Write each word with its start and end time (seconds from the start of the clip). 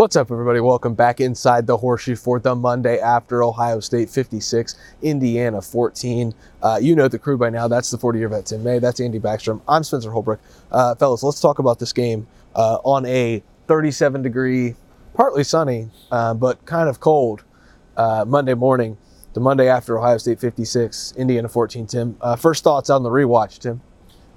What's 0.00 0.16
up, 0.16 0.30
everybody? 0.30 0.60
Welcome 0.60 0.94
back 0.94 1.20
inside 1.20 1.66
the 1.66 1.76
Horseshoe 1.76 2.16
for 2.16 2.40
the 2.40 2.54
Monday 2.54 2.98
after 2.98 3.42
Ohio 3.42 3.80
State 3.80 4.08
56, 4.08 4.74
Indiana 5.02 5.60
14. 5.60 6.32
Uh, 6.62 6.78
you 6.80 6.96
know 6.96 7.06
the 7.06 7.18
crew 7.18 7.36
by 7.36 7.50
now. 7.50 7.68
That's 7.68 7.90
the 7.90 7.98
40 7.98 8.18
year 8.18 8.30
vet 8.30 8.46
Tim 8.46 8.64
May. 8.64 8.78
That's 8.78 8.98
Andy 8.98 9.20
Backstrom. 9.20 9.60
I'm 9.68 9.84
Spencer 9.84 10.10
Holbrook. 10.10 10.40
Uh, 10.72 10.94
fellas, 10.94 11.22
let's 11.22 11.38
talk 11.38 11.58
about 11.58 11.78
this 11.78 11.92
game 11.92 12.26
uh, 12.54 12.78
on 12.82 13.04
a 13.04 13.42
37 13.66 14.22
degree, 14.22 14.74
partly 15.12 15.44
sunny, 15.44 15.90
uh, 16.10 16.32
but 16.32 16.64
kind 16.64 16.88
of 16.88 16.98
cold 17.00 17.44
uh, 17.98 18.24
Monday 18.26 18.54
morning. 18.54 18.96
The 19.34 19.40
Monday 19.40 19.68
after 19.68 19.98
Ohio 19.98 20.16
State 20.16 20.40
56, 20.40 21.12
Indiana 21.18 21.50
14. 21.50 21.86
Tim, 21.86 22.16
uh, 22.22 22.36
first 22.36 22.64
thoughts 22.64 22.88
on 22.88 23.02
the 23.02 23.10
rewatch, 23.10 23.58
Tim? 23.58 23.82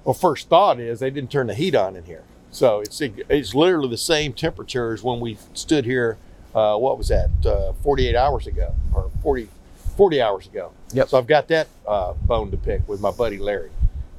Well, 0.04 0.14
first 0.14 0.50
thought 0.50 0.82
is 0.82 1.00
they 1.00 1.10
didn't 1.10 1.32
turn 1.32 1.48
the 1.48 1.56
heat 1.56 1.74
on 1.74 1.96
in 1.96 2.04
here. 2.04 2.26
So 2.54 2.82
it's 2.82 3.02
it's 3.02 3.56
literally 3.56 3.90
the 3.90 3.98
same 3.98 4.32
temperature 4.32 4.94
as 4.94 5.04
when 5.04 5.20
we 5.20 5.38
stood 5.54 5.86
here. 5.86 6.18
Uh, 6.54 6.78
what 6.78 7.00
was 7.00 7.08
that? 7.08 7.30
Uh, 7.44 7.74
48 7.82 8.16
hours 8.16 8.46
ago, 8.46 8.76
or 8.94 9.10
40, 9.24 9.50
40 9.98 10.22
hours 10.22 10.46
ago. 10.46 10.72
Yep. 10.92 11.10
So 11.10 11.18
I've 11.18 11.26
got 11.26 11.48
that 11.48 11.68
uh, 11.88 12.14
bone 12.14 12.52
to 12.52 12.58
pick 12.58 12.88
with 12.88 13.02
my 13.02 13.10
buddy 13.10 13.40
Larry. 13.40 13.72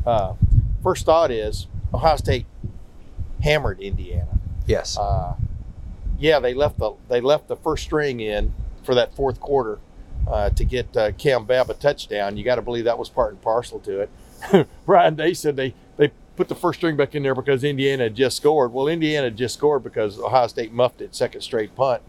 Uh, 0.05 0.34
first 0.83 1.06
thought 1.06 1.31
is 1.31 1.69
Ohio 1.94 2.17
State 2.17 2.47
hammered 3.41 3.81
Indiana. 3.81 4.41
Yes. 4.66 4.98
Uh, 4.98 5.37
yeah, 6.19 6.41
they 6.41 6.55
left 6.55 6.78
the 6.78 6.92
they 7.09 7.20
left 7.20 7.47
the 7.47 7.56
first 7.56 7.84
string 7.84 8.19
in 8.19 8.53
for 8.83 8.97
that 8.97 9.14
fourth 9.14 9.39
quarter 9.39 9.78
uh, 10.27 10.50
to 10.50 10.64
get 10.64 10.97
uh, 10.97 11.12
Cam 11.12 11.44
Babb 11.44 11.70
a 11.70 11.75
touchdown. 11.75 12.37
You 12.37 12.42
got 12.42 12.56
to 12.56 12.62
believe 12.62 12.84
that 12.84 12.98
was 12.98 13.09
part 13.09 13.33
and 13.33 13.41
parcel 13.41 13.78
to 13.81 14.00
it. 14.00 14.66
Ryan 14.87 15.14
Day 15.14 15.34
said 15.34 15.55
they 15.55 15.70
they 15.70 15.75
put 16.37 16.49
the 16.49 16.55
first 16.55 16.79
string 16.81 16.97
back 16.97 17.15
in 17.15 17.23
there 17.23 17.35
because 17.35 17.65
Indiana 17.65 18.11
just 18.11 18.37
scored. 18.37 18.73
Well, 18.73 18.89
Indiana 18.89 19.31
just 19.31 19.55
scored 19.55 19.83
because 19.83 20.19
Ohio 20.19 20.47
State 20.47 20.73
muffed 20.73 21.01
it 21.01 21.15
second 21.15 21.41
straight 21.43 21.75
punt. 21.77 22.03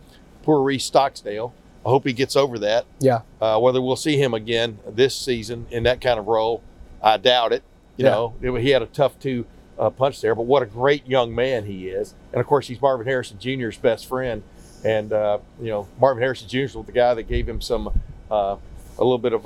Poor 0.43 0.61
Reese 0.63 0.89
Stocksdale. 0.89 1.51
I 1.85 1.89
hope 1.89 2.05
he 2.05 2.13
gets 2.13 2.35
over 2.35 2.57
that. 2.59 2.85
yeah. 2.99 3.21
Uh, 3.39 3.59
whether 3.59 3.79
we'll 3.81 3.95
see 3.95 4.17
him 4.17 4.33
again 4.33 4.79
this 4.87 5.15
season 5.15 5.67
in 5.69 5.83
that 5.83 6.01
kind 6.01 6.19
of 6.19 6.25
role, 6.27 6.63
I 7.01 7.17
doubt 7.17 7.53
it. 7.53 7.61
You 7.97 8.05
Yeah. 8.05 8.11
know, 8.11 8.33
it- 8.41 8.61
he 8.61 8.71
had 8.71 8.81
a 8.81 8.87
tough 8.87 9.19
two 9.19 9.45
uh, 9.77 9.89
punch 9.89 10.21
there, 10.21 10.33
but 10.33 10.43
what 10.45 10.63
a 10.63 10.65
great 10.65 11.05
young 11.05 11.35
man 11.35 11.65
he 11.65 11.89
is. 11.89 12.13
And 12.31 12.39
of 12.41 12.47
course, 12.47 12.67
he's 12.67 12.81
Marvin 12.81 13.05
Harrison 13.05 13.37
Jr.'s 13.37 13.77
best 13.77 14.07
friend. 14.07 14.41
And, 14.85 15.11
uh, 15.11 15.39
you 15.61 15.67
know, 15.69 15.87
Marvin 15.99 16.21
Harrison 16.23 16.47
Jr. 16.47 16.77
was 16.77 16.85
the 16.85 16.91
guy 16.93 17.13
that 17.13 17.23
gave 17.23 17.47
him 17.49 17.59
some, 17.59 17.89
uh, 18.31 18.55
a 18.97 19.03
little 19.03 19.17
bit 19.17 19.33
of, 19.33 19.45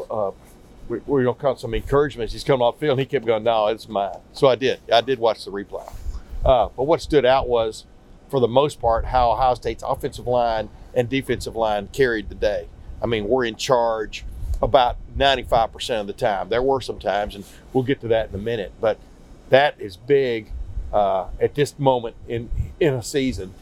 we, 0.90 1.00
we're 1.06 1.24
going 1.24 1.36
to 1.36 1.42
call 1.42 1.56
some 1.56 1.74
encouragement. 1.74 2.32
He's 2.32 2.44
coming 2.44 2.62
off 2.62 2.80
field 2.80 2.92
and 2.92 3.00
he 3.00 3.06
kept 3.06 3.26
going, 3.26 3.44
no, 3.44 3.68
it's 3.68 3.88
mine. 3.88 4.18
So 4.34 4.48
I 4.48 4.56
did. 4.56 4.80
I 4.92 5.02
did 5.02 5.20
watch 5.20 5.46
the 5.46 5.52
replay. 5.52 5.92
Uh, 6.44 6.70
but 6.76 6.84
what 6.84 7.02
stood 7.02 7.26
out 7.26 7.48
was, 7.48 7.86
for 8.30 8.40
the 8.40 8.48
most 8.48 8.80
part, 8.80 9.06
how 9.06 9.32
Ohio 9.32 9.54
State's 9.56 9.84
offensive 9.84 10.28
line 10.28 10.70
and 10.94 11.10
defensive 11.10 11.56
line 11.56 11.88
carried 11.88 12.30
the 12.30 12.36
day. 12.36 12.68
I 13.02 13.06
mean, 13.06 13.28
we're 13.28 13.46
in 13.46 13.56
charge 13.56 14.26
about 14.62 14.98
95% 15.18 16.02
of 16.02 16.08
the 16.08 16.14
time. 16.14 16.50
There 16.50 16.62
were 16.62 16.82
some 16.82 17.00
times, 17.00 17.36
and 17.36 17.46
we'll 17.72 17.84
get 17.84 18.02
to 18.02 18.08
that 18.10 18.30
in 18.30 18.36
a 18.36 18.40
minute, 18.40 18.74
but 18.82 18.98
that 19.50 19.80
is 19.80 19.96
big 19.96 20.52
uh, 20.92 21.28
at 21.40 21.56
this 21.56 21.78
moment 21.80 22.16
in, 22.28 22.50
in 22.80 22.94
a 22.94 23.04
season. 23.04 23.54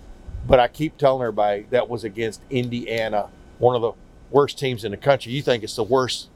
But 0.47 0.59
I 0.59 0.67
keep 0.67 0.97
telling 0.97 1.21
everybody 1.21 1.67
that 1.69 1.89
was 1.89 2.03
against 2.03 2.41
Indiana, 2.49 3.29
one 3.59 3.75
of 3.75 3.81
the 3.81 3.91
worst 4.31 4.57
teams 4.57 4.83
in 4.83 4.91
the 4.91 4.97
country. 4.97 5.31
You 5.31 5.41
think 5.41 5.63
it's 5.63 5.75
the 5.75 5.83
worst, 5.83 6.29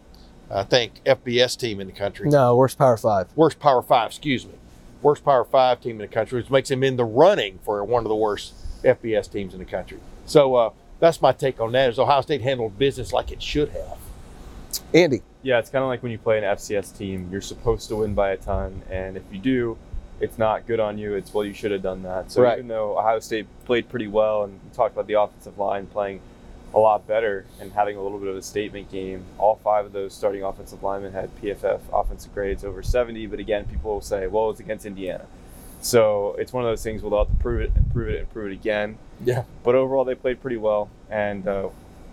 I 0.53 0.63
think, 0.63 1.03
FBS 1.05 1.57
team 1.57 1.79
in 1.79 1.87
the 1.87 1.93
country 1.93 2.29
No, 2.29 2.55
worst 2.55 2.77
Power 2.77 2.97
Five. 2.97 3.27
worst 3.35 3.59
Power 3.59 3.81
Five, 3.81 4.07
excuse 4.11 4.45
me, 4.45 4.53
worst 5.01 5.23
Power 5.23 5.43
Five 5.45 5.81
team 5.81 5.91
in 5.93 5.97
the 5.99 6.07
country, 6.07 6.39
which 6.41 6.49
makes 6.49 6.69
him 6.69 6.83
in 6.83 6.95
the 6.97 7.05
running 7.05 7.59
for 7.63 7.83
one 7.83 8.03
of 8.03 8.09
the 8.09 8.15
worst 8.15 8.53
FBS 8.83 9.31
teams 9.31 9.53
in 9.53 9.59
the 9.59 9.65
country. 9.65 9.99
So 10.25 10.55
uh, 10.55 10.69
that's 10.99 11.21
my 11.21 11.31
take 11.31 11.59
on 11.59 11.71
that. 11.73 11.89
Is 11.89 11.99
Ohio 11.99 12.21
State 12.21 12.41
handled 12.41 12.77
business 12.77 13.11
like 13.13 13.31
it 13.31 13.41
should 13.41 13.69
have? 13.69 13.97
Andy. 14.93 15.21
Yeah, 15.43 15.59
it's 15.59 15.69
kind 15.69 15.83
of 15.83 15.87
like 15.89 16.03
when 16.03 16.11
you 16.11 16.17
play 16.19 16.37
an 16.37 16.43
FCS 16.43 16.97
team, 16.97 17.29
you're 17.31 17.41
supposed 17.41 17.87
to 17.89 17.95
win 17.97 18.13
by 18.13 18.31
a 18.31 18.37
ton, 18.37 18.83
and 18.89 19.17
if 19.17 19.23
you 19.31 19.39
do, 19.39 19.77
it's 20.19 20.37
not 20.37 20.67
good 20.67 20.79
on 20.79 20.97
you. 20.99 21.15
It's 21.15 21.33
well, 21.33 21.43
you 21.43 21.53
should 21.53 21.71
have 21.71 21.81
done 21.81 22.03
that. 22.03 22.31
So 22.31 22.43
Right. 22.43 22.57
even 22.59 22.67
though 22.67 22.97
Ohio 22.97 23.19
State 23.19 23.47
played 23.65 23.89
pretty 23.89 24.07
well, 24.07 24.43
and 24.43 24.53
we 24.63 24.75
talked 24.75 24.93
about 24.93 25.07
the 25.07 25.13
offensive 25.19 25.57
line 25.57 25.87
playing 25.87 26.21
a 26.73 26.79
lot 26.79 27.05
better 27.07 27.45
and 27.59 27.71
having 27.73 27.97
a 27.97 28.01
little 28.01 28.17
bit 28.17 28.29
of 28.29 28.37
a 28.37 28.41
statement 28.41 28.91
game, 28.91 29.25
all 29.37 29.59
five 29.63 29.85
of 29.85 29.91
those 29.91 30.13
starting 30.13 30.43
offensive 30.43 30.81
linemen 30.83 31.11
had 31.11 31.29
PFF 31.41 31.81
offensive 31.93 32.33
grades 32.33 32.63
over 32.63 32.81
70. 32.81 33.27
But 33.27 33.39
again, 33.39 33.65
people 33.65 33.93
will 33.93 34.01
say, 34.01 34.27
well, 34.27 34.49
it's 34.49 34.59
against 34.59 34.85
Indiana. 34.85 35.25
So 35.81 36.35
it's 36.37 36.53
one 36.53 36.63
of 36.63 36.69
those 36.69 36.83
things 36.83 37.01
where 37.01 37.09
they'll 37.09 37.25
have 37.25 37.35
to 37.35 37.41
prove 37.41 37.61
it 37.61 37.71
and 37.75 37.91
prove 37.91 38.09
it 38.09 38.19
and 38.19 38.29
prove 38.31 38.51
it 38.51 38.53
again. 38.53 38.97
Yeah. 39.23 39.43
But 39.63 39.75
overall, 39.75 40.05
they 40.05 40.15
played 40.15 40.41
pretty 40.41 40.57
well, 40.57 40.89
and 41.09 41.47
uh, 41.47 41.69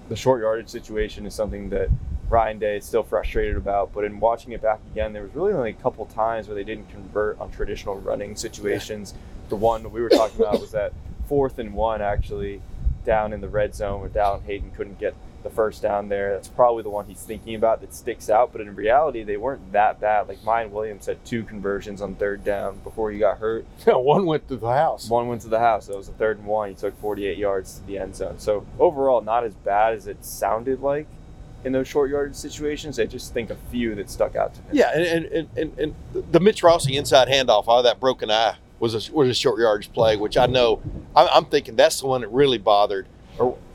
the 0.08 0.16
short 0.16 0.40
yardage 0.40 0.68
situation 0.68 1.26
is 1.26 1.34
something 1.34 1.68
that 1.70 1.90
Ryan 2.30 2.58
Day 2.58 2.78
is 2.78 2.84
still 2.84 3.02
frustrated 3.02 3.56
about. 3.56 3.92
But 3.92 4.04
in 4.04 4.20
watching 4.20 4.52
it 4.52 4.62
back 4.62 4.80
again, 4.92 5.12
there 5.12 5.22
was 5.22 5.34
really 5.34 5.52
only 5.52 5.70
a 5.70 5.74
couple 5.74 6.04
times 6.06 6.48
where 6.48 6.54
they 6.54 6.64
didn't 6.64 6.90
convert 6.90 7.38
on 7.40 7.50
traditional 7.50 7.96
running 8.00 8.36
situations. 8.36 9.14
The 9.50 9.56
one 9.56 9.90
we 9.92 10.00
were 10.00 10.10
talking 10.10 10.40
about 10.40 10.60
was 10.60 10.72
that 10.72 10.92
fourth 11.26 11.58
and 11.58 11.74
one 11.74 12.00
actually 12.00 12.62
down 13.08 13.32
in 13.32 13.40
the 13.40 13.48
red 13.48 13.74
zone 13.74 14.02
where 14.02 14.10
Dallan 14.10 14.44
Hayden 14.44 14.70
couldn't 14.70 15.00
get 15.00 15.14
the 15.42 15.48
first 15.48 15.80
down 15.80 16.10
there. 16.10 16.34
That's 16.34 16.48
probably 16.48 16.82
the 16.82 16.90
one 16.90 17.06
he's 17.06 17.22
thinking 17.22 17.54
about 17.54 17.80
that 17.80 17.94
sticks 17.94 18.28
out. 18.28 18.52
But 18.52 18.60
in 18.60 18.74
reality, 18.76 19.22
they 19.22 19.38
weren't 19.38 19.72
that 19.72 19.98
bad. 19.98 20.28
Like 20.28 20.42
Miyan 20.42 20.70
Williams 20.70 21.06
had 21.06 21.24
two 21.24 21.42
conversions 21.42 22.02
on 22.02 22.16
third 22.16 22.44
down 22.44 22.80
before 22.84 23.10
he 23.10 23.18
got 23.18 23.38
hurt. 23.38 23.64
Yeah, 23.86 23.94
one 23.94 24.26
went 24.26 24.46
to 24.48 24.56
the 24.56 24.70
house. 24.70 25.08
One 25.08 25.28
went 25.28 25.40
to 25.42 25.48
the 25.48 25.58
house. 25.58 25.86
That 25.86 25.96
was 25.96 26.10
a 26.10 26.12
third 26.12 26.36
and 26.36 26.46
one. 26.46 26.68
He 26.68 26.74
took 26.74 27.00
48 27.00 27.38
yards 27.38 27.78
to 27.78 27.86
the 27.86 27.96
end 27.96 28.14
zone. 28.14 28.38
So 28.38 28.66
overall, 28.78 29.22
not 29.22 29.44
as 29.44 29.54
bad 29.54 29.94
as 29.94 30.06
it 30.06 30.22
sounded 30.22 30.82
like 30.82 31.06
in 31.64 31.72
those 31.72 31.88
short 31.88 32.10
yardage 32.10 32.36
situations. 32.36 33.00
I 33.00 33.06
just 33.06 33.32
think 33.32 33.48
a 33.48 33.56
few 33.70 33.94
that 33.94 34.10
stuck 34.10 34.36
out 34.36 34.52
to 34.54 34.60
me. 34.60 34.66
Yeah, 34.72 34.90
and 34.94 35.24
and, 35.24 35.48
and, 35.56 35.78
and 35.78 35.94
the 36.32 36.40
Mitch 36.40 36.62
Rossi 36.62 36.98
inside 36.98 37.28
handoff 37.28 37.64
out 37.68 37.78
of 37.78 37.84
that 37.84 37.98
broken 37.98 38.30
eye 38.30 38.56
was 38.80 39.08
a, 39.08 39.12
was 39.12 39.28
a 39.28 39.34
short 39.34 39.58
yardage 39.60 39.92
play, 39.92 40.16
which 40.16 40.36
I 40.36 40.46
know 40.46 40.80
I'm, 41.16 41.28
I'm 41.32 41.44
thinking 41.46 41.76
that's 41.76 42.00
the 42.00 42.06
one 42.06 42.20
that 42.22 42.28
really 42.28 42.58
bothered 42.58 43.06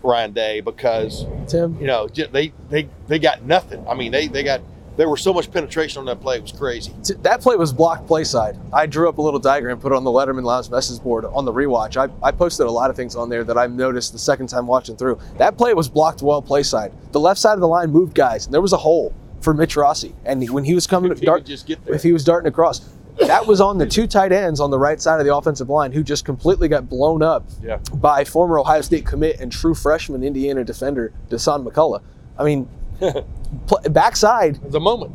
Ryan 0.01 0.33
Day 0.33 0.61
because 0.61 1.25
Tim. 1.47 1.79
you 1.79 1.87
know 1.87 2.07
they 2.07 2.53
they 2.69 2.89
they 3.07 3.19
got 3.19 3.43
nothing. 3.43 3.85
I 3.87 3.93
mean 3.95 4.11
they 4.11 4.27
they 4.27 4.43
got 4.43 4.61
there 4.95 5.09
was 5.09 5.21
so 5.21 5.33
much 5.33 5.49
penetration 5.51 5.99
on 5.99 6.05
that 6.05 6.21
play 6.21 6.35
it 6.35 6.41
was 6.43 6.51
crazy. 6.51 6.93
That 7.23 7.41
play 7.41 7.55
was 7.55 7.73
blocked 7.73 8.05
play 8.05 8.23
side. 8.23 8.57
I 8.71 8.85
drew 8.85 9.09
up 9.09 9.17
a 9.17 9.21
little 9.21 9.39
diagram, 9.39 9.79
put 9.79 9.91
it 9.91 9.95
on 9.95 10.03
the 10.03 10.11
Lettermen 10.11 10.43
Lounge 10.43 10.69
message 10.69 11.01
board 11.01 11.25
on 11.25 11.45
the 11.45 11.53
rewatch. 11.53 11.97
I, 11.97 12.13
I 12.25 12.31
posted 12.31 12.67
a 12.67 12.71
lot 12.71 12.89
of 12.91 12.95
things 12.95 13.15
on 13.15 13.29
there 13.29 13.43
that 13.45 13.57
I 13.57 13.65
noticed 13.67 14.11
the 14.13 14.19
second 14.19 14.47
time 14.47 14.67
watching 14.67 14.95
through. 14.95 15.19
That 15.37 15.57
play 15.57 15.73
was 15.73 15.89
blocked 15.89 16.21
well 16.21 16.41
play 16.43 16.61
side. 16.63 16.93
The 17.11 17.19
left 17.19 17.39
side 17.39 17.53
of 17.53 17.61
the 17.61 17.67
line 17.67 17.89
moved 17.89 18.13
guys, 18.13 18.45
and 18.45 18.53
there 18.53 18.61
was 18.61 18.73
a 18.73 18.77
hole 18.77 19.13
for 19.41 19.53
Mitch 19.53 19.75
Rossi. 19.75 20.13
And 20.25 20.47
when 20.51 20.63
he 20.63 20.75
was 20.75 20.85
coming, 20.85 21.11
If 21.11 21.19
he 21.21 21.25
dart, 21.25 21.43
just 21.45 21.65
get 21.65 21.83
there. 21.85 21.95
if 21.95 22.03
he 22.03 22.13
was 22.13 22.23
darting 22.23 22.47
across, 22.47 22.87
that 23.19 23.45
was 23.47 23.61
on 23.61 23.77
the 23.77 23.85
two 23.85 24.07
tight 24.07 24.31
ends 24.31 24.59
on 24.59 24.71
the 24.71 24.79
right 24.79 24.99
side 25.01 25.19
of 25.19 25.25
the 25.25 25.35
offensive 25.35 25.69
line 25.69 25.91
who 25.91 26.03
just 26.03 26.25
completely 26.25 26.67
got 26.67 26.89
blown 26.89 27.21
up 27.21 27.45
Yeah. 27.61 27.77
by 27.93 28.23
former 28.23 28.59
Ohio 28.59 28.81
State 28.81 29.05
commit 29.05 29.39
and 29.39 29.51
true 29.51 29.73
freshman 29.75 30.23
Indiana 30.23 30.63
defender 30.63 31.13
Dasan 31.29 31.65
McCullough. 31.67 32.01
I 32.37 32.43
mean, 32.43 32.67
backside 33.89 34.59
The 34.71 34.79
moment. 34.79 35.11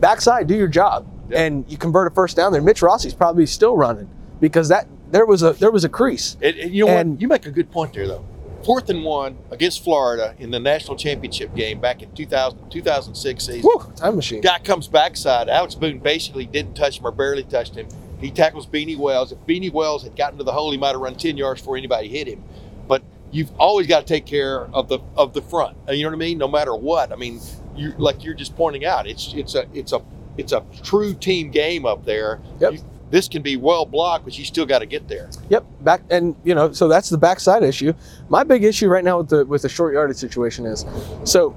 backside, 0.00 0.46
do 0.46 0.54
your 0.54 0.68
job, 0.68 1.06
Yeah. 1.28 1.42
and 1.42 1.64
you 1.68 1.76
convert 1.76 2.10
a 2.10 2.14
first 2.14 2.36
down 2.36 2.52
there. 2.52 2.62
Mitch 2.62 2.82
Rossi's 2.82 3.14
probably 3.14 3.46
still 3.46 3.76
running 3.76 4.08
because 4.40 4.68
that 4.68 4.86
there 5.10 5.26
was 5.26 5.42
a 5.42 5.52
there 5.54 5.70
was 5.70 5.84
a 5.84 5.88
crease. 5.88 6.36
It, 6.40 6.56
it- 6.56 6.72
you 6.72 6.86
know 6.86 6.92
And- 6.92 7.12
what? 7.12 7.20
You 7.20 7.28
make 7.28 7.46
a 7.46 7.50
good 7.50 7.70
point 7.70 7.92
there, 7.94 8.06
though. 8.06 8.24
Fourth 8.64 8.88
and 8.90 9.04
one 9.04 9.38
against 9.50 9.82
Florida 9.82 10.34
in 10.38 10.50
the 10.50 10.60
national 10.60 10.96
championship 10.96 11.54
game 11.54 11.80
back 11.80 12.02
in 12.02 12.12
2000, 12.12 12.70
2006 12.70 13.44
season. 13.44 13.62
Time 13.96 14.16
machine. 14.16 14.40
Guy 14.40 14.58
comes 14.60 14.86
backside. 14.88 15.48
Alex 15.48 15.74
Boone 15.74 15.98
basically 15.98 16.46
didn't 16.46 16.74
touch 16.74 16.98
him 16.98 17.06
or 17.06 17.10
barely 17.10 17.42
touched 17.44 17.74
him. 17.74 17.88
He 18.20 18.30
tackles 18.30 18.66
Beanie 18.68 18.96
Wells. 18.96 19.32
If 19.32 19.38
Beanie 19.46 19.72
Wells 19.72 20.04
had 20.04 20.14
gotten 20.16 20.38
to 20.38 20.44
the 20.44 20.52
hole, 20.52 20.70
he 20.70 20.78
might 20.78 20.92
have 20.92 21.00
run 21.00 21.16
10 21.16 21.36
yards 21.36 21.60
before 21.60 21.76
anybody 21.76 22.06
hit 22.08 22.28
him. 22.28 22.44
But 22.86 23.02
you've 23.32 23.50
always 23.58 23.88
got 23.88 24.00
to 24.00 24.06
take 24.06 24.26
care 24.26 24.66
of 24.72 24.88
the 24.88 25.00
of 25.16 25.32
the 25.34 25.42
front. 25.42 25.76
You 25.88 26.04
know 26.04 26.10
what 26.10 26.14
I 26.16 26.18
mean? 26.18 26.38
No 26.38 26.46
matter 26.46 26.74
what. 26.74 27.10
I 27.12 27.16
mean, 27.16 27.40
you 27.74 27.92
like 27.98 28.22
you're 28.22 28.34
just 28.34 28.54
pointing 28.54 28.84
out. 28.84 29.08
It's 29.08 29.32
it's 29.34 29.56
a 29.56 29.66
it's 29.74 29.92
a 29.92 30.02
it's 30.36 30.52
a 30.52 30.62
true 30.84 31.14
team 31.14 31.50
game 31.50 31.84
up 31.84 32.04
there. 32.04 32.40
Yep. 32.60 32.72
You- 32.74 32.84
this 33.12 33.28
can 33.28 33.42
be 33.42 33.56
well 33.56 33.84
blocked, 33.84 34.24
but 34.24 34.38
you 34.38 34.44
still 34.44 34.64
got 34.64 34.78
to 34.78 34.86
get 34.86 35.06
there. 35.06 35.28
Yep, 35.50 35.66
back 35.82 36.02
and 36.10 36.34
you 36.44 36.54
know, 36.54 36.72
so 36.72 36.88
that's 36.88 37.10
the 37.10 37.18
backside 37.18 37.62
issue. 37.62 37.92
My 38.30 38.42
big 38.42 38.64
issue 38.64 38.88
right 38.88 39.04
now 39.04 39.18
with 39.18 39.28
the 39.28 39.44
with 39.44 39.62
the 39.62 39.68
short 39.68 39.92
yardage 39.92 40.16
situation 40.16 40.64
is, 40.64 40.86
so 41.24 41.54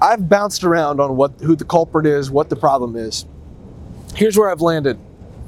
I've 0.00 0.28
bounced 0.28 0.62
around 0.62 1.00
on 1.00 1.16
what 1.16 1.32
who 1.40 1.56
the 1.56 1.64
culprit 1.64 2.06
is, 2.06 2.30
what 2.30 2.48
the 2.48 2.54
problem 2.54 2.94
is. 2.94 3.26
Here's 4.14 4.38
where 4.38 4.48
I've 4.48 4.60
landed. 4.60 4.98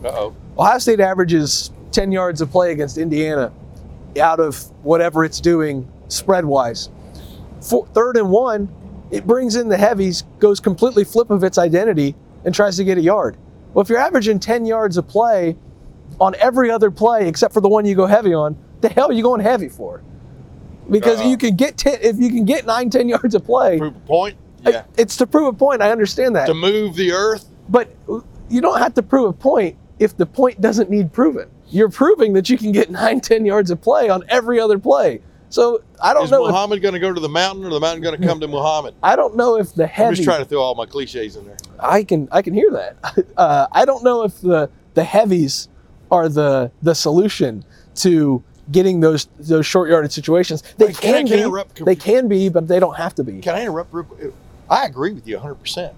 Uh 0.05 0.09
oh. 0.09 0.37
Ohio 0.59 0.79
State 0.79 0.99
averages 0.99 1.71
10 1.93 2.11
yards 2.11 2.41
of 2.41 2.51
play 2.51 2.73
against 2.73 2.99
Indiana 2.99 3.53
out 4.21 4.41
of 4.41 4.57
whatever 4.85 5.25
it's 5.25 5.41
doing 5.41 5.91
spread 6.09 6.45
wise. 6.45 6.89
For 7.61 7.87
third 7.95 8.17
and 8.17 8.31
one, 8.31 8.69
it 9.13 9.29
brings 9.29 9.55
in 9.55 9.69
the 9.69 9.77
heavies, 9.77 10.25
goes 10.41 10.59
completely 10.59 11.05
flip 11.05 11.31
of 11.31 11.45
its 11.45 11.57
identity, 11.57 12.17
and 12.45 12.53
tries 12.53 12.77
to 12.79 12.85
get 12.85 12.99
a 12.99 13.01
yard. 13.01 13.37
Well, 13.73 13.83
if 13.83 13.89
you're 13.89 13.99
averaging 13.99 14.41
10 14.41 14.67
yards 14.67 14.97
of 14.97 15.07
play 15.07 15.57
on 16.21 16.35
every 16.37 16.71
other 16.71 16.91
play 16.91 17.29
except 17.29 17.55
for 17.55 17.61
the 17.61 17.69
one 17.69 17.85
you 17.87 17.95
go 17.95 18.07
heavy 18.07 18.35
on, 18.35 18.57
the 18.81 18.89
hell 18.89 19.11
are 19.11 19.13
you 19.13 19.23
going 19.23 19.41
heavy 19.41 19.69
for? 19.69 20.03
Because 20.91 21.21
Uh, 21.21 21.25
you 21.25 21.37
can 21.37 21.55
get 21.57 21.77
10, 21.77 21.99
if 22.03 22.17
you 22.19 22.31
can 22.31 22.45
get 22.45 22.67
9, 22.67 22.91
10 22.91 23.09
yards 23.09 23.35
of 23.35 23.45
play, 23.45 23.79
Prove 23.79 23.95
a 23.97 24.01
point. 24.01 24.37
Yeah. 24.65 24.83
it's 24.97 25.17
to 25.19 25.27
prove 25.27 25.47
a 25.49 25.53
point. 25.53 25.83
I 25.83 25.91
understand 25.91 26.35
that. 26.37 26.47
to 26.47 26.55
move 26.55 26.97
the 26.97 27.13
earth. 27.13 27.47
But 27.69 27.89
you 28.49 28.61
don't 28.61 28.79
have 28.79 28.95
to 28.95 29.03
prove 29.03 29.29
a 29.31 29.33
point 29.33 29.77
if 29.99 30.17
the 30.17 30.27
point 30.27 30.61
doesn't 30.61 30.91
need 30.91 31.13
proven. 31.13 31.49
You're 31.71 31.89
proving 31.91 32.33
that 32.33 32.51
you 32.51 32.59
can 32.59 32.73
get 32.73 32.91
9, 32.91 33.21
10 33.21 33.47
yards 33.47 33.71
of 33.71 33.81
play 33.81 34.09
on 34.09 34.25
every 34.29 34.59
other 34.59 34.79
play. 34.79 35.21
So 35.51 35.83
I 36.01 36.15
don't 36.15 36.25
Is 36.25 36.31
know. 36.31 36.47
If, 36.47 36.53
Muhammad 36.53 36.81
going 36.81 36.95
to 36.95 37.01
go 37.01 37.13
to 37.13 37.21
the 37.21 37.29
mountain, 37.29 37.65
or 37.65 37.71
the 37.71 37.81
mountain 37.81 38.03
going 38.03 38.19
to 38.19 38.27
come 38.27 38.41
to 38.41 38.49
Muhammad? 38.49 38.95
I 39.03 39.17
don't 39.17 39.37
know 39.37 39.57
if 39.57 39.75
the 39.75 39.87
heavy. 39.87 40.09
I'm 40.09 40.15
just 40.15 40.25
trying 40.25 40.39
to 40.39 40.45
throw 40.45 40.61
all 40.61 40.75
my 40.77 40.87
cliches 40.87 41.37
in 41.37 41.45
there. 41.45 41.57
I 41.79 42.05
can 42.05 42.29
I 42.31 42.41
can 42.43 42.55
hear 42.55 42.71
that. 42.71 42.97
Uh, 43.37 43.67
I 43.73 43.85
don't 43.85 44.05
know 44.05 44.23
if 44.23 44.41
the 44.41 44.69
the 44.95 45.05
heavies 45.05 45.69
are 46.11 46.29
the 46.29 46.71
the 46.83 46.95
solution 46.95 47.65
to 47.97 48.43
getting 48.71 49.01
those 49.01 49.29
those 49.39 49.67
short 49.67 49.89
yardage 49.89 50.13
situations. 50.13 50.63
They 50.77 50.87
Wait, 50.87 50.99
can 50.99 51.27
can, 51.27 51.33
I 51.33 51.37
be. 51.37 51.43
interrupt? 51.43 51.85
They 51.85 51.97
can 51.97 52.29
be, 52.29 52.49
but 52.49 52.69
they 52.69 52.79
don't 52.81 52.97
have 52.97 53.15
to 53.17 53.25
be. 53.25 53.41
Can 53.41 53.55
I 53.55 53.63
interrupt? 53.63 53.93
real 53.93 54.05
quick? 54.05 54.33
I 54.69 54.85
agree 54.85 55.13
with 55.13 55.27
you 55.27 55.39
100%. 55.39 55.93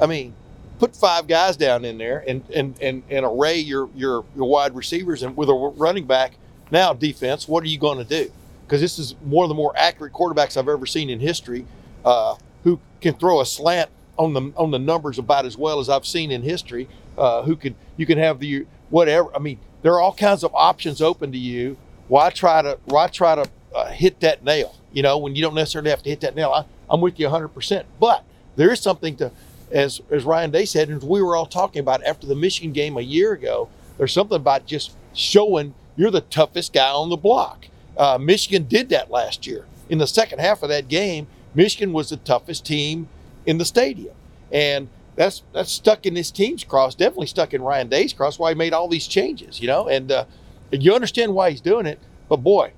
I 0.00 0.06
mean, 0.06 0.34
put 0.78 0.94
five 0.94 1.26
guys 1.26 1.56
down 1.56 1.84
in 1.84 1.98
there 1.98 2.24
and 2.26 2.42
and 2.50 2.74
and, 2.80 3.02
and 3.08 3.24
array 3.24 3.58
your, 3.58 3.88
your 3.94 4.24
your 4.34 4.48
wide 4.48 4.74
receivers 4.74 5.22
and 5.22 5.36
with 5.36 5.48
a 5.48 5.54
running 5.54 6.06
back. 6.06 6.32
Now 6.70 6.92
defense, 6.92 7.46
what 7.46 7.62
are 7.64 7.68
you 7.68 7.78
going 7.78 7.98
to 7.98 8.04
do? 8.04 8.32
Because 8.66 8.80
this 8.80 8.98
is 8.98 9.14
one 9.20 9.44
of 9.44 9.48
the 9.48 9.54
more 9.54 9.72
accurate 9.76 10.12
quarterbacks 10.12 10.56
I've 10.56 10.68
ever 10.68 10.86
seen 10.86 11.10
in 11.10 11.20
history, 11.20 11.66
uh, 12.04 12.36
who 12.64 12.80
can 13.00 13.14
throw 13.14 13.40
a 13.40 13.46
slant 13.46 13.90
on 14.18 14.34
the 14.34 14.52
on 14.56 14.70
the 14.70 14.78
numbers 14.78 15.18
about 15.18 15.46
as 15.46 15.56
well 15.56 15.80
as 15.80 15.88
I've 15.88 16.06
seen 16.06 16.30
in 16.30 16.42
history. 16.42 16.88
Uh, 17.16 17.42
who 17.42 17.56
could 17.56 17.74
you 17.96 18.06
can 18.06 18.18
have 18.18 18.38
the 18.38 18.66
whatever. 18.90 19.34
I 19.34 19.38
mean, 19.38 19.58
there 19.82 19.92
are 19.92 20.00
all 20.00 20.14
kinds 20.14 20.44
of 20.44 20.54
options 20.54 21.02
open 21.02 21.32
to 21.32 21.38
you. 21.38 21.76
Why 22.08 22.30
try 22.30 22.62
to 22.62 22.78
why 22.86 23.08
try 23.08 23.34
to 23.34 23.48
uh, 23.74 23.86
hit 23.90 24.20
that 24.20 24.44
nail? 24.44 24.74
You 24.92 25.02
know, 25.02 25.18
when 25.18 25.34
you 25.34 25.42
don't 25.42 25.54
necessarily 25.54 25.90
have 25.90 26.02
to 26.02 26.10
hit 26.10 26.20
that 26.20 26.34
nail. 26.34 26.50
I, 26.52 26.64
I'm 26.88 27.00
with 27.00 27.18
you 27.18 27.26
100. 27.26 27.48
percent 27.48 27.86
But 27.98 28.24
there 28.56 28.70
is 28.70 28.80
something 28.80 29.16
to, 29.16 29.32
as 29.70 30.00
as 30.10 30.24
Ryan 30.24 30.50
Day 30.50 30.64
said, 30.64 30.88
and 30.88 31.02
we 31.02 31.22
were 31.22 31.36
all 31.36 31.46
talking 31.46 31.80
about 31.80 32.04
after 32.04 32.26
the 32.26 32.34
Michigan 32.34 32.72
game 32.72 32.96
a 32.96 33.02
year 33.02 33.32
ago. 33.32 33.68
There's 33.98 34.12
something 34.12 34.36
about 34.36 34.66
just 34.66 34.96
showing 35.14 35.74
you're 35.96 36.10
the 36.10 36.22
toughest 36.22 36.72
guy 36.72 36.90
on 36.90 37.10
the 37.10 37.16
block. 37.16 37.66
Uh, 37.96 38.18
Michigan 38.20 38.64
did 38.64 38.88
that 38.90 39.10
last 39.10 39.46
year. 39.46 39.66
In 39.88 39.98
the 39.98 40.06
second 40.06 40.40
half 40.40 40.62
of 40.62 40.68
that 40.70 40.88
game, 40.88 41.26
Michigan 41.54 41.92
was 41.92 42.10
the 42.10 42.16
toughest 42.16 42.64
team 42.64 43.08
in 43.44 43.58
the 43.58 43.64
stadium, 43.64 44.14
and 44.50 44.88
that's 45.16 45.42
that's 45.52 45.70
stuck 45.70 46.06
in 46.06 46.14
this 46.14 46.30
team's 46.30 46.64
cross. 46.64 46.94
Definitely 46.94 47.26
stuck 47.26 47.52
in 47.52 47.62
Ryan 47.62 47.88
Day's 47.88 48.12
cross. 48.12 48.38
Why 48.38 48.50
he 48.50 48.54
made 48.54 48.72
all 48.72 48.88
these 48.88 49.06
changes, 49.06 49.60
you 49.60 49.66
know, 49.66 49.88
and 49.88 50.10
uh, 50.10 50.24
you 50.70 50.94
understand 50.94 51.34
why 51.34 51.50
he's 51.50 51.60
doing 51.60 51.86
it. 51.86 51.98
But 52.28 52.38
boy, 52.38 52.72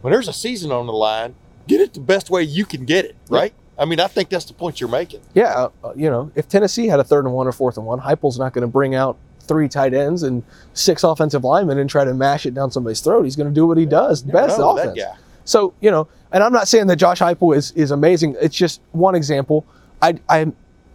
when 0.00 0.12
there's 0.12 0.28
a 0.28 0.32
season 0.32 0.72
on 0.72 0.86
the 0.86 0.92
line, 0.92 1.34
get 1.66 1.80
it 1.80 1.92
the 1.92 2.00
best 2.00 2.30
way 2.30 2.42
you 2.42 2.64
can 2.64 2.84
get 2.84 3.04
it, 3.04 3.16
right? 3.28 3.52
I 3.78 3.84
mean, 3.84 4.00
I 4.00 4.06
think 4.06 4.30
that's 4.30 4.46
the 4.46 4.54
point 4.54 4.80
you're 4.80 4.88
making. 4.88 5.20
Yeah, 5.34 5.68
uh, 5.84 5.92
you 5.94 6.08
know, 6.08 6.30
if 6.34 6.48
Tennessee 6.48 6.86
had 6.86 6.98
a 6.98 7.04
third 7.04 7.26
and 7.26 7.34
one 7.34 7.46
or 7.46 7.52
fourth 7.52 7.76
and 7.76 7.84
one, 7.84 8.00
Heupel's 8.00 8.38
not 8.38 8.54
going 8.54 8.62
to 8.62 8.68
bring 8.68 8.94
out 8.94 9.18
three 9.46 9.68
tight 9.68 9.94
ends 9.94 10.22
and 10.22 10.42
six 10.74 11.02
offensive 11.04 11.44
linemen 11.44 11.78
and 11.78 11.88
try 11.88 12.04
to 12.04 12.14
mash 12.14 12.46
it 12.46 12.54
down 12.54 12.70
somebody's 12.70 13.00
throat. 13.00 13.22
He's 13.22 13.36
going 13.36 13.48
to 13.48 13.54
do 13.54 13.66
what 13.66 13.78
he 13.78 13.86
does 13.86 14.22
best, 14.22 14.58
offense. 14.60 14.98
So 15.44 15.74
you 15.80 15.90
know, 15.90 16.08
and 16.32 16.42
I'm 16.42 16.52
not 16.52 16.68
saying 16.68 16.88
that 16.88 16.96
Josh 16.96 17.20
Heupel 17.20 17.56
is 17.56 17.70
is 17.72 17.90
amazing. 17.90 18.36
It's 18.40 18.56
just 18.56 18.80
one 18.92 19.14
example. 19.14 19.64
I 20.02 20.18
I'm 20.28 20.54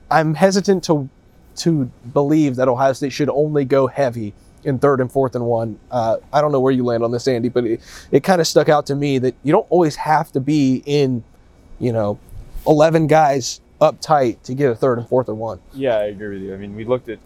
I'm 0.09 0.33
hesitant 0.33 0.83
to 0.86 1.09
to 1.57 1.86
believe 2.13 2.56
that 2.57 2.68
Ohio 2.68 2.94
State 2.94 3.13
should 3.13 3.30
only 3.30 3.65
go 3.65 3.88
heavy 3.88 4.33
in 4.63 4.80
third 4.80 5.01
and 5.01 5.12
fourth 5.12 5.36
and 5.36 5.45
one. 5.45 5.80
Uh, 5.89 6.18
I 6.31 6.42
don't 6.42 6.51
know 6.51 6.59
where 6.59 6.71
you 6.71 6.83
land 6.83 7.04
on 7.04 7.12
this, 7.12 7.27
Andy, 7.27 7.50
but 7.50 7.65
it, 7.65 7.81
it 8.12 8.24
kind 8.24 8.42
of 8.42 8.47
stuck 8.47 8.69
out 8.69 8.86
to 8.88 8.95
me 8.95 9.18
that 9.19 9.36
you 9.44 9.51
don't 9.51 9.68
always 9.69 9.95
have 9.95 10.31
to 10.33 10.39
be 10.39 10.83
in, 10.86 11.24
you 11.80 11.92
know, 11.92 12.19
11 12.68 13.07
guys 13.07 13.62
up 13.80 14.00
tight 14.00 14.44
to 14.44 14.54
get 14.54 14.69
a 14.69 14.75
third 14.75 15.00
and 15.00 15.07
fourth 15.09 15.27
and 15.27 15.39
one. 15.39 15.59
Yeah, 15.74 15.97
I 15.97 16.04
agree 16.06 16.36
with 16.36 16.44
you. 16.44 16.54
I 16.54 16.57
mean, 16.57 16.75
we 16.75 16.86
looked 16.86 17.09
at 17.09 17.19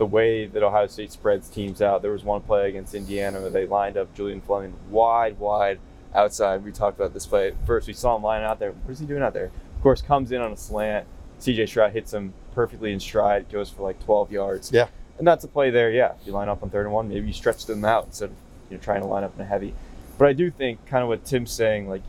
the 0.00 0.06
way 0.06 0.46
that 0.46 0.62
Ohio 0.62 0.86
State 0.86 1.12
spreads 1.12 1.50
teams 1.50 1.82
out. 1.82 2.00
There 2.00 2.10
was 2.10 2.24
one 2.24 2.40
play 2.40 2.70
against 2.70 2.94
Indiana 2.94 3.38
where 3.38 3.50
they 3.50 3.66
lined 3.66 3.98
up 3.98 4.14
Julian 4.14 4.40
Fleming 4.40 4.72
wide, 4.88 5.38
wide 5.38 5.78
outside. 6.14 6.64
We 6.64 6.72
talked 6.72 6.98
about 6.98 7.12
this 7.12 7.26
play. 7.26 7.52
First, 7.66 7.86
we 7.86 7.92
saw 7.92 8.16
him 8.16 8.22
lining 8.22 8.46
out 8.46 8.58
there. 8.58 8.72
What 8.72 8.92
is 8.92 8.98
he 8.98 9.04
doing 9.04 9.22
out 9.22 9.34
there? 9.34 9.52
Of 9.76 9.82
course, 9.82 10.00
comes 10.00 10.32
in 10.32 10.40
on 10.40 10.52
a 10.52 10.56
slant. 10.56 11.06
CJ 11.38 11.68
Stroud 11.68 11.92
hits 11.92 12.14
him 12.14 12.32
perfectly 12.54 12.94
in 12.94 12.98
stride, 12.98 13.50
goes 13.50 13.68
for 13.68 13.82
like 13.82 14.02
12 14.02 14.32
yards. 14.32 14.72
Yeah. 14.72 14.88
And 15.18 15.26
that's 15.26 15.44
a 15.44 15.48
play 15.48 15.68
there, 15.68 15.90
yeah. 15.90 16.14
If 16.18 16.26
you 16.26 16.32
line 16.32 16.48
up 16.48 16.62
on 16.62 16.70
third 16.70 16.86
and 16.86 16.94
one, 16.94 17.10
maybe 17.10 17.26
you 17.26 17.34
stretch 17.34 17.66
them 17.66 17.84
out 17.84 18.06
instead 18.06 18.30
of 18.30 18.36
you 18.70 18.78
know, 18.78 18.82
trying 18.82 19.02
to 19.02 19.06
line 19.06 19.22
up 19.22 19.34
in 19.34 19.42
a 19.42 19.44
heavy. 19.44 19.74
But 20.16 20.28
I 20.28 20.32
do 20.32 20.50
think 20.50 20.86
kind 20.86 21.02
of 21.02 21.10
what 21.10 21.26
Tim's 21.26 21.52
saying, 21.52 21.90
like, 21.90 22.02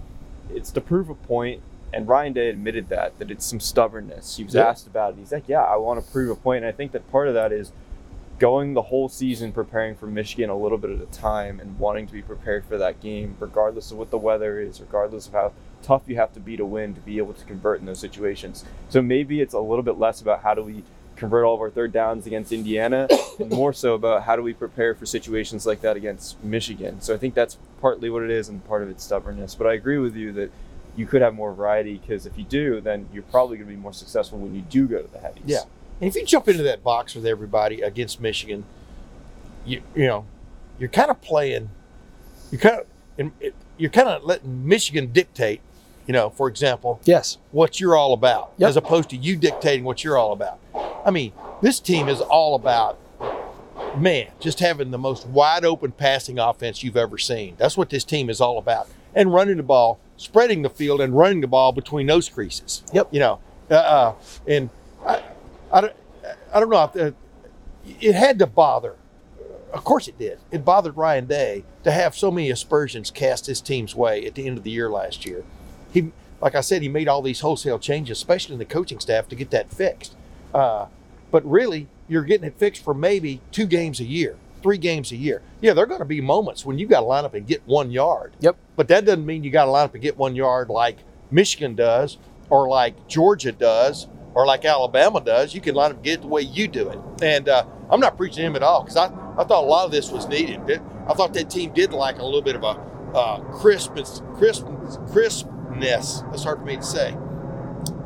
it's 0.49 0.71
to 0.71 0.79
prove 0.79 1.09
a 1.09 1.15
point, 1.15 1.61
and 1.93 2.07
Ryan 2.07 2.33
Day 2.33 2.49
admitted 2.49 2.89
that, 2.89 3.17
that 3.19 3.29
it's 3.31 3.45
some 3.45 3.59
stubbornness. 3.59 4.38
He 4.38 4.43
was 4.43 4.53
Yeah. 4.55 4.67
asked 4.67 4.88
about 4.88 5.13
it. 5.13 5.19
He's 5.19 5.31
like, 5.31 5.47
yeah, 5.47 5.61
I 5.63 5.75
want 5.77 6.03
to 6.03 6.11
prove 6.11 6.29
a 6.29 6.35
point. 6.35 6.63
And 6.63 6.67
I 6.67 6.75
think 6.75 6.91
that 6.93 7.09
part 7.11 7.27
of 7.27 7.33
that 7.33 7.51
is 7.51 7.71
going 8.39 8.73
the 8.73 8.81
whole 8.83 9.07
season 9.07 9.51
preparing 9.51 9.95
for 9.95 10.07
Michigan 10.07 10.49
a 10.49 10.57
little 10.57 10.77
bit 10.77 10.89
at 10.89 10.99
a 11.01 11.05
time 11.05 11.59
and 11.59 11.77
wanting 11.77 12.07
to 12.07 12.13
be 12.13 12.21
prepared 12.21 12.65
for 12.65 12.77
that 12.77 12.99
game, 12.99 13.35
regardless 13.39 13.91
of 13.91 13.97
what 13.97 14.09
the 14.09 14.17
weather 14.17 14.59
is, 14.59 14.79
regardless 14.81 15.27
of 15.27 15.33
how 15.33 15.51
tough 15.83 16.03
you 16.07 16.15
have 16.15 16.33
to 16.33 16.39
be 16.39 16.57
to 16.57 16.65
win 16.65 16.93
to 16.95 17.01
be 17.01 17.17
able 17.17 17.33
to 17.33 17.45
convert 17.45 17.79
in 17.79 17.85
those 17.85 17.99
situations. 17.99 18.63
So 18.89 19.01
maybe 19.01 19.41
it's 19.41 19.53
a 19.53 19.59
little 19.59 19.83
bit 19.83 19.99
less 19.99 20.21
about 20.21 20.41
how 20.41 20.53
do 20.55 20.63
we 20.63 20.83
convert 21.15 21.45
all 21.45 21.53
of 21.53 21.61
our 21.61 21.69
third 21.69 21.91
downs 21.91 22.25
against 22.25 22.51
Indiana 22.51 23.07
and 23.39 23.51
more 23.51 23.73
so 23.73 23.93
about 23.93 24.23
how 24.23 24.35
do 24.35 24.41
we 24.41 24.53
prepare 24.53 24.95
for 24.95 25.05
situations 25.05 25.67
like 25.67 25.81
that 25.81 25.95
against 25.95 26.43
Michigan. 26.43 26.99
So 27.01 27.13
I 27.13 27.17
think 27.17 27.35
that's 27.35 27.57
partly 27.79 28.09
what 28.09 28.23
it 28.23 28.31
is 28.31 28.49
and 28.49 28.65
part 28.67 28.81
of 28.81 28.89
its 28.89 29.03
stubbornness. 29.03 29.53
But 29.53 29.67
I 29.67 29.73
agree 29.73 29.99
with 29.99 30.15
you 30.15 30.31
that 30.33 30.51
you 30.95 31.05
could 31.05 31.21
have 31.21 31.33
more 31.33 31.53
variety 31.53 31.97
because 31.97 32.25
if 32.25 32.38
you 32.38 32.43
do, 32.43 32.81
then 32.81 33.07
you're 33.13 33.24
probably 33.24 33.57
going 33.57 33.69
to 33.69 33.74
be 33.75 33.79
more 33.81 33.93
successful 33.93 34.38
when 34.39 34.53
you 34.53 34.62
do 34.62 34.88
go 34.88 35.01
to 35.01 35.07
the 35.07 35.19
heavies. 35.19 35.43
Yeah. 35.45 35.62
And 36.01 36.10
if 36.10 36.15
you 36.15 36.25
jump 36.25 36.48
into 36.50 36.63
that 36.63 36.83
box 36.83 37.15
with 37.15 37.25
everybody 37.25 37.81
against 37.81 38.19
Michigan, 38.19 38.65
you 39.65 39.81
you 39.95 40.05
know, 40.07 40.25
you're 40.79 40.89
kind 40.89 41.12
of 41.12 41.21
playing. 41.21 41.69
you 42.51 42.57
kind 42.57 42.81
of, 43.19 43.31
you're 43.77 43.89
kind 43.91 44.10
of 44.10 44.24
letting 44.24 44.67
Michigan 44.67 45.12
dictate. 45.12 45.62
You 46.07 46.13
know, 46.13 46.31
for 46.31 46.48
example, 46.48 47.00
Yes. 47.05 47.38
what 47.51 47.79
you're 47.79 47.95
all 47.95 48.12
about, 48.13 48.51
Yep. 48.57 48.69
as 48.69 48.75
opposed 48.75 49.10
to 49.12 49.15
you 49.15 49.36
dictating 49.38 49.86
what 49.86 50.03
you're 50.03 50.17
all 50.17 50.33
about. 50.33 50.60
I 51.05 51.12
mean, 51.12 51.31
this 51.62 51.79
team 51.79 52.10
is 52.10 52.19
all 52.19 52.55
about, 52.55 52.98
man, 53.95 54.27
just 54.39 54.60
having 54.60 54.89
the 54.91 54.98
most 54.98 55.27
wide 55.27 55.63
open 55.63 55.91
passing 55.91 56.39
offense 56.39 56.83
you've 56.83 56.98
ever 56.98 57.17
seen. 57.19 57.53
That's 57.57 57.77
what 57.77 57.91
this 57.91 58.03
team 58.03 58.29
is 58.31 58.41
all 58.41 58.57
about. 58.57 58.89
And 59.13 59.34
running 59.34 59.58
the 59.58 59.63
ball, 59.63 60.00
spreading 60.18 60.62
the 60.62 60.70
field, 60.70 61.01
and 61.01 61.18
running 61.18 61.41
the 61.41 61.48
ball 61.48 61.72
between 61.72 62.08
those 62.08 62.30
creases. 62.30 62.84
Yep. 62.94 63.10
You 63.12 63.20
know, 63.20 63.39
uh, 63.70 63.75
uh, 63.75 64.15
and 64.48 64.70
I, 65.06 65.24
I, 65.72 65.82
don't, 65.82 65.94
I 66.53 66.60
don't 66.60 66.70
know. 66.70 66.91
If, 66.94 66.96
uh, 66.96 67.12
it 68.00 68.15
had 68.15 68.39
to 68.39 68.48
bother. 68.48 68.96
Of 69.74 69.84
course 69.84 70.08
it 70.08 70.20
did. 70.20 70.39
It 70.51 70.65
bothered 70.65 70.98
Ryan 70.98 71.27
Day 71.27 71.63
to 71.84 71.91
have 71.91 72.15
so 72.15 72.30
many 72.30 72.50
aspersions 72.50 73.10
cast 73.10 73.46
his 73.46 73.62
team's 73.62 73.96
way 73.96 74.25
at 74.25 74.36
the 74.36 74.46
end 74.46 74.58
of 74.58 74.63
the 74.63 74.72
year 74.72 74.89
last 74.89 75.25
year. 75.25 75.44
He, 75.94 76.12
like 76.41 76.56
I 76.56 76.62
said, 76.62 76.82
he 76.82 76.89
made 76.89 77.08
all 77.08 77.22
these 77.22 77.39
wholesale 77.39 77.80
changes, 77.80 78.18
especially 78.18 78.53
in 78.53 78.60
the 78.60 78.65
coaching 78.65 79.00
staff, 79.00 79.30
to 79.30 79.36
get 79.36 79.50
that 79.51 79.72
fixed. 79.72 80.15
Uh, 80.53 80.88
but 81.32 81.50
really, 81.50 81.88
you're 82.10 82.24
getting 82.24 82.46
it 82.46 82.58
fixed 82.58 82.84
for 82.84 82.94
maybe 82.94 83.39
two 83.51 83.65
games 83.65 84.01
a 84.01 84.06
year, 84.06 84.36
three 84.62 84.77
games 84.77 85.12
a 85.12 85.15
year. 85.15 85.41
Yeah, 85.62 85.74
there 85.74 85.84
are 85.84 85.88
going 85.88 86.00
to 86.00 86.06
be 86.06 86.22
moments 86.22 86.65
when 86.65 86.77
you 86.77 86.88
got 86.88 87.01
to 87.01 87.06
line 87.06 87.25
up 87.25 87.34
and 87.34 87.46
get 87.46 87.62
one 87.65 87.91
yard. 87.91 88.36
Yep. 88.39 88.58
But 88.75 88.88
that 88.89 89.06
doesn't 89.06 89.25
mean 89.25 89.44
you 89.44 89.51
got 89.51 89.65
to 89.65 89.72
line 89.72 89.86
up 89.86 89.94
and 89.94 90.01
get 90.01 90.18
one 90.18 90.36
yard 90.36 90.70
like 90.70 90.98
Michigan 91.30 91.75
does, 91.75 92.18
or 92.50 92.68
like 92.68 93.08
Georgia 93.08 93.51
does, 93.51 94.08
or 94.34 94.46
like 94.46 94.65
Alabama 94.65 95.22
does. 95.22 95.53
You 95.53 95.62
can 95.62 95.75
line 95.75 95.91
up 95.91 95.98
and 95.98 96.06
get 96.06 96.20
it 96.20 96.22
the 96.22 96.27
way 96.27 96.41
you 96.41 96.68
do 96.68 96.89
it. 96.89 97.00
And 97.22 97.50
uh, 97.50 97.65
I'm 97.89 98.00
not 98.00 98.18
preaching 98.18 98.46
him 98.46 98.56
at 98.56 98.63
all 98.63 98.84
because 98.84 98.98
I, 98.98 99.06
I 99.06 99.44
thought 99.44 99.63
a 99.63 99.68
lot 99.68 99.86
of 99.86 99.91
this 99.91 100.12
was 100.12 100.27
needed. 100.27 100.60
I 101.08 101.13
thought 101.13 101.34
that 101.34 101.50
team 101.50 101.74
did 101.74 101.94
like 101.94 102.20
a 102.20 102.24
little 102.25 102.41
bit 102.41 102.56
of 102.56 102.63
a 102.63 102.91
uh, 103.15 103.39
crispness, 103.60 104.22
crisp, 104.36 104.65
crispness. 105.12 106.22
That's 106.30 106.44
hard 106.44 106.60
for 106.60 106.65
me 106.65 106.77
to 106.77 106.84
say. 106.84 107.15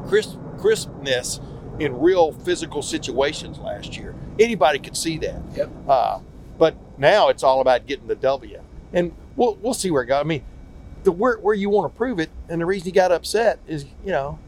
Crisp, 0.08 0.38
crispness 0.60 1.40
in 1.80 2.00
real 2.00 2.32
physical 2.32 2.82
situations 2.82 3.60
last 3.60 3.98
year. 3.98 4.16
Anybody 4.40 4.80
could 4.80 4.98
see 4.98 5.18
that. 5.20 5.42
Yep. 5.56 5.70
Uh, 5.88 6.20
but 6.58 6.76
now 6.98 7.30
it's 7.30 7.44
all 7.44 7.62
about 7.62 7.86
getting 7.86 8.08
the 8.08 8.16
W, 8.16 8.62
and 8.94 9.14
we'll 9.36 9.56
we'll 9.56 9.74
see 9.74 9.92
where 9.92 10.04
it 10.04 10.08
goes. 10.08 10.22
I 10.22 10.24
mean, 10.24 10.44
the 11.04 11.12
where 11.12 11.38
where 11.38 11.56
you 11.56 11.70
want 11.70 11.92
to 11.92 11.98
prove 11.98 12.20
it, 12.20 12.30
and 12.50 12.62
the 12.62 12.66
reason 12.66 12.86
he 12.86 12.92
got 12.92 13.12
upset 13.12 13.60
is 13.68 13.86
you 14.04 14.12
know, 14.12 14.40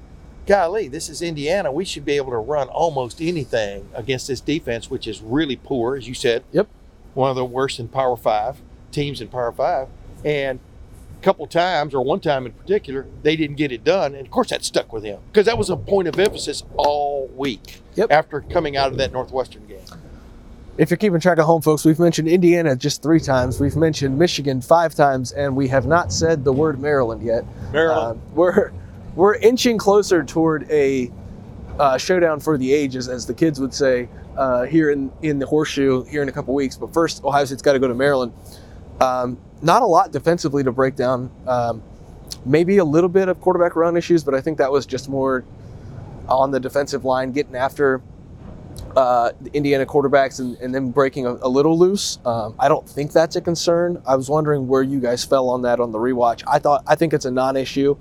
golly, 0.46 0.88
this 0.88 1.10
is 1.10 1.22
Indiana. 1.22 1.72
We 1.72 1.86
should 1.86 2.06
be 2.06 2.14
able 2.14 2.32
to 2.32 2.38
run 2.38 2.68
almost 2.70 3.22
anything 3.22 3.90
against 3.94 4.28
this 4.28 4.42
defense, 4.42 4.90
which 4.90 5.08
is 5.08 5.22
really 5.22 5.56
poor, 5.56 5.96
as 5.96 6.08
you 6.08 6.14
said. 6.14 6.44
Yep. 6.52 6.68
One 7.14 7.30
of 7.30 7.36
the 7.36 7.46
worst 7.46 7.80
in 7.80 7.88
Power 7.88 8.18
Five 8.18 8.62
teams 8.92 9.22
in 9.22 9.28
Power 9.28 9.52
Five, 9.52 9.88
and 10.24 10.60
a 11.20 11.24
couple 11.24 11.48
times, 11.48 11.94
or 11.94 12.02
one 12.02 12.20
time 12.20 12.46
in 12.46 12.52
particular, 12.52 13.08
they 13.24 13.36
didn't 13.36 13.56
get 13.56 13.72
it 13.72 13.84
done, 13.84 14.16
and 14.16 14.26
of 14.26 14.32
course 14.32 14.50
that 14.50 14.64
stuck 14.64 14.94
with 14.94 15.04
him 15.04 15.20
because 15.32 15.46
that 15.46 15.58
was 15.58 15.70
a 15.70 15.78
point 15.78 16.08
of 16.08 16.20
emphasis 16.20 16.64
all 16.76 17.28
week. 17.36 17.82
Yep. 17.96 18.12
After 18.12 18.42
coming 18.42 18.78
out 18.78 18.92
of 18.92 18.98
that 18.98 19.12
Northwestern 19.12 19.66
game. 19.68 19.77
If 20.78 20.92
you're 20.92 20.98
keeping 20.98 21.20
track 21.20 21.40
of 21.40 21.46
home, 21.46 21.64
folks, 21.64 21.86
we've 21.86 21.98
mentioned 21.98 22.28
Indiana 22.28 22.76
just 22.76 23.02
three 23.02 23.20
times. 23.20 23.60
We've 23.60 23.76
mentioned 23.76 24.20
Michigan 24.20 24.62
five 24.62 24.94
times, 24.94 25.32
and 25.32 25.56
we 25.56 25.68
have 25.70 25.88
not 25.88 26.14
said 26.14 26.44
the 26.44 26.54
word 26.54 26.80
Maryland 26.80 27.24
yet. 27.24 27.46
Maryland. 27.74 28.22
Uh, 28.22 28.32
we're 28.36 28.72
we're 29.16 29.36
inching 29.38 29.80
closer 29.80 30.24
toward 30.24 30.70
a 30.70 31.12
uh, 31.80 31.98
showdown 31.98 32.40
for 32.40 32.60
the 32.60 32.72
ages, 32.72 33.08
as 33.08 33.26
the 33.26 33.34
kids 33.34 33.60
would 33.60 33.74
say 33.74 34.08
uh, 34.38 34.66
here 34.66 34.92
in 34.92 35.12
in 35.24 35.40
the 35.40 35.48
horseshoe 35.48 36.04
here 36.04 36.22
in 36.22 36.30
a 36.30 36.32
couple 36.32 36.54
weeks. 36.54 36.78
But 36.78 36.94
first, 36.94 37.24
Ohio 37.24 37.46
State's 37.46 37.64
got 37.64 37.74
to 37.74 37.80
go 37.80 37.88
to 37.88 37.96
Maryland. 37.96 38.34
Um, 39.02 39.40
not 39.64 39.82
a 39.82 39.86
lot 39.88 40.12
defensively 40.12 40.64
to 40.64 40.72
break 40.72 40.96
down. 40.96 41.32
Um, 41.48 41.82
maybe 42.46 42.78
a 42.78 42.86
little 42.86 43.10
bit 43.10 43.30
of 43.30 43.42
quarterback 43.42 43.76
run 43.76 43.98
issues, 43.98 44.24
but 44.24 44.36
I 44.36 44.42
think 44.42 44.60
that 44.60 44.72
was 44.72 44.86
just 44.86 45.10
more 45.10 45.44
on 46.30 46.52
the 46.52 46.60
defensive 46.60 47.04
line, 47.04 47.32
getting 47.32 47.56
after 47.56 48.00
uh, 48.98 49.32
the 49.42 49.56
Indiana 49.56 49.86
quarterbacks 49.86 50.40
and, 50.40 50.58
and 50.58 50.74
then 50.74 50.90
breaking 50.90 51.28
a, 51.28 51.34
a 51.44 51.48
little 51.48 51.78
loose. 51.78 52.18
Um, 52.26 52.56
I 52.58 52.68
don't 52.68 52.90
think 52.90 53.12
that's 53.12 53.36
a 53.36 53.42
concern. 53.42 54.02
I 54.08 54.16
was 54.16 54.28
wondering 54.28 54.68
where 54.68 54.82
you 54.82 55.00
guys 55.00 55.24
fell 55.24 55.50
on 55.50 55.62
that 55.62 55.80
on 55.80 55.92
the 55.92 56.00
rewatch. 56.00 56.42
I 56.48 56.58
thought 56.58 56.84
I 56.88 56.96
think 56.96 57.14
it's 57.14 57.26
a 57.26 57.30
non-issue 57.30 57.96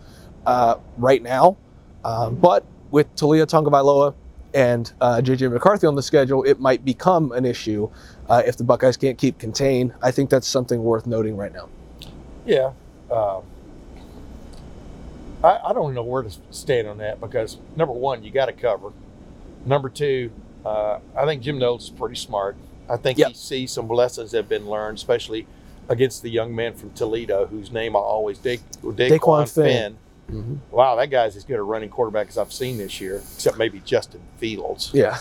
uh, 0.46 0.76
right 0.96 1.22
now, 1.22 1.58
um, 2.02 2.36
but 2.36 2.64
with 2.90 3.14
Taulia 3.14 3.46
Tonga 3.46 4.14
and 4.54 4.90
uh, 5.02 5.20
JJ 5.22 5.52
McCarthy 5.52 5.86
on 5.86 5.96
the 5.96 6.02
schedule, 6.02 6.42
it 6.44 6.60
might 6.60 6.82
become 6.82 7.30
an 7.32 7.44
issue 7.44 7.90
uh, 8.30 8.42
if 8.46 8.56
the 8.56 8.64
Buckeyes 8.64 8.96
can't 8.96 9.18
keep 9.18 9.38
contained. 9.38 9.92
I 10.02 10.10
think 10.10 10.30
that's 10.30 10.48
something 10.48 10.82
worth 10.82 11.06
noting 11.06 11.36
right 11.36 11.52
now. 11.52 11.68
Yeah. 12.46 12.72
Um, 13.10 13.42
I, 15.44 15.60
I 15.62 15.72
don't 15.74 15.92
know 15.92 16.04
where 16.04 16.22
to 16.22 16.30
stand 16.52 16.88
on 16.88 16.96
that 16.98 17.20
because 17.20 17.58
number 17.76 17.92
one, 17.92 18.24
you 18.24 18.30
got 18.30 18.46
to 18.46 18.54
cover. 18.54 18.92
Number 19.66 19.90
two, 19.90 20.30
uh, 20.66 20.98
I 21.16 21.24
think 21.26 21.42
Jim 21.42 21.58
Knowles 21.58 21.84
is 21.84 21.90
pretty 21.90 22.16
smart. 22.16 22.56
I 22.88 22.96
think 22.96 23.18
Yep. 23.18 23.28
he 23.28 23.34
sees 23.34 23.72
some 23.72 23.88
lessons 23.88 24.30
that 24.32 24.38
have 24.38 24.48
been 24.48 24.68
learned, 24.68 24.98
especially 24.98 25.46
against 25.88 26.22
the 26.22 26.30
young 26.30 26.54
man 26.54 26.74
from 26.74 26.90
Toledo, 26.92 27.46
whose 27.46 27.70
name 27.70 27.94
I 27.96 28.00
always 28.00 28.38
Da- 28.38 28.58
Dequan, 28.82 28.96
Dequan 29.18 29.52
Finn. 29.54 29.64
Finn. 29.64 29.96
Mm-hmm. 30.36 30.54
Wow, 30.72 30.96
that 30.96 31.08
guy's 31.10 31.36
as 31.36 31.44
good 31.44 31.58
a 31.58 31.62
running 31.62 31.88
quarterback 31.88 32.28
as 32.28 32.36
I've 32.38 32.52
seen 32.52 32.78
this 32.78 33.00
year, 33.00 33.16
except 33.18 33.56
maybe 33.58 33.80
Justin 33.84 34.20
Fields. 34.38 34.90
Yeah, 34.92 35.18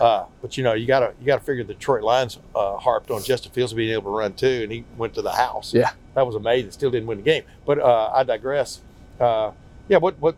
Uh, 0.00 0.24
but 0.42 0.56
you 0.58 0.64
know, 0.64 0.74
you 0.74 0.86
gotta 0.86 1.14
you 1.20 1.26
gotta 1.26 1.42
figure 1.42 1.64
the 1.64 1.72
Detroit 1.74 2.02
Lions 2.02 2.38
uh, 2.54 2.76
harped 2.76 3.10
on 3.10 3.22
Justin 3.22 3.52
Fields 3.52 3.72
being 3.72 3.92
able 3.92 4.10
to 4.12 4.18
run 4.18 4.32
too, 4.34 4.60
and 4.64 4.70
he 4.72 4.84
went 4.98 5.14
to 5.14 5.22
the 5.22 5.32
house. 5.32 5.72
Yeah. 5.72 5.92
that 6.14 6.26
was 6.26 6.34
amazing. 6.34 6.70
Still 6.72 6.90
didn't 6.90 7.06
win 7.06 7.18
the 7.18 7.24
game, 7.24 7.44
but 7.64 7.78
uh, 7.78 8.10
I 8.12 8.24
digress. 8.24 8.80
Uh, 9.20 9.52
yeah, 9.88 9.98
what 9.98 10.18
what 10.20 10.34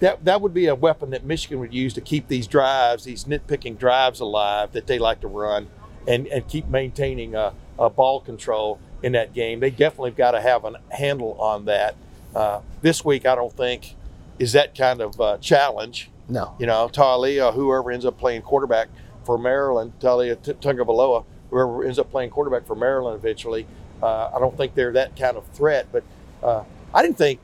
that 0.00 0.24
that 0.24 0.40
would 0.40 0.52
be 0.52 0.66
a 0.66 0.74
weapon 0.74 1.10
that 1.10 1.24
Michigan 1.24 1.60
would 1.60 1.72
use 1.72 1.94
to 1.94 2.00
keep 2.00 2.28
these 2.28 2.46
drives, 2.46 3.04
these 3.04 3.24
nitpicking 3.24 3.78
drives 3.78 4.20
alive 4.20 4.72
that 4.72 4.86
they 4.86 4.98
like 4.98 5.20
to 5.20 5.28
run, 5.28 5.68
and 6.06 6.26
and 6.28 6.46
keep 6.48 6.68
maintaining 6.68 7.34
a, 7.34 7.54
a 7.78 7.88
ball 7.88 8.20
control 8.20 8.78
in 9.02 9.12
that 9.12 9.32
game. 9.32 9.60
They 9.60 9.70
definitely 9.70 10.12
got 10.12 10.32
to 10.32 10.40
have 10.40 10.64
a 10.64 10.80
handle 10.90 11.40
on 11.40 11.66
that. 11.66 11.94
Uh, 12.34 12.60
this 12.82 13.04
week, 13.04 13.26
I 13.26 13.34
don't 13.34 13.52
think 13.56 13.94
is 14.38 14.52
that 14.52 14.74
kind 14.74 15.00
of 15.00 15.20
uh, 15.20 15.38
challenge 15.38 16.10
no, 16.30 16.54
you 16.58 16.66
know, 16.66 16.88
Taulia, 16.88 17.52
whoever 17.52 17.90
ends 17.90 18.06
up 18.06 18.18
playing 18.18 18.42
quarterback 18.42 18.88
for 19.24 19.36
Maryland, 19.36 19.92
Taulia 20.00 20.40
T- 20.40 20.52
Tungavaloa, 20.52 21.24
whoever 21.50 21.84
ends 21.84 21.98
up 21.98 22.10
playing 22.10 22.30
quarterback 22.30 22.66
for 22.66 22.76
Maryland 22.76 23.18
eventually, 23.18 23.66
uh, 24.02 24.30
I 24.34 24.38
don't 24.38 24.56
think 24.56 24.74
they're 24.74 24.92
that 24.92 25.16
kind 25.16 25.36
of 25.36 25.44
threat. 25.48 25.88
But 25.90 26.04
uh, 26.42 26.62
I 26.94 27.02
didn't 27.02 27.18
think, 27.18 27.40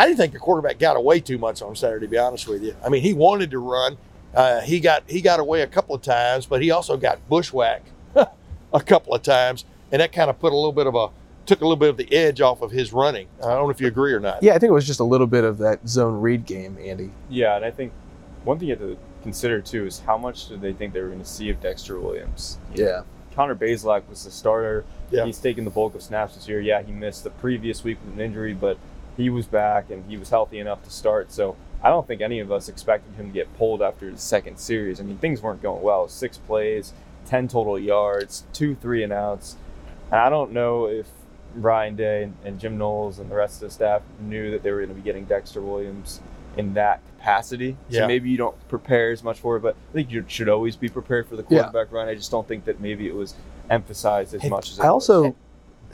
I 0.00 0.06
didn't 0.06 0.16
think 0.16 0.32
the 0.32 0.38
quarterback 0.38 0.78
got 0.78 0.96
away 0.96 1.20
too 1.20 1.36
much 1.36 1.60
on 1.60 1.76
Saturday. 1.76 2.06
To 2.06 2.10
be 2.10 2.16
honest 2.16 2.48
with 2.48 2.62
you, 2.62 2.74
I 2.82 2.88
mean, 2.88 3.02
he 3.02 3.12
wanted 3.12 3.50
to 3.50 3.58
run. 3.58 3.98
Uh, 4.34 4.62
he 4.62 4.80
got 4.80 5.02
he 5.06 5.20
got 5.20 5.40
away 5.40 5.60
a 5.60 5.66
couple 5.66 5.94
of 5.94 6.00
times, 6.00 6.46
but 6.46 6.62
he 6.62 6.70
also 6.70 6.96
got 6.96 7.28
bushwhacked 7.28 7.90
a 8.72 8.80
couple 8.80 9.12
of 9.12 9.22
times, 9.22 9.66
and 9.92 10.00
that 10.00 10.10
kind 10.10 10.30
of 10.30 10.38
put 10.38 10.54
a 10.54 10.56
little 10.56 10.72
bit 10.72 10.86
of 10.86 10.94
a 10.94 11.08
took 11.44 11.60
a 11.60 11.64
little 11.64 11.76
bit 11.76 11.90
of 11.90 11.98
the 11.98 12.10
edge 12.14 12.40
off 12.40 12.62
of 12.62 12.70
his 12.70 12.94
running. 12.94 13.28
I 13.40 13.48
don't 13.48 13.64
know 13.64 13.70
if 13.70 13.78
you 13.78 13.88
agree 13.88 14.14
or 14.14 14.20
not. 14.20 14.42
yeah, 14.42 14.54
I 14.54 14.58
think 14.58 14.70
it 14.70 14.72
was 14.72 14.86
just 14.86 15.00
a 15.00 15.04
little 15.04 15.26
bit 15.26 15.44
of 15.44 15.58
that 15.58 15.86
zone 15.86 16.18
read 16.22 16.46
game, 16.46 16.78
Andy. 16.80 17.10
Yeah, 17.28 17.56
and 17.56 17.64
I 17.64 17.70
think 17.70 17.92
one 18.44 18.58
thing 18.58 18.68
you 18.68 18.76
have 18.76 18.82
to 18.82 18.96
consider 19.22 19.60
too 19.60 19.84
is 19.84 20.00
how 20.00 20.16
much 20.16 20.48
did 20.48 20.62
they 20.62 20.72
think 20.72 20.94
they 20.94 21.02
were 21.02 21.08
going 21.08 21.20
to 21.20 21.26
see 21.26 21.50
of 21.50 21.60
Dexter 21.60 22.00
Williams? 22.00 22.56
Yeah, 22.74 23.02
Connor 23.34 23.54
Bazelak 23.54 24.08
was 24.08 24.24
the 24.24 24.30
starter. 24.30 24.86
Yeah. 25.10 25.26
He's 25.26 25.38
taken 25.38 25.64
the 25.64 25.70
bulk 25.70 25.94
of 25.94 26.02
snaps 26.02 26.36
this 26.36 26.48
year. 26.48 26.60
Yeah, 26.60 26.82
he 26.82 26.92
missed 26.92 27.24
the 27.24 27.30
previous 27.30 27.84
week 27.84 27.98
with 28.02 28.14
an 28.14 28.20
injury, 28.20 28.54
but 28.54 28.78
he 29.20 29.30
was 29.30 29.46
back 29.46 29.90
and 29.90 30.04
he 30.08 30.16
was 30.16 30.30
healthy 30.30 30.58
enough 30.58 30.82
to 30.84 30.90
start. 30.90 31.30
So 31.32 31.56
I 31.82 31.88
don't 31.88 32.06
think 32.06 32.20
any 32.20 32.40
of 32.40 32.50
us 32.50 32.68
expected 32.68 33.14
him 33.14 33.26
to 33.28 33.32
get 33.32 33.52
pulled 33.56 33.82
after 33.82 34.10
the 34.10 34.18
second 34.18 34.58
series. 34.58 35.00
I 35.00 35.04
mean, 35.04 35.18
things 35.18 35.40
weren't 35.42 35.62
going 35.62 35.82
well. 35.82 36.08
Six 36.08 36.38
plays, 36.38 36.92
10 37.26 37.48
total 37.48 37.78
yards, 37.78 38.44
two 38.52 38.74
three 38.74 39.02
and 39.02 39.12
outs. 39.12 39.56
And 40.10 40.20
I 40.20 40.28
don't 40.28 40.52
know 40.52 40.86
if 40.86 41.06
Ryan 41.54 41.96
Day 41.96 42.22
and, 42.24 42.36
and 42.44 42.58
Jim 42.60 42.78
Knowles 42.78 43.18
and 43.18 43.30
the 43.30 43.34
rest 43.34 43.62
of 43.62 43.68
the 43.68 43.74
staff 43.74 44.02
knew 44.20 44.50
that 44.52 44.62
they 44.62 44.70
were 44.70 44.78
going 44.78 44.88
to 44.90 44.94
be 44.94 45.00
getting 45.02 45.24
Dexter 45.24 45.60
Williams 45.60 46.20
in 46.56 46.74
that 46.74 47.00
capacity. 47.16 47.76
Yeah. 47.88 48.00
So 48.00 48.06
maybe 48.08 48.28
you 48.30 48.36
don't 48.36 48.56
prepare 48.68 49.10
as 49.12 49.22
much 49.22 49.38
for 49.38 49.56
it, 49.56 49.60
but 49.60 49.76
I 49.90 49.92
think 49.92 50.10
you 50.10 50.24
should 50.28 50.48
always 50.48 50.76
be 50.76 50.88
prepared 50.88 51.28
for 51.28 51.36
the 51.36 51.44
Yeah. 51.48 51.62
quarterback 51.62 51.92
run. 51.92 52.08
I 52.08 52.14
just 52.14 52.30
don't 52.30 52.46
think 52.46 52.64
that 52.64 52.80
maybe 52.80 53.06
it 53.06 53.14
was 53.14 53.34
emphasized 53.68 54.34
as 54.34 54.44
much 54.50 54.70
as 54.72 54.78
it 54.78 54.82
I 54.82 54.90
was. 54.90 55.08
also. 55.08 55.36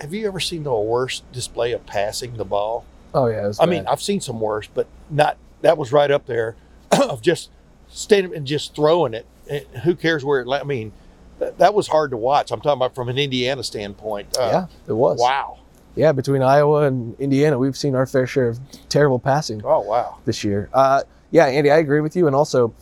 Have 0.01 0.13
you 0.13 0.27
ever 0.27 0.41
seen 0.41 0.63
the 0.63 0.75
worst 0.75 1.31
display 1.33 1.73
of 1.73 1.87
passing 1.87 2.37
the 2.37 2.45
ball? 2.45 2.85
Oh 3.17 3.27
yeah, 3.27 3.51
I 3.59 3.67
mean. 3.67 3.87
I've 3.87 4.03
seen 4.03 4.21
some 4.21 4.41
worse, 4.41 4.69
but 4.73 4.87
not 5.11 5.39
that 5.63 5.79
was 5.79 5.91
right 5.91 6.11
up 6.11 6.27
there 6.27 6.55
of 6.93 7.23
just 7.23 7.51
standing 7.89 8.35
and 8.35 8.47
just 8.47 8.75
throwing 8.77 9.15
it. 9.15 9.27
And 9.49 9.65
who 9.85 9.95
cares 9.97 10.25
where 10.25 10.41
it? 10.43 10.49
I 10.49 10.63
mean, 10.65 10.93
that, 11.39 11.59
that 11.59 11.75
was 11.75 11.89
hard 11.89 12.11
to 12.11 12.17
watch. 12.17 12.51
I'm 12.53 12.61
talking 12.61 12.79
about 12.79 12.95
from 12.95 13.09
an 13.09 13.17
Indiana 13.19 13.63
standpoint. 13.63 14.37
Uh, 14.39 14.49
yeah, 14.53 14.67
it 14.87 14.93
was. 14.93 15.19
Wow. 15.19 15.59
Yeah, 15.95 16.13
between 16.13 16.43
Iowa 16.43 16.83
and 16.83 17.19
Indiana, 17.19 17.59
we've 17.59 17.77
seen 17.77 17.95
our 17.95 18.05
fair 18.05 18.27
share 18.27 18.49
of 18.49 18.59
terrible 18.91 19.19
passing 19.19 19.63
Oh 19.65 19.81
wow. 19.81 20.19
this 20.27 20.45
year. 20.45 20.69
Uh, 20.75 21.03
yeah, 21.31 21.47
Andy, 21.47 21.71
I 21.71 21.79
agree 21.79 22.01
with 22.03 22.15
you. 22.15 22.27
And 22.27 22.37
also, 22.37 22.75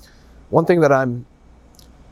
one 0.50 0.64
thing 0.64 0.80
that 0.80 0.90
I'm 0.90 1.24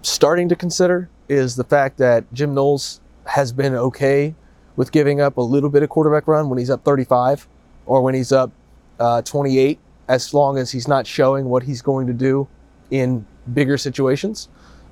starting 0.02 0.49
to 0.49 0.55
consider 0.55 1.11
is 1.29 1.57
the 1.57 1.64
fact 1.64 1.99
that 1.99 2.33
Jim 2.33 2.55
Knowles 2.55 3.00
has 3.26 3.52
been 3.52 3.75
okay 3.75 4.37
with 4.76 4.93
giving 4.93 5.21
up 5.21 5.37
a 5.38 5.41
little 5.43 5.71
bit 5.71 5.83
of 5.83 5.88
quarterback 5.88 6.29
run 6.29 6.49
when 6.49 6.59
he's 6.59 6.71
up 6.71 6.85
35 6.85 7.49
or 7.87 8.03
when 8.03 8.15
he's 8.15 8.33
up 8.33 8.51
uh, 8.99 9.23
28, 9.23 9.79
as 10.09 10.35
long 10.35 10.59
as 10.59 10.71
he's 10.71 10.89
not 10.89 11.07
showing 11.07 11.47
what 11.47 11.62
he's 11.62 11.83
going 11.83 12.07
to 12.07 12.12
do 12.12 12.47
in 12.91 13.27
bigger 13.53 13.77
situations. 13.77 14.49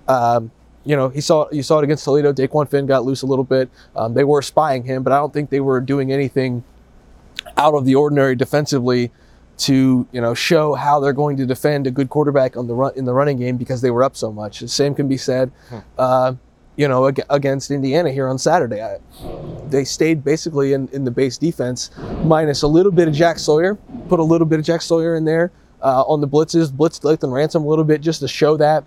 Um, 0.08 0.50
you 0.84 0.96
know, 0.96 1.08
he 1.10 1.20
saw 1.20 1.46
you 1.52 1.62
saw 1.62 1.78
it 1.78 1.84
against 1.84 2.04
Toledo. 2.04 2.32
Dequan 2.32 2.68
Finn 2.68 2.86
got 2.86 3.04
loose 3.04 3.22
a 3.22 3.26
little 3.26 3.44
bit. 3.44 3.68
Um, 3.94 4.14
they 4.14 4.24
were 4.24 4.40
spying 4.42 4.82
him, 4.84 5.02
but 5.02 5.12
I 5.12 5.18
don't 5.18 5.32
think 5.32 5.50
they 5.50 5.60
were 5.60 5.80
doing 5.80 6.10
anything 6.10 6.64
out 7.56 7.74
of 7.74 7.84
the 7.84 7.94
ordinary 7.94 8.34
defensively 8.34 9.10
to 9.58 10.08
you 10.10 10.20
know 10.20 10.32
show 10.32 10.74
how 10.74 10.98
they're 11.00 11.12
going 11.12 11.36
to 11.36 11.44
defend 11.44 11.86
a 11.86 11.90
good 11.90 12.08
quarterback 12.08 12.56
on 12.56 12.66
the 12.66 12.74
run 12.74 12.92
in 12.96 13.04
the 13.04 13.12
running 13.12 13.36
game 13.36 13.58
because 13.58 13.82
they 13.82 13.90
were 13.90 14.02
up 14.02 14.16
so 14.16 14.32
much. 14.32 14.60
The 14.60 14.68
same 14.68 14.94
can 14.94 15.06
be 15.06 15.18
said, 15.18 15.52
uh, 15.98 16.34
you 16.80 16.88
know, 16.88 17.12
against 17.28 17.70
Indiana 17.70 18.10
here 18.10 18.26
on 18.26 18.38
Saturday. 18.38 18.80
I, 18.82 18.96
they 19.68 19.84
stayed 19.84 20.24
basically 20.24 20.72
in, 20.72 20.88
in 20.94 21.04
the 21.04 21.10
base 21.10 21.36
defense, 21.36 21.90
minus 22.24 22.62
a 22.62 22.66
little 22.66 22.90
bit 22.90 23.06
of 23.06 23.12
Jack 23.12 23.38
Sawyer. 23.38 23.74
Put 24.08 24.18
a 24.18 24.22
little 24.22 24.46
bit 24.46 24.60
of 24.60 24.64
Jack 24.64 24.80
Sawyer 24.80 25.14
in 25.14 25.26
there 25.26 25.52
uh, 25.82 26.04
on 26.04 26.22
the 26.22 26.26
blitzes, 26.26 26.68
blitzed 26.68 27.02
Lathan 27.02 27.34
Ransom 27.34 27.64
a 27.64 27.68
little 27.68 27.84
bit 27.84 28.00
just 28.00 28.20
to 28.20 28.28
show 28.28 28.56
that. 28.56 28.84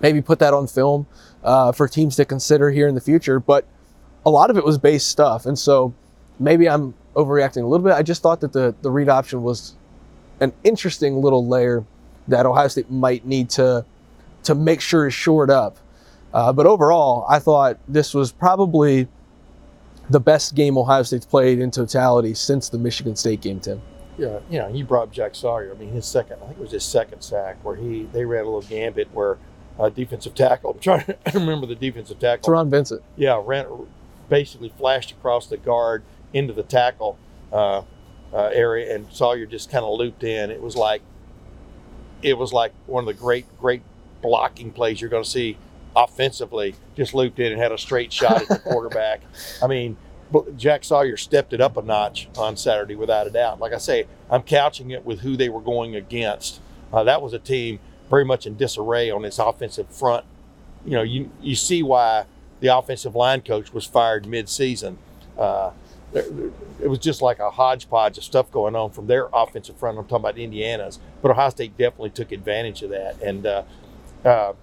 Maybe 0.00 0.22
put 0.22 0.38
that 0.38 0.54
on 0.54 0.66
film 0.66 1.06
uh, 1.44 1.72
for 1.72 1.86
teams 1.86 2.16
to 2.16 2.24
consider 2.24 2.70
here 2.70 2.88
in 2.88 2.94
the 2.94 3.00
future. 3.02 3.38
But 3.38 3.66
a 4.24 4.30
lot 4.30 4.48
of 4.48 4.56
it 4.56 4.64
was 4.64 4.78
base 4.78 5.04
stuff, 5.04 5.44
and 5.44 5.58
so 5.58 5.92
maybe 6.40 6.66
I'm 6.66 6.94
overreacting 7.14 7.62
a 7.62 7.66
little 7.66 7.84
bit. 7.84 7.92
I 7.92 8.02
just 8.02 8.22
thought 8.22 8.40
that 8.40 8.54
the 8.54 8.74
the 8.80 8.90
read 8.90 9.10
option 9.10 9.42
was 9.42 9.74
an 10.40 10.54
interesting 10.64 11.20
little 11.20 11.46
layer 11.46 11.84
that 12.28 12.46
Ohio 12.46 12.68
State 12.68 12.90
might 12.90 13.26
need 13.26 13.50
to 13.50 13.84
to 14.44 14.54
make 14.54 14.80
sure 14.80 15.06
is 15.06 15.12
shored 15.12 15.50
up. 15.50 15.76
Uh, 16.32 16.52
but 16.52 16.66
overall, 16.66 17.26
I 17.28 17.38
thought 17.38 17.78
this 17.88 18.14
was 18.14 18.32
probably 18.32 19.08
the 20.08 20.20
best 20.20 20.54
game 20.54 20.78
Ohio 20.78 21.02
State's 21.02 21.26
played 21.26 21.58
in 21.58 21.70
totality 21.70 22.34
since 22.34 22.68
the 22.68 22.78
Michigan 22.78 23.16
State 23.16 23.40
game, 23.40 23.60
Tim. 23.60 23.80
Yeah, 24.18 24.40
you 24.50 24.58
know, 24.58 24.68
you 24.68 24.84
brought 24.84 25.10
Jack 25.10 25.34
Sawyer. 25.34 25.72
I 25.74 25.78
mean, 25.78 25.90
his 25.90 26.06
second, 26.06 26.38
I 26.42 26.46
think 26.46 26.58
it 26.58 26.62
was 26.62 26.72
his 26.72 26.84
second 26.84 27.22
sack 27.22 27.56
where 27.62 27.76
he 27.76 28.04
they 28.12 28.24
ran 28.24 28.42
a 28.42 28.44
little 28.44 28.62
gambit 28.62 29.08
where 29.12 29.38
uh, 29.78 29.88
defensive 29.88 30.34
tackle. 30.34 30.72
I'm 30.72 30.78
trying 30.80 31.04
to 31.06 31.16
remember 31.34 31.66
the 31.66 31.74
defensive 31.74 32.18
tackle. 32.18 32.52
Taron 32.52 32.70
Vincent. 32.70 33.02
Yeah, 33.16 33.40
ran 33.44 33.66
basically 34.28 34.72
flashed 34.78 35.12
across 35.12 35.46
the 35.46 35.56
guard 35.56 36.02
into 36.32 36.52
the 36.52 36.62
tackle 36.62 37.18
uh, 37.52 37.82
uh, 38.32 38.50
area, 38.52 38.94
and 38.94 39.10
Sawyer 39.12 39.46
just 39.46 39.70
kind 39.70 39.84
of 39.84 39.98
looped 39.98 40.24
in. 40.24 40.50
It 40.50 40.60
was 40.60 40.76
like 40.76 41.02
it 42.22 42.36
was 42.36 42.52
like 42.52 42.72
one 42.86 43.02
of 43.02 43.06
the 43.06 43.20
great 43.20 43.46
great 43.58 43.82
blocking 44.20 44.70
plays 44.72 45.00
you're 45.00 45.10
going 45.10 45.24
to 45.24 45.28
see 45.28 45.56
offensively. 45.96 46.74
Just 46.96 47.14
looped 47.14 47.38
in 47.38 47.52
and 47.52 47.60
had 47.60 47.72
a 47.72 47.78
straight 47.78 48.12
shot 48.12 48.42
at 48.42 48.48
the 48.48 48.58
quarterback. 48.70 49.20
I 49.62 49.66
mean. 49.66 49.96
Jack 50.56 50.82
Sawyer 50.82 51.18
stepped 51.18 51.52
it 51.52 51.60
up 51.60 51.76
a 51.76 51.82
notch 51.82 52.26
on 52.38 52.56
Saturday 52.56 52.94
without 52.94 53.26
a 53.26 53.30
doubt. 53.30 53.60
Like 53.60 53.74
I 53.74 53.76
say, 53.76 54.06
I'm 54.30 54.40
couching 54.42 54.90
it 54.90 55.04
with 55.04 55.20
who 55.20 55.36
they 55.36 55.50
were 55.50 55.60
going 55.60 55.94
against. 55.94 56.58
Uh, 56.90 57.04
that 57.04 57.20
was 57.20 57.34
a 57.34 57.38
team 57.38 57.80
very 58.08 58.24
much 58.24 58.46
in 58.46 58.56
disarray 58.56 59.10
on 59.10 59.26
its 59.26 59.38
offensive 59.38 59.90
front. 59.90 60.24
You 60.86 60.92
know, 60.92 61.02
you 61.02 61.30
you 61.42 61.54
see 61.54 61.82
why 61.82 62.24
the 62.60 62.68
offensive 62.68 63.14
line 63.14 63.42
coach 63.42 63.74
was 63.74 63.84
fired 63.84 64.24
mid-season. 64.24 64.96
Uh, 65.36 65.72
there- 66.14 66.24
it 66.82 66.88
was 66.88 66.98
just 66.98 67.20
like 67.20 67.38
a 67.38 67.50
hodgepodge 67.50 68.16
of 68.16 68.24
stuff 68.24 68.50
going 68.50 68.74
on 68.74 68.88
from 68.90 69.08
their 69.08 69.28
offensive 69.34 69.76
front. 69.76 69.98
I'm 69.98 70.04
talking 70.04 70.16
about 70.24 70.38
Indiana's, 70.38 70.98
but 71.20 71.30
Ohio 71.30 71.50
State 71.50 71.76
definitely 71.76 72.08
took 72.08 72.32
advantage 72.32 72.82
of 72.82 72.88
that. 72.88 73.20
And 73.20 73.44
uh, 73.46 73.62
uh, 74.24 74.54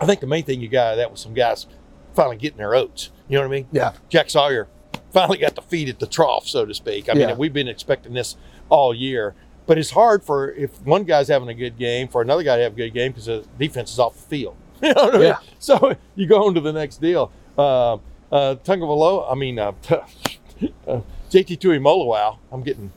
I 0.00 0.06
think 0.06 0.20
the 0.20 0.26
main 0.26 0.44
thing 0.44 0.60
you 0.60 0.68
got 0.68 0.96
that 0.96 1.10
was 1.10 1.20
some 1.20 1.34
guys 1.34 1.66
finally 2.14 2.36
getting 2.36 2.58
their 2.58 2.74
oats. 2.74 3.10
You 3.28 3.36
know 3.36 3.42
what 3.42 3.54
I 3.54 3.56
mean? 3.58 3.68
Yeah. 3.70 3.92
Jack 4.08 4.30
Sawyer 4.30 4.68
finally 5.12 5.38
got 5.38 5.54
the 5.54 5.62
feet 5.62 5.88
at 5.88 5.98
the 5.98 6.06
trough, 6.06 6.46
so 6.46 6.64
to 6.64 6.74
speak. 6.74 7.08
I 7.08 7.14
mean, 7.14 7.38
we've 7.38 7.52
been 7.52 7.68
expecting 7.68 8.14
this 8.14 8.36
all 8.68 8.94
year, 8.94 9.34
but 9.66 9.78
it's 9.78 9.90
hard 9.90 10.24
for 10.24 10.52
if 10.52 10.80
one 10.82 11.04
guy's 11.04 11.28
having 11.28 11.48
a 11.48 11.54
good 11.54 11.78
game 11.78 12.08
for 12.08 12.22
another 12.22 12.42
guy 12.42 12.56
to 12.56 12.62
have 12.62 12.72
a 12.72 12.76
good 12.76 12.90
game 12.94 13.12
because 13.12 13.26
the 13.26 13.44
defense 13.58 13.92
is 13.92 13.98
off 13.98 14.14
the 14.16 14.22
field. 14.22 14.56
You 14.82 14.94
know 14.94 15.04
what 15.04 15.14
I 15.14 15.18
mean? 15.18 15.26
Yeah. 15.26 15.38
So 15.58 15.94
you 16.16 16.26
go 16.26 16.46
on 16.46 16.54
to 16.54 16.60
the 16.62 16.72
next 16.72 17.02
deal. 17.02 17.30
Uh, 17.58 17.96
uh, 18.32 18.54
Tungavaloa, 18.64 19.30
I 19.30 19.34
mean, 19.34 19.58
uh, 19.58 19.72
uh, 19.90 21.00
JT 21.30 21.58
Tuimoloau, 21.58 22.38
I'm 22.50 22.62
getting 22.62 22.90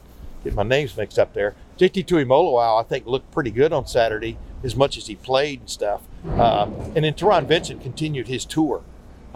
getting 0.45 0.55
my 0.55 0.63
names 0.63 0.95
mixed 0.95 1.19
up 1.19 1.33
there. 1.33 1.55
JT 1.79 2.05
Tuimoloau, 2.05 2.79
I 2.79 2.83
think, 2.83 3.05
looked 3.05 3.31
pretty 3.31 3.51
good 3.51 3.73
on 3.73 3.85
Saturday 3.87 4.37
as 4.63 4.75
much 4.75 4.97
as 4.97 5.07
he 5.07 5.15
played 5.15 5.59
and 5.61 5.69
stuff. 5.69 6.01
Uh, 6.27 6.67
and 6.95 7.03
then 7.03 7.13
Taron 7.13 7.45
Vincent 7.47 7.81
continued 7.81 8.27
his 8.27 8.45
tour. 8.45 8.81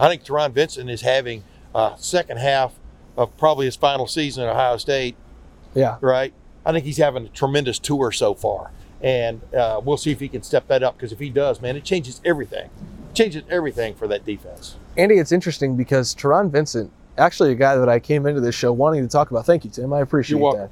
I 0.00 0.08
think 0.08 0.24
Taron 0.24 0.52
Vincent 0.52 0.88
is 0.88 1.02
having 1.02 1.42
a 1.74 1.94
second 1.98 2.38
half 2.38 2.72
of 3.16 3.36
probably 3.36 3.66
his 3.66 3.76
final 3.76 4.06
season 4.06 4.44
at 4.44 4.50
Ohio 4.50 4.76
State, 4.76 5.16
Yeah. 5.74 5.96
right? 6.00 6.32
I 6.64 6.72
think 6.72 6.84
he's 6.84 6.96
having 6.98 7.26
a 7.26 7.28
tremendous 7.28 7.78
tour 7.78 8.12
so 8.12 8.34
far. 8.34 8.70
And 9.02 9.40
uh, 9.54 9.80
we'll 9.84 9.96
see 9.96 10.10
if 10.12 10.20
he 10.20 10.28
can 10.28 10.42
step 10.42 10.66
that 10.68 10.82
up 10.82 10.96
because 10.96 11.12
if 11.12 11.18
he 11.18 11.30
does, 11.30 11.60
man, 11.60 11.76
it 11.76 11.84
changes 11.84 12.20
everything. 12.24 12.70
changes 13.14 13.42
everything 13.50 13.94
for 13.94 14.06
that 14.08 14.24
defense. 14.24 14.76
Andy, 14.96 15.18
it's 15.18 15.32
interesting 15.32 15.76
because 15.76 16.14
Taron 16.14 16.50
Vincent, 16.50 16.90
actually 17.16 17.50
a 17.52 17.54
guy 17.56 17.76
that 17.76 17.88
I 17.88 17.98
came 17.98 18.26
into 18.26 18.40
this 18.40 18.54
show 18.54 18.72
wanting 18.72 19.02
to 19.02 19.08
talk 19.08 19.30
about. 19.30 19.44
Thank 19.46 19.64
you, 19.64 19.70
Tim. 19.70 19.92
I 19.92 20.00
appreciate 20.00 20.38
that. 20.40 20.70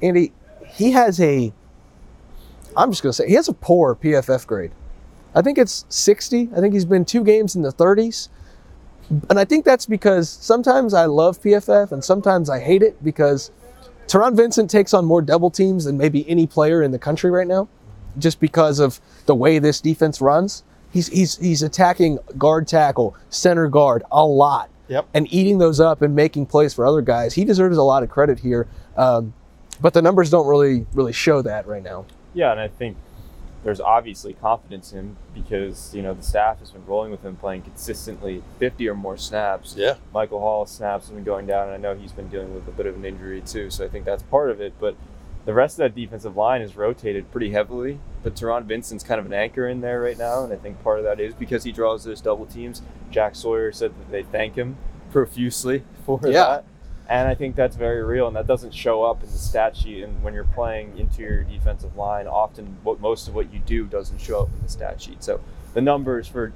Andy, 0.00 0.32
he 0.72 0.92
has 0.92 1.20
a, 1.20 1.52
I'm 2.76 2.90
just 2.90 3.02
going 3.02 3.10
to 3.10 3.14
say, 3.14 3.28
he 3.28 3.34
has 3.34 3.48
a 3.48 3.52
poor 3.52 3.94
PFF 3.94 4.46
grade. 4.46 4.72
I 5.34 5.42
think 5.42 5.58
it's 5.58 5.84
60. 5.88 6.50
I 6.56 6.60
think 6.60 6.74
he's 6.74 6.84
been 6.84 7.04
two 7.04 7.24
games 7.24 7.54
in 7.56 7.62
the 7.62 7.72
30s. 7.72 8.28
And 9.28 9.38
I 9.38 9.44
think 9.44 9.64
that's 9.64 9.86
because 9.86 10.28
sometimes 10.28 10.94
I 10.94 11.04
love 11.06 11.40
PFF 11.40 11.92
and 11.92 12.02
sometimes 12.02 12.48
I 12.48 12.60
hate 12.60 12.82
it 12.82 13.02
because 13.04 13.50
Taron 14.06 14.34
Vincent 14.36 14.70
takes 14.70 14.94
on 14.94 15.04
more 15.04 15.20
double 15.22 15.50
teams 15.50 15.84
than 15.84 15.96
maybe 15.98 16.28
any 16.28 16.46
player 16.46 16.82
in 16.82 16.90
the 16.92 16.98
country 16.98 17.30
right 17.30 17.46
now, 17.46 17.68
just 18.18 18.40
because 18.40 18.78
of 18.78 19.00
the 19.26 19.34
way 19.34 19.58
this 19.58 19.80
defense 19.80 20.20
runs. 20.20 20.64
He's 20.92 21.08
he's 21.08 21.38
he's 21.38 21.62
attacking 21.62 22.18
guard 22.36 22.68
tackle, 22.68 23.16
center 23.30 23.66
guard 23.68 24.02
a 24.12 24.24
lot, 24.26 24.68
Yep. 24.88 25.06
and 25.14 25.32
eating 25.32 25.56
those 25.58 25.80
up 25.80 26.02
and 26.02 26.14
making 26.14 26.46
plays 26.46 26.74
for 26.74 26.84
other 26.86 27.00
guys. 27.00 27.32
He 27.34 27.44
deserves 27.44 27.78
a 27.78 27.82
lot 27.82 28.02
of 28.02 28.10
credit 28.10 28.38
here, 28.40 28.66
um, 28.96 29.32
but 29.82 29.92
the 29.92 30.00
numbers 30.02 30.30
don't 30.30 30.46
really 30.46 30.86
really 30.94 31.12
show 31.12 31.42
that 31.42 31.66
right 31.66 31.82
now. 31.82 32.06
Yeah, 32.32 32.50
and 32.52 32.60
I 32.60 32.68
think 32.68 32.96
there's 33.64 33.80
obviously 33.80 34.32
confidence 34.32 34.92
in 34.92 34.98
him 34.98 35.16
because 35.34 35.94
you 35.94 36.02
know 36.02 36.14
the 36.14 36.22
staff 36.22 36.58
has 36.60 36.70
been 36.70 36.84
rolling 36.86 37.10
with 37.10 37.22
him 37.24 37.36
playing 37.36 37.62
consistently 37.62 38.42
50 38.58 38.88
or 38.88 38.94
more 38.94 39.16
snaps. 39.16 39.74
Yeah. 39.76 39.94
Michael 40.14 40.40
Hall 40.40 40.64
snaps 40.66 41.06
have 41.08 41.14
been 41.14 41.24
going 41.24 41.46
down, 41.46 41.68
and 41.68 41.74
I 41.74 41.76
know 41.76 41.94
he's 41.98 42.12
been 42.12 42.28
dealing 42.28 42.54
with 42.54 42.66
a 42.68 42.70
bit 42.72 42.86
of 42.86 42.96
an 42.96 43.04
injury 43.04 43.40
too, 43.42 43.70
so 43.70 43.84
I 43.84 43.88
think 43.88 44.04
that's 44.04 44.22
part 44.24 44.50
of 44.50 44.60
it. 44.60 44.72
But 44.80 44.96
the 45.44 45.52
rest 45.54 45.74
of 45.74 45.78
that 45.78 45.94
defensive 45.94 46.36
line 46.36 46.62
is 46.62 46.76
rotated 46.76 47.30
pretty 47.30 47.50
heavily. 47.50 47.98
But 48.22 48.36
Taron 48.36 48.64
Vincent's 48.64 49.02
kind 49.04 49.18
of 49.18 49.26
an 49.26 49.32
anchor 49.32 49.66
in 49.68 49.80
there 49.80 50.00
right 50.00 50.16
now, 50.18 50.44
and 50.44 50.52
I 50.52 50.56
think 50.56 50.82
part 50.84 50.98
of 50.98 51.04
that 51.04 51.18
is 51.20 51.34
because 51.34 51.64
he 51.64 51.72
draws 51.72 52.04
those 52.04 52.20
double 52.20 52.46
teams. 52.46 52.80
Jack 53.10 53.34
Sawyer 53.34 53.72
said 53.72 53.92
that 53.98 54.10
they 54.12 54.22
thank 54.22 54.54
him 54.54 54.76
profusely 55.10 55.82
for 56.06 56.20
Yeah. 56.24 56.30
that. 56.32 56.64
And 57.12 57.28
I 57.28 57.34
think 57.34 57.56
that's 57.56 57.76
very 57.76 58.02
real, 58.02 58.26
and 58.26 58.34
that 58.36 58.46
doesn't 58.46 58.72
show 58.72 59.02
up 59.02 59.22
in 59.22 59.30
the 59.30 59.36
stat 59.36 59.76
sheet. 59.76 60.02
And 60.02 60.22
when 60.22 60.32
you're 60.32 60.44
playing 60.44 60.96
interior 60.96 61.44
defensive 61.44 61.94
line, 61.94 62.26
often 62.26 62.78
what 62.82 63.00
most 63.00 63.28
of 63.28 63.34
what 63.34 63.52
you 63.52 63.58
do 63.58 63.84
doesn't 63.84 64.18
show 64.18 64.40
up 64.40 64.48
in 64.56 64.62
the 64.62 64.68
stat 64.70 65.02
sheet. 65.02 65.22
So 65.22 65.38
the 65.74 65.82
numbers 65.82 66.26
for 66.26 66.54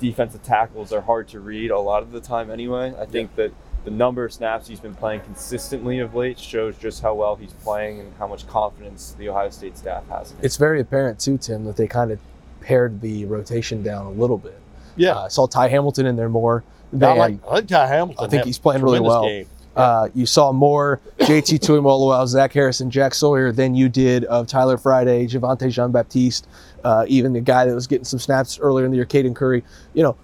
defensive 0.00 0.42
tackles 0.42 0.90
are 0.90 1.02
hard 1.02 1.28
to 1.28 1.40
read 1.40 1.70
a 1.70 1.78
lot 1.78 2.02
of 2.02 2.12
the 2.12 2.20
time 2.22 2.50
anyway. 2.50 2.94
I 2.98 3.04
think 3.04 3.36
that 3.36 3.52
the 3.84 3.90
number 3.90 4.24
of 4.24 4.32
snaps 4.32 4.68
he's 4.68 4.80
been 4.80 4.94
playing 4.94 5.20
consistently 5.20 5.98
of 5.98 6.14
late 6.14 6.38
shows 6.38 6.78
just 6.78 7.02
how 7.02 7.12
well 7.12 7.36
he's 7.36 7.52
playing 7.52 8.00
and 8.00 8.10
how 8.18 8.26
much 8.26 8.48
confidence 8.48 9.14
the 9.18 9.28
Ohio 9.28 9.50
State 9.50 9.76
staff 9.76 10.08
has 10.08 10.30
in 10.30 10.38
him. 10.38 10.44
It's 10.46 10.56
very 10.56 10.80
apparent 10.80 11.20
too, 11.20 11.36
Tim, 11.36 11.66
that 11.66 11.76
they 11.76 11.86
kind 11.86 12.10
of 12.10 12.18
pared 12.62 13.02
the 13.02 13.26
rotation 13.26 13.82
down 13.82 14.06
a 14.06 14.10
little 14.12 14.38
bit. 14.38 14.58
Yeah. 14.96 15.12
Uh, 15.12 15.24
I 15.24 15.28
saw 15.28 15.46
Ty 15.46 15.68
Hamilton 15.68 16.06
in 16.06 16.16
there 16.16 16.30
more. 16.30 16.64
I 16.94 17.12
like, 17.12 17.38
I 17.46 17.50
like 17.50 17.66
Ty 17.68 17.86
Hamilton. 17.86 18.24
I 18.24 18.28
think 18.28 18.44
he's 18.46 18.58
playing 18.58 18.80
really 18.82 19.00
well. 19.00 19.24
game. 19.24 19.46
Uh, 19.80 20.08
you 20.14 20.26
saw 20.26 20.52
more 20.52 21.00
JT 21.20 21.58
Tuimoloau, 21.60 22.26
Zach 22.26 22.52
Harrison, 22.52 22.90
Jack 22.90 23.14
Sawyer 23.14 23.52
than 23.52 23.74
you 23.74 23.88
did 23.88 24.24
of 24.26 24.46
Tyler 24.46 24.76
Friday, 24.76 25.26
Javontae 25.26 25.70
Jean-Baptiste, 25.70 26.46
uh, 26.84 27.04
even 27.08 27.32
the 27.32 27.40
guy 27.40 27.64
that 27.66 27.74
was 27.74 27.86
getting 27.86 28.04
some 28.04 28.18
snaps 28.18 28.58
earlier 28.60 28.84
in 28.84 28.90
the 28.90 28.96
year, 28.96 29.06
Caden 29.06 29.34
Curry. 29.34 29.64
You 29.94 30.02
know, 30.02 30.16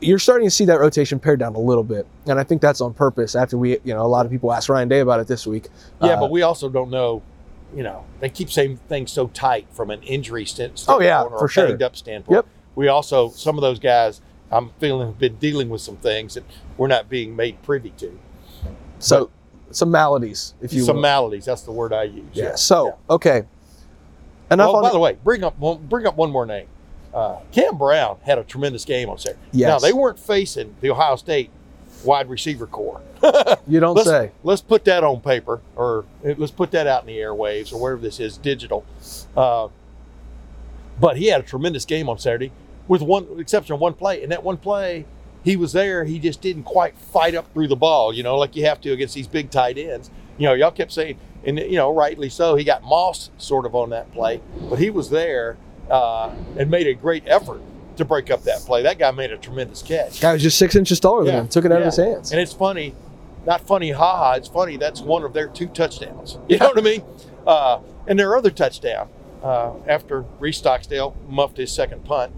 you're 0.00 0.18
starting 0.18 0.46
to 0.46 0.50
see 0.50 0.64
that 0.66 0.78
rotation 0.78 1.18
pared 1.18 1.40
down 1.40 1.54
a 1.54 1.58
little 1.60 1.84
bit, 1.84 2.06
and 2.26 2.38
I 2.38 2.44
think 2.44 2.62
that's 2.62 2.80
on 2.80 2.94
purpose. 2.94 3.34
After 3.34 3.58
we, 3.58 3.78
you 3.84 3.94
know, 3.94 4.02
a 4.02 4.06
lot 4.08 4.24
of 4.24 4.32
people 4.32 4.52
asked 4.52 4.68
Ryan 4.68 4.88
Day 4.88 5.00
about 5.00 5.20
it 5.20 5.26
this 5.26 5.46
week. 5.46 5.68
Yeah, 6.02 6.12
Uh, 6.12 6.20
but 6.20 6.30
we 6.30 6.42
also 6.42 6.68
don't 6.68 6.90
know. 6.90 7.22
You 7.74 7.82
know, 7.82 8.04
they 8.20 8.28
keep 8.28 8.52
saying 8.52 8.78
things 8.88 9.10
so 9.10 9.26
tight 9.28 9.66
from 9.72 9.90
an 9.90 10.00
injury 10.04 10.44
st- 10.46 10.84
Oh, 10.86 11.00
yeah, 11.00 11.18
standpoint 11.20 11.32
or 11.34 11.38
for 11.40 11.48
sure. 11.48 11.66
banged 11.68 11.82
up 11.82 11.96
standpoint. 11.96 12.36
Yep. 12.36 12.46
We 12.76 12.86
also 12.88 13.30
some 13.30 13.56
of 13.58 13.62
those 13.62 13.80
guys 13.80 14.20
I'm 14.52 14.70
feeling 14.78 15.08
have 15.08 15.18
been 15.18 15.36
dealing 15.36 15.68
with 15.70 15.80
some 15.80 15.96
things 15.96 16.34
that 16.34 16.44
we're 16.76 16.86
not 16.86 17.08
being 17.08 17.34
made 17.34 17.60
privy 17.62 17.90
to. 17.98 18.18
So 19.04 19.30
some 19.70 19.90
maladies, 19.90 20.54
if 20.60 20.72
you 20.72 20.82
some 20.82 20.96
will. 20.96 21.02
maladies. 21.02 21.44
That's 21.44 21.62
the 21.62 21.72
word 21.72 21.92
I 21.92 22.04
use. 22.04 22.24
yeah. 22.32 22.54
So 22.54 22.96
okay, 23.10 23.44
enough 24.50 24.70
Oh, 24.72 24.82
by 24.82 24.88
it. 24.88 24.92
the 24.92 24.98
way, 24.98 25.16
bring 25.24 25.44
up 25.44 25.58
one, 25.58 25.86
bring 25.86 26.06
up 26.06 26.16
one 26.16 26.30
more 26.30 26.46
name. 26.46 26.66
Uh, 27.12 27.38
Cam 27.52 27.78
Brown 27.78 28.16
had 28.24 28.38
a 28.38 28.44
tremendous 28.44 28.84
game 28.84 29.08
on 29.08 29.18
Saturday. 29.18 29.40
Now 29.52 29.78
they 29.78 29.92
weren't 29.92 30.18
facing 30.18 30.74
the 30.80 30.90
Ohio 30.90 31.16
State 31.16 31.50
wide 32.04 32.28
receiver 32.28 32.66
corps. 32.66 33.00
You 33.66 33.80
don't 33.80 33.94
let's, 33.96 34.08
say. 34.08 34.30
Let's 34.42 34.60
put 34.60 34.84
that 34.84 35.02
on 35.04 35.20
paper, 35.22 35.62
or 35.74 36.04
uh, 36.22 36.34
let's 36.36 36.52
put 36.52 36.70
that 36.72 36.86
out 36.86 37.00
in 37.02 37.06
the 37.06 37.16
airwaves, 37.16 37.72
or 37.72 37.80
wherever 37.80 38.00
this 38.00 38.20
is, 38.20 38.36
digital. 38.36 38.84
Uh, 39.34 39.68
but 41.00 41.16
he 41.16 41.28
had 41.28 41.40
a 41.40 41.44
tremendous 41.44 41.86
game 41.86 42.10
on 42.10 42.18
Saturday, 42.18 42.52
with 42.88 43.00
one 43.00 43.26
exception 43.38 43.74
of 43.74 43.80
one 43.80 43.94
play, 43.94 44.22
and 44.22 44.30
that 44.32 44.44
one 44.44 44.58
play, 44.58 45.06
he 45.44 45.56
was 45.56 45.72
there. 45.72 46.04
He 46.04 46.18
just 46.18 46.40
didn't 46.40 46.64
quite 46.64 46.96
fight 46.96 47.34
up 47.34 47.52
through 47.52 47.68
the 47.68 47.76
ball, 47.76 48.12
you 48.12 48.22
know, 48.22 48.36
like 48.36 48.56
you 48.56 48.64
have 48.64 48.80
to 48.80 48.90
against 48.92 49.14
these 49.14 49.28
big 49.28 49.50
tight 49.50 49.78
ends. 49.78 50.10
You 50.38 50.48
know, 50.48 50.54
y'all 50.54 50.70
kept 50.72 50.90
saying, 50.90 51.18
and 51.44 51.58
you 51.58 51.76
know, 51.76 51.94
rightly 51.94 52.28
so. 52.30 52.56
He 52.56 52.64
got 52.64 52.82
Moss 52.82 53.30
sort 53.38 53.66
of 53.66 53.74
on 53.74 53.90
that 53.90 54.10
play, 54.12 54.40
but 54.68 54.78
he 54.78 54.90
was 54.90 55.10
there 55.10 55.56
uh, 55.90 56.34
and 56.58 56.70
made 56.70 56.86
a 56.86 56.94
great 56.94 57.22
effort 57.26 57.60
to 57.96 58.04
break 58.04 58.30
up 58.30 58.42
that 58.44 58.60
play. 58.60 58.82
That 58.82 58.98
guy 58.98 59.10
made 59.12 59.30
a 59.30 59.36
tremendous 59.38 59.80
catch. 59.82 60.20
Guy 60.20 60.32
was 60.32 60.42
just 60.42 60.58
six 60.58 60.74
inches 60.74 60.98
taller 60.98 61.24
than 61.24 61.34
Yeah, 61.34 61.40
him. 61.42 61.48
Took 61.48 61.64
it 61.66 61.70
out 61.70 61.76
yeah. 61.76 61.86
of 61.88 61.94
his 61.94 61.96
hands. 61.96 62.32
And 62.32 62.40
it's 62.40 62.52
funny, 62.52 62.94
not 63.46 63.60
funny, 63.66 63.92
haha. 63.92 64.32
It's 64.32 64.48
funny. 64.48 64.76
That's 64.78 65.00
one 65.00 65.22
of 65.22 65.32
their 65.32 65.46
two 65.48 65.68
touchdowns. 65.68 66.38
You 66.48 66.58
know 66.58 66.68
what 66.68 66.78
I 66.78 66.82
mean? 66.82 67.04
Uh, 67.46 67.80
and 68.08 68.18
their 68.18 68.36
other 68.36 68.50
touchdown 68.50 69.08
uh, 69.44 69.74
after 69.86 70.22
Reese 70.40 70.60
Stocksdale 70.60 71.14
muffed 71.28 71.58
his 71.58 71.70
second 71.70 72.04
punt 72.04 72.32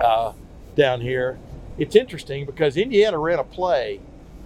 uh, 0.00 0.32
down 0.76 1.00
here. 1.00 1.38
It's 1.78 1.94
interesting 1.94 2.44
because 2.44 2.76
Indiana 2.76 3.18
ran 3.18 3.38
a 3.38 3.44
play 3.44 4.00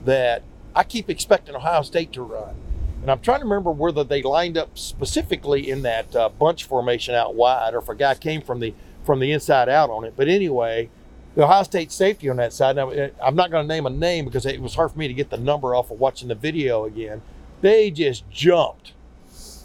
that 0.04 0.42
I 0.74 0.84
keep 0.84 1.08
expecting 1.08 1.54
Ohio 1.54 1.82
State 1.82 2.12
to 2.12 2.22
run. 2.22 2.54
And 3.00 3.10
I'm 3.10 3.20
trying 3.20 3.40
to 3.40 3.44
remember 3.44 3.70
whether 3.70 4.04
they 4.04 4.22
lined 4.22 4.56
up 4.56 4.78
specifically 4.78 5.68
in 5.68 5.82
that 5.82 6.14
uh, 6.14 6.28
bunch 6.28 6.64
formation 6.64 7.14
out 7.14 7.34
wide, 7.34 7.74
or 7.74 7.78
if 7.78 7.88
a 7.88 7.94
guy 7.94 8.14
came 8.14 8.42
from 8.42 8.60
the 8.60 8.74
from 9.04 9.18
the 9.18 9.32
inside 9.32 9.68
out 9.68 9.90
on 9.90 10.04
it. 10.04 10.14
But 10.16 10.28
anyway, 10.28 10.88
the 11.34 11.42
Ohio 11.42 11.64
State 11.64 11.90
safety 11.90 12.28
on 12.28 12.36
that 12.36 12.52
side. 12.52 12.76
Now, 12.76 12.90
eh, 12.90 13.10
I'm 13.20 13.34
not 13.34 13.50
going 13.50 13.64
to 13.64 13.68
name 13.68 13.86
a 13.86 13.90
name 13.90 14.24
because 14.24 14.46
it 14.46 14.60
was 14.60 14.74
hard 14.74 14.92
for 14.92 14.98
me 14.98 15.08
to 15.08 15.14
get 15.14 15.30
the 15.30 15.38
number 15.38 15.74
off 15.74 15.90
of 15.90 15.98
watching 15.98 16.28
the 16.28 16.36
video 16.36 16.84
again. 16.84 17.22
They 17.60 17.90
just 17.90 18.28
jumped. 18.30 18.92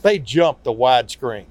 They 0.01 0.17
jumped 0.17 0.63
the 0.63 0.71
wide 0.71 1.11
screen. 1.11 1.45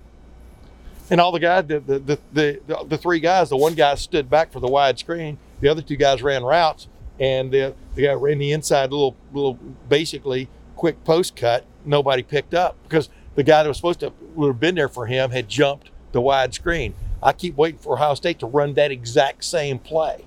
And 1.08 1.20
all 1.20 1.30
the 1.30 1.38
guys, 1.38 1.66
the 1.66 1.78
the, 1.78 1.98
the 2.00 2.18
the 2.32 2.84
the 2.88 2.98
three 2.98 3.20
guys, 3.20 3.50
the 3.50 3.56
one 3.56 3.74
guy 3.74 3.94
stood 3.94 4.28
back 4.28 4.50
for 4.50 4.58
the 4.58 4.66
wide 4.66 4.98
screen. 4.98 5.38
The 5.60 5.68
other 5.68 5.82
two 5.82 5.96
guys 5.96 6.22
ran 6.22 6.44
routes, 6.44 6.88
and 7.18 7.50
the 7.50 7.74
the 7.94 8.02
guy 8.02 8.12
ran 8.12 8.38
the 8.38 8.52
inside 8.52 8.90
little 8.90 9.16
little 9.32 9.54
basically 9.88 10.48
quick 10.76 11.02
post 11.04 11.36
cut. 11.36 11.64
Nobody 11.84 12.22
picked 12.22 12.54
up 12.54 12.76
because 12.82 13.08
the 13.34 13.42
guy 13.42 13.62
that 13.62 13.68
was 13.68 13.76
supposed 13.76 14.00
to 14.00 14.12
would 14.34 14.48
have 14.48 14.60
been 14.60 14.74
there 14.74 14.88
for 14.88 15.06
him 15.06 15.30
had 15.30 15.48
jumped 15.48 15.90
the 16.12 16.20
wide 16.20 16.54
screen. 16.54 16.94
I 17.22 17.32
keep 17.32 17.56
waiting 17.56 17.78
for 17.78 17.94
Ohio 17.94 18.14
State 18.14 18.38
to 18.40 18.46
run 18.46 18.74
that 18.74 18.90
exact 18.90 19.44
same 19.44 19.78
play, 19.78 20.24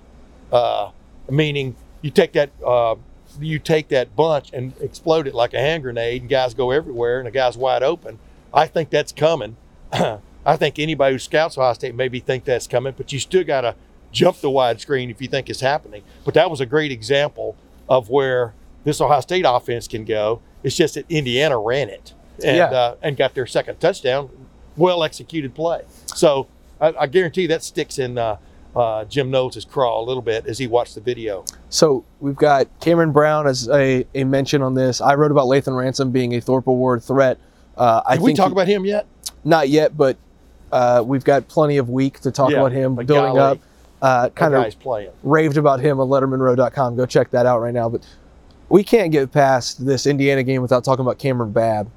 uh, 0.52 0.92
meaning 1.30 1.76
you 2.02 2.12
take 2.12 2.34
that 2.34 2.50
uh, 2.66 2.96
you 3.40 3.60
take 3.60 3.90
that 3.90 4.16
bunch 4.16 4.52
and 4.54 4.74
explode 4.82 5.28
it 5.28 5.36
like 5.36 5.54
a 5.54 5.60
hand 5.60 5.84
grenade, 5.84 6.22
and 6.22 6.30
guys 6.30 6.54
go 6.54 6.72
everywhere, 6.72 7.20
and 7.20 7.28
the 7.28 7.32
guy's 7.32 7.58
wide 7.58 7.84
open. 7.84 8.20
I 8.54 8.66
think 8.68 8.90
that's 8.90 9.12
coming. 9.12 9.58
I 9.92 10.56
think 10.56 10.80
anybody 10.80 11.14
who 11.16 11.20
scouts 11.20 11.58
Ohio 11.58 11.74
State 11.74 11.94
maybe 11.96 12.20
think 12.20 12.46
that's 12.46 12.68
coming, 12.68 12.94
but 12.98 13.12
you 13.12 13.20
still 13.20 13.44
got 13.44 13.62
to 13.62 13.76
jump 14.12 14.38
the 14.42 14.50
wide 14.50 14.80
screen 14.82 15.10
if 15.10 15.22
you 15.22 15.28
think 15.28 15.50
it's 15.50 15.62
happening. 15.62 16.04
But 16.26 16.34
that 16.34 16.50
was 16.50 16.60
a 16.62 16.66
great 16.66 16.92
example 16.92 17.56
of 17.88 18.10
where 18.10 18.54
this 18.84 19.02
Ohio 19.02 19.22
State 19.22 19.46
offense 19.48 19.88
can 19.88 20.06
go. 20.06 20.42
It's 20.64 20.76
just 20.76 20.96
that 20.96 21.06
Indiana 21.10 21.58
ran 21.60 21.90
it 21.90 22.14
and 22.44 22.58
Yeah. 22.58 22.66
uh, 22.66 22.96
and 23.02 23.16
got 23.18 23.34
their 23.36 23.46
second 23.48 23.80
touchdown. 23.80 24.30
Well 24.78 25.04
executed 25.04 25.54
play. 25.56 25.82
So 26.08 26.48
I, 26.80 26.94
I 27.02 27.08
guarantee 27.08 27.48
that 27.48 27.64
sticks 27.64 28.00
in 28.00 28.18
uh, 28.18 28.38
uh, 28.76 29.04
Jim 29.06 29.30
Knowles' 29.32 29.66
craw 29.66 30.00
a 30.00 30.04
little 30.04 30.22
bit 30.22 30.46
as 30.48 30.58
he 30.58 30.68
watched 30.68 30.96
the 30.96 31.02
video. 31.02 31.44
So 31.70 32.06
we've 32.20 32.36
got 32.36 32.68
Cameron 32.80 33.12
Brown 33.12 33.48
as 33.48 33.68
a, 33.70 34.06
a 34.16 34.24
mention 34.24 34.62
on 34.62 34.76
this. 34.76 35.02
I 35.02 35.16
wrote 35.16 35.32
about 35.32 35.48
Lathan 35.48 35.76
Ransom 35.78 36.12
being 36.12 36.34
a 36.36 36.40
Thorpe 36.42 36.68
Award 36.68 37.04
threat. 37.04 37.38
Uh, 37.78 38.02
I 38.06 38.16
Did 38.16 38.24
we 38.24 38.34
talk 38.34 38.48
he- 38.48 38.52
about 38.54 38.68
him 38.68 38.86
yet? 38.86 39.06
not 39.44 39.70
yet, 39.70 39.96
but 39.98 40.18
uh, 40.72 41.02
we've 41.06 41.24
got 41.24 41.48
plenty 41.48 41.78
of 41.78 41.90
week 41.90 42.20
to 42.22 42.32
talk 42.32 42.52
Yeah, 42.52 42.60
about 42.60 42.72
him 42.74 42.96
building 42.96 43.36
golly, 43.36 43.40
up. 43.40 43.60
Uh, 44.02 44.30
kind 44.30 44.54
of 44.54 44.62
raved 45.24 45.58
about 45.58 45.80
him 45.82 46.00
on 46.00 46.08
LettermenRow.com. 46.08 46.96
Go 46.96 47.06
check 47.06 47.32
that 47.32 47.46
out 47.46 47.60
right 47.60 47.74
now. 47.74 47.90
But 47.90 48.06
we 48.70 48.84
can't 48.84 49.12
get 49.12 49.32
past 49.32 49.86
this 49.86 50.06
Indiana 50.06 50.44
game 50.44 50.62
without 50.62 50.84
talking 50.86 51.02
about 51.06 51.20
Cameron 51.20 51.52
Babb. 51.52 51.90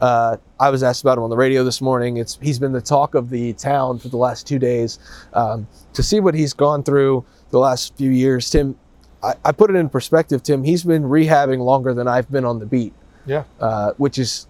Uh, 0.00 0.38
I 0.58 0.70
was 0.70 0.82
asked 0.82 1.02
about 1.02 1.18
him 1.18 1.24
on 1.24 1.30
the 1.30 1.36
radio 1.36 1.62
this 1.62 1.82
morning. 1.82 2.16
It's 2.16 2.38
he's 2.40 2.58
been 2.58 2.72
the 2.72 2.80
talk 2.80 3.14
of 3.14 3.28
the 3.28 3.52
town 3.54 3.98
for 3.98 4.08
the 4.08 4.16
last 4.16 4.46
two 4.46 4.58
days. 4.58 4.98
Um, 5.34 5.66
to 5.92 6.02
see 6.02 6.20
what 6.20 6.34
he's 6.34 6.54
gone 6.54 6.82
through 6.82 7.24
the 7.50 7.58
last 7.58 7.94
few 7.96 8.10
years, 8.10 8.48
Tim, 8.48 8.76
I, 9.22 9.34
I 9.44 9.52
put 9.52 9.68
it 9.68 9.76
in 9.76 9.90
perspective. 9.90 10.42
Tim, 10.42 10.64
he's 10.64 10.84
been 10.84 11.02
rehabbing 11.02 11.58
longer 11.58 11.92
than 11.92 12.08
I've 12.08 12.30
been 12.30 12.46
on 12.46 12.58
the 12.60 12.64
beat, 12.66 12.94
Yeah. 13.26 13.44
uh, 13.60 13.92
which 13.98 14.16
is 14.18 14.46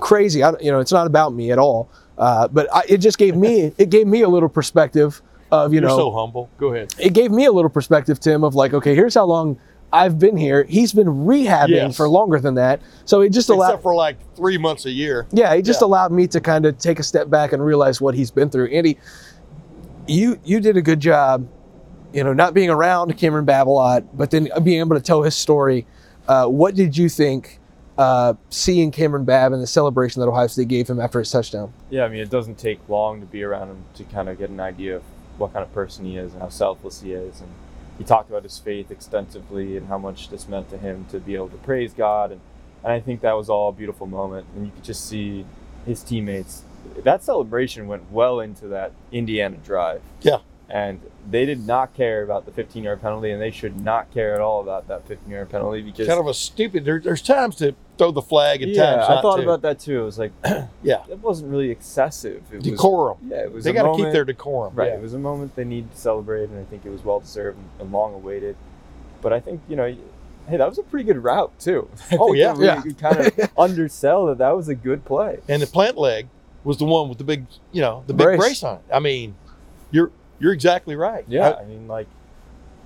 crazy. 0.00 0.42
I, 0.42 0.52
you 0.60 0.72
know, 0.72 0.80
it's 0.80 0.90
not 0.92 1.06
about 1.06 1.32
me 1.32 1.52
at 1.52 1.58
all. 1.60 1.88
Uh, 2.16 2.48
but 2.48 2.66
I, 2.74 2.82
it 2.88 2.98
just 2.98 3.18
gave 3.18 3.36
me 3.36 3.72
it 3.78 3.90
gave 3.90 4.08
me 4.08 4.22
a 4.22 4.28
little 4.28 4.48
perspective 4.48 5.22
of 5.50 5.72
you 5.72 5.80
You're 5.80 5.88
know 5.90 5.96
so 5.96 6.10
humble. 6.12 6.48
Go 6.58 6.72
ahead. 6.74 6.94
it 6.98 7.12
gave 7.12 7.30
me 7.30 7.44
a 7.46 7.52
little 7.52 7.70
perspective, 7.70 8.20
Tim, 8.20 8.44
of 8.44 8.54
like, 8.54 8.72
okay, 8.74 8.94
here's 8.94 9.14
how 9.14 9.24
long 9.24 9.58
I've 9.92 10.18
been 10.18 10.36
here. 10.36 10.64
He's 10.64 10.92
been 10.92 11.06
rehabbing 11.06 11.68
Yes. 11.70 11.96
for 11.96 12.08
longer 12.08 12.38
than 12.38 12.54
that. 12.56 12.80
So 13.06 13.22
it 13.22 13.30
just 13.30 13.48
allowed, 13.48 13.68
Except 13.70 13.82
for 13.82 13.94
like 13.94 14.16
three 14.36 14.58
months 14.58 14.84
a 14.84 14.90
year. 14.90 15.26
yeah, 15.32 15.52
it 15.54 15.62
just 15.62 15.80
Yeah. 15.80 15.86
allowed 15.86 16.12
me 16.12 16.26
to 16.26 16.40
kind 16.40 16.66
of 16.66 16.76
take 16.78 16.98
a 16.98 17.02
step 17.02 17.30
back 17.30 17.52
and 17.54 17.64
realize 17.64 18.00
what 18.00 18.14
he's 18.14 18.30
been 18.30 18.50
through. 18.50 18.66
Andy, 18.66 18.98
you 20.06 20.38
you 20.44 20.60
did 20.60 20.76
a 20.76 20.82
good 20.82 21.00
job, 21.00 21.46
you 22.12 22.22
know, 22.24 22.32
not 22.32 22.54
being 22.54 22.70
around 22.70 23.16
Cameron 23.16 23.44
Babb 23.44 23.68
a 23.68 23.70
lot, 23.70 24.16
but 24.16 24.30
then 24.30 24.48
being 24.62 24.80
able 24.80 24.96
to 24.96 25.02
tell 25.02 25.22
his 25.22 25.34
story. 25.34 25.86
Uh, 26.26 26.46
what 26.46 26.74
did 26.74 26.96
you 26.96 27.08
think 27.08 27.58
uh, 27.96 28.34
seeing 28.50 28.90
Cameron 28.90 29.24
Babb 29.24 29.52
and 29.52 29.62
the 29.62 29.66
celebration 29.66 30.20
that 30.20 30.28
Ohio 30.28 30.46
State 30.46 30.68
gave 30.68 30.88
him 30.88 31.00
after 31.00 31.18
his 31.18 31.30
touchdown? 31.30 31.72
Yeah, 31.90 32.04
I 32.04 32.08
mean, 32.08 32.20
it 32.20 32.30
doesn't 32.30 32.58
take 32.58 32.78
long 32.88 33.20
to 33.20 33.26
be 33.26 33.42
around 33.42 33.68
him 33.70 33.78
to 33.94 34.04
kind 34.04 34.28
of 34.28 34.38
get 34.38 34.50
an 34.50 34.60
idea 34.60 34.96
of 34.96 35.02
what 35.38 35.52
kind 35.52 35.64
of 35.64 35.72
person 35.72 36.04
he 36.04 36.16
is 36.16 36.32
and 36.32 36.42
how 36.42 36.48
selfless 36.48 37.00
he 37.00 37.12
is. 37.12 37.40
And 37.40 37.50
he 37.96 38.04
talked 38.04 38.30
about 38.30 38.42
his 38.42 38.58
faith 38.58 38.90
extensively 38.90 39.76
and 39.76 39.88
how 39.88 39.98
much 39.98 40.28
this 40.28 40.48
meant 40.48 40.70
to 40.70 40.78
him 40.78 41.06
to 41.10 41.18
be 41.18 41.34
able 41.34 41.48
to 41.48 41.56
praise 41.58 41.92
God. 41.92 42.32
And, 42.32 42.40
and 42.84 42.92
I 42.92 43.00
think 43.00 43.20
that 43.22 43.36
was 43.36 43.48
all 43.48 43.70
a 43.70 43.72
beautiful 43.72 44.06
moment. 44.06 44.46
And 44.54 44.66
you 44.66 44.72
could 44.72 44.84
just 44.84 45.08
see 45.08 45.44
his 45.86 46.02
teammates. 46.02 46.62
That 47.02 47.24
celebration 47.24 47.86
went 47.86 48.10
well 48.10 48.40
into 48.40 48.68
that 48.68 48.92
Indiana 49.10 49.56
drive. 49.56 50.02
Yeah. 50.20 50.38
And 50.68 51.00
they 51.28 51.46
did 51.46 51.66
not 51.66 51.94
care 51.94 52.22
about 52.22 52.44
the 52.44 52.52
15 52.52 52.84
yard 52.84 53.00
penalty, 53.00 53.30
and 53.30 53.40
they 53.40 53.50
should 53.50 53.80
not 53.80 54.12
care 54.12 54.34
at 54.34 54.40
all 54.40 54.60
about 54.60 54.86
that 54.88 55.06
15 55.08 55.30
yard 55.30 55.48
penalty 55.50 55.82
because 55.82 56.06
Kind 56.06 56.20
of 56.20 56.26
a 56.26 56.34
stupid. 56.34 56.84
There, 56.84 57.00
there's 57.00 57.22
times 57.22 57.56
to 57.56 57.74
throw 57.98 58.10
the 58.12 58.22
flag 58.22 58.62
and 58.62 58.72
yeah, 58.72 58.96
times 58.96 59.06
I 59.08 59.20
thought 59.20 59.36
to. 59.36 59.42
about 59.42 59.62
that 59.62 59.80
too. 59.80 60.00
It 60.02 60.04
was 60.04 60.18
like, 60.18 60.32
Yeah. 60.82 61.02
it 61.10 61.18
wasn't 61.18 61.50
really 61.50 61.70
excessive. 61.70 62.42
It 62.52 62.56
was, 62.56 62.64
decorum. 62.64 63.18
yeah, 63.28 63.38
it 63.44 63.52
was. 63.52 63.64
They 63.64 63.72
got 63.72 63.90
to 63.90 63.96
keep 64.02 64.12
their 64.12 64.24
decorum. 64.24 64.74
Right. 64.74 64.88
Yeah. 64.88 64.94
It 64.94 65.02
was 65.02 65.14
a 65.14 65.18
moment 65.18 65.56
they 65.56 65.64
needed 65.64 65.90
to 65.92 65.98
celebrate, 65.98 66.48
and 66.48 66.58
I 66.58 66.64
think 66.64 66.86
it 66.86 66.90
was 66.90 67.04
well 67.04 67.20
deserved 67.20 67.58
and, 67.80 67.92
long 67.92 68.14
awaited. 68.14 68.56
But 69.20 69.32
I 69.32 69.40
think 69.40 69.60
you 69.68 69.76
know, 69.76 69.86
hey, 70.48 70.56
that 70.56 70.68
was 70.68 70.78
a 70.78 70.82
pretty 70.82 71.04
good 71.04 71.22
route 71.22 71.52
too. 71.58 71.90
I 72.10 72.16
Oh, 72.18 72.32
yeah. 72.32 72.54
we 72.54 72.64
Yeah. 72.66 72.80
could 72.80 72.98
kind 72.98 73.18
of 73.18 73.50
undersell 73.58 74.26
that 74.26 74.38
that 74.38 74.56
was 74.56 74.68
a 74.68 74.74
good 74.74 75.04
play. 75.04 75.40
And 75.48 75.60
the 75.60 75.66
plant 75.66 75.98
leg 75.98 76.28
was 76.64 76.76
the 76.78 76.84
one 76.84 77.08
with 77.08 77.18
the 77.18 77.24
big, 77.24 77.46
you 77.72 77.80
know, 77.80 78.04
the 78.06 78.14
big 78.14 78.24
Brace. 78.26 78.38
brace, 78.38 78.62
on 78.62 78.76
it. 78.76 78.82
I 78.92 79.00
mean, 79.00 79.34
you're 79.90 80.10
you're 80.38 80.52
exactly 80.52 80.94
right. 80.96 81.24
Yeah, 81.26 81.48
I- 81.50 81.62
I 81.62 81.64
mean, 81.64 81.88
like 81.88 82.06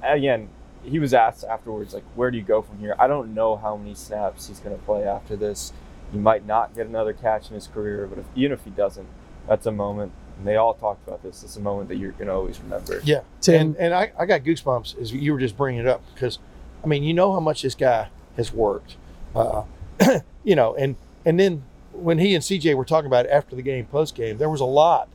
again, 0.03 0.48
he 0.85 0.99
was 0.99 1.14
asked 1.14 1.45
afterwards, 1.45 1.95
like, 1.95 2.05
where 2.14 2.31
do 2.31 2.37
you 2.38 2.45
go 2.45 2.62
from 2.62 2.79
here? 2.79 2.95
I 2.99 3.07
don't 3.07 3.35
know 3.35 3.57
how 3.57 3.77
many 3.77 3.95
snaps 3.95 4.49
he's 4.49 4.59
going 4.59 4.77
to 4.77 4.83
play 4.85 5.05
after 5.05 5.37
this. 5.37 5.73
He 6.11 6.18
might 6.18 6.45
not 6.47 6.75
get 6.75 6.87
another 6.87 7.12
catch 7.12 7.49
in 7.49 7.55
his 7.55 7.66
career, 7.66 8.07
but 8.07 8.18
if, 8.18 8.27
even 8.35 8.53
if 8.53 8.64
he 8.64 8.71
doesn't, 8.71 9.07
that's 9.49 9.66
a 9.66 9.73
moment. 9.73 10.12
And 10.38 10.47
they 10.47 10.57
all 10.57 10.75
talked 10.75 11.07
about 11.07 11.23
this. 11.23 11.42
It's 11.42 11.57
a 11.57 11.61
moment 11.61 11.88
that 11.88 11.97
you're 11.97 12.12
going 12.12 12.27
to 12.27 12.35
always 12.35 12.61
remember. 12.61 13.01
yeah. 13.05 13.21
Tim, 13.40 13.61
And 13.61 13.77
and 13.77 13.95
I, 13.95 14.12
I 14.18 14.27
got 14.27 14.42
goosebumps 14.42 15.01
as 15.01 15.12
you 15.12 15.33
were 15.33 15.38
just 15.38 15.57
bringing 15.57 15.81
it 15.81 15.87
up 15.87 16.03
because, 16.14 16.38
I 16.83 16.87
mean, 16.87 17.03
you 17.03 17.14
know 17.14 17.33
how 17.33 17.40
much 17.40 17.62
this 17.62 17.75
guy 17.75 18.09
has 18.37 18.53
worked, 18.53 18.97
uh, 19.37 19.62
you 20.45 20.57
know, 20.57 20.75
and 20.75 20.97
and 21.25 21.38
then 21.38 21.64
when 21.92 22.18
he 22.18 22.35
and 22.35 22.42
CJ 22.42 22.75
were 22.75 22.85
talking 22.85 23.07
about 23.07 23.27
it 23.27 23.31
after 23.31 23.55
the 23.55 23.62
game, 23.62 23.87
post 23.87 24.14
game, 24.14 24.38
there 24.38 24.51
was 24.51 24.61
a 24.61 24.66
lot. 24.66 25.09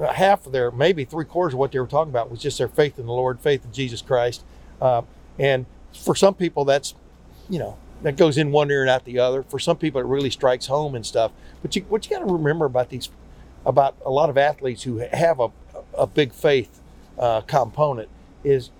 Uh, 0.00 0.12
Half 0.12 0.46
of 0.46 0.52
their, 0.52 0.70
maybe 0.70 1.04
three 1.04 1.24
quarters 1.24 1.54
of 1.54 1.58
what 1.58 1.72
they 1.72 1.78
were 1.78 1.86
talking 1.86 2.10
about 2.10 2.30
was 2.30 2.40
just 2.40 2.58
their 2.58 2.68
faith 2.68 2.98
in 2.98 3.06
the 3.06 3.12
Lord, 3.12 3.40
faith 3.40 3.64
in 3.64 3.72
Jesus 3.72 4.02
Christ, 4.02 4.44
uh, 4.80 5.02
and 5.38 5.66
for 5.94 6.14
some 6.14 6.34
people 6.34 6.64
that's, 6.64 6.94
you 7.48 7.58
know, 7.58 7.76
that 8.02 8.16
goes 8.16 8.36
in 8.36 8.52
one 8.52 8.70
ear 8.70 8.82
and 8.82 8.90
out 8.90 9.04
the 9.04 9.18
other. 9.18 9.42
For 9.42 9.58
some 9.58 9.76
people, 9.76 10.00
it 10.00 10.06
really 10.06 10.30
strikes 10.30 10.66
home 10.66 10.94
and 10.94 11.04
stuff. 11.04 11.32
But 11.62 11.74
you, 11.74 11.82
what 11.88 12.04
you 12.04 12.16
got 12.16 12.26
to 12.26 12.32
remember 12.32 12.64
about 12.64 12.90
these, 12.90 13.08
about 13.64 13.96
a 14.04 14.10
lot 14.10 14.30
of 14.30 14.36
athletes 14.36 14.82
who 14.82 14.98
have 14.98 15.40
a, 15.40 15.48
a 15.96 16.06
big 16.06 16.32
faith 16.32 16.80
uh, 17.18 17.40
component 17.42 18.08
is 18.44 18.70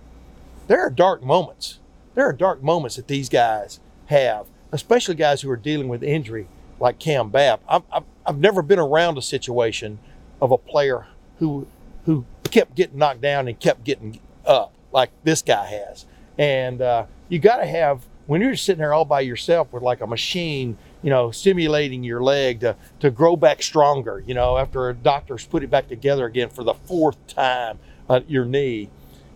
there 0.68 0.80
are 0.80 0.90
dark 0.90 1.22
moments. 1.22 1.78
There 2.14 2.26
are 2.26 2.32
dark 2.32 2.62
moments 2.62 2.96
that 2.96 3.08
these 3.08 3.28
guys 3.28 3.80
have, 4.06 4.46
especially 4.72 5.14
guys 5.14 5.42
who 5.42 5.50
are 5.50 5.56
dealing 5.56 5.88
with 5.88 6.02
injury 6.02 6.48
like 6.78 6.98
Cam 6.98 7.30
Babb. 7.30 7.60
I've, 7.68 7.82
I've, 7.92 8.04
I've 8.26 8.38
never 8.38 8.62
been 8.62 8.78
around 8.78 9.16
a 9.18 9.22
situation 9.22 9.98
of 10.40 10.50
a 10.50 10.58
player 10.58 11.06
who 11.38 11.66
who 12.04 12.24
kept 12.44 12.74
getting 12.74 12.98
knocked 12.98 13.20
down 13.20 13.48
and 13.48 13.58
kept 13.58 13.84
getting 13.84 14.20
up 14.44 14.72
like 14.96 15.10
this 15.22 15.42
guy 15.42 15.66
has. 15.66 16.06
And 16.38 16.80
uh, 16.80 17.04
you 17.28 17.38
got 17.38 17.58
to 17.58 17.66
have 17.66 18.06
when 18.26 18.40
you're 18.40 18.56
sitting 18.56 18.80
there 18.80 18.94
all 18.94 19.04
by 19.04 19.20
yourself 19.20 19.72
with 19.72 19.82
like 19.82 20.00
a 20.00 20.06
machine, 20.06 20.76
you 21.02 21.10
know, 21.10 21.30
stimulating 21.30 22.02
your 22.02 22.22
leg 22.22 22.60
to 22.60 22.74
to 23.00 23.10
grow 23.10 23.36
back 23.36 23.62
stronger. 23.62 24.24
You 24.26 24.34
know, 24.34 24.56
after 24.56 24.88
a 24.88 24.94
doctor's 24.94 25.46
put 25.46 25.62
it 25.62 25.70
back 25.70 25.86
together 25.86 26.24
again 26.24 26.48
for 26.48 26.64
the 26.64 26.74
fourth 26.74 27.24
time, 27.28 27.78
uh, 28.08 28.20
your 28.26 28.46
knee. 28.46 28.88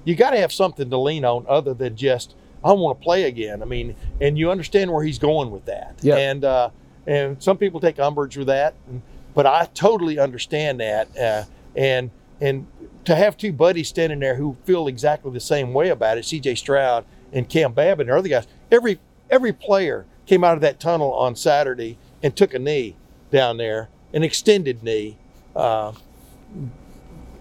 You 0.05 0.17
got 0.17 0.31
to 0.31 0.39
have 0.39 0.51
something 0.51 0.89
to 0.89 0.97
lean 0.97 1.27
on 1.27 1.45
other 1.47 1.75
than 1.75 1.95
just 1.95 2.35
I 2.65 2.73
want 2.73 2.99
to 2.99 3.05
play 3.05 3.25
again. 3.25 3.63
I 3.63 3.67
mean, 3.67 3.95
and 4.19 4.39
you 4.39 4.51
understand 4.51 4.91
where 4.91 5.05
he's 5.05 5.19
going 5.19 5.51
with 5.51 5.67
that. 5.67 5.99
Yeah. 6.01 6.17
And 6.17 6.45
uh, 6.45 6.71
and 7.07 7.43
some 7.43 7.59
people 7.59 7.81
take 7.81 7.99
umbrage 7.99 8.37
with 8.37 8.47
that, 8.47 8.75
and, 8.89 9.03
but 9.35 9.45
I 9.45 9.67
totally 9.75 10.19
understand 10.19 10.81
that. 10.81 11.17
Uh, 11.17 11.45
and 11.77 12.11
and 12.41 12.67
to 13.05 13.15
have 13.15 13.37
two 13.37 13.53
buddies 13.53 13.89
standing 13.89 14.21
there 14.21 14.37
who 14.37 14.57
feel 14.65 14.87
exactly 14.87 15.31
the 15.33 15.41
same 15.41 15.73
way 15.73 15.89
about 15.89 16.19
it, 16.19 16.25
C.J. 16.25 16.55
Stroud 16.57 17.05
and 17.33 17.49
Cam 17.49 17.73
Babb 17.73 18.01
and 18.01 18.11
other 18.11 18.29
guys, 18.29 18.47
every 18.71 18.99
every 19.31 19.53
player 19.53 20.07
came 20.27 20.45
out 20.45 20.55
of 20.55 20.61
that 20.61 20.81
tunnel 20.81 21.13
on 21.13 21.37
Saturday 21.37 21.99
and 22.23 22.37
took 22.37 22.55
a 22.55 22.59
knee 22.59 22.97
down 23.31 23.57
there, 23.57 23.89
an 24.13 24.23
extended 24.23 24.83
knee, 24.83 25.17
uh, 25.55 25.93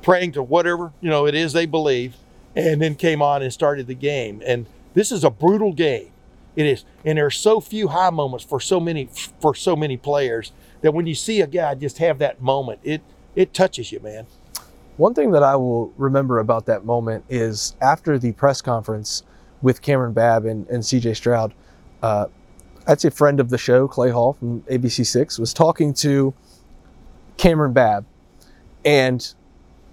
praying 0.01 0.31
to 0.33 0.43
whatever 0.43 0.93
you 1.01 1.09
know 1.09 1.25
it 1.25 1.35
is 1.35 1.53
they 1.53 1.65
believe, 1.65 2.15
and 2.55 2.81
then 2.81 2.95
came 2.95 3.21
on 3.21 3.41
and 3.41 3.51
started 3.51 3.87
the 3.87 3.95
game. 3.95 4.41
And 4.45 4.65
this 4.93 5.11
is 5.11 5.23
a 5.23 5.29
brutal 5.29 5.73
game. 5.73 6.11
It 6.55 6.65
is, 6.65 6.83
and 7.05 7.17
there 7.17 7.25
are 7.25 7.31
so 7.31 7.61
few 7.61 7.89
high 7.89 8.09
moments 8.09 8.43
for 8.43 8.59
so 8.59 8.79
many 8.79 9.09
for 9.39 9.55
so 9.55 9.75
many 9.75 9.97
players 9.97 10.51
that 10.81 10.93
when 10.93 11.05
you 11.05 11.15
see 11.15 11.41
a 11.41 11.47
guy 11.47 11.75
just 11.75 11.99
have 11.99 12.19
that 12.19 12.41
moment, 12.41 12.79
it 12.83 13.01
it 13.35 13.53
touches 13.53 13.91
you, 13.91 13.99
man. 13.99 14.25
One 14.99 15.13
thing 15.13 15.31
that 15.31 15.43
I 15.43 15.55
will 15.55 15.93
remember 15.95 16.39
about 16.39 16.65
that 16.65 16.83
moment 16.83 17.23
is 17.29 17.73
after 17.79 18.19
the 18.19 18.33
press 18.33 18.61
conference 18.61 19.23
with 19.61 19.81
Cameron 19.81 20.11
Babb 20.11 20.43
and, 20.43 20.67
and 20.67 20.83
CJ 20.83 21.15
Stroud, 21.15 21.53
uh, 22.03 22.25
that's 22.85 23.05
a 23.05 23.11
friend 23.11 23.39
of 23.39 23.49
the 23.49 23.57
show, 23.57 23.87
Clay 23.87 24.09
Hall 24.09 24.33
from 24.33 24.61
ABC6, 24.63 25.39
was 25.39 25.53
talking 25.53 25.93
to 25.93 26.33
Cameron 27.37 27.71
Babb. 27.71 28.05
And 28.83 29.33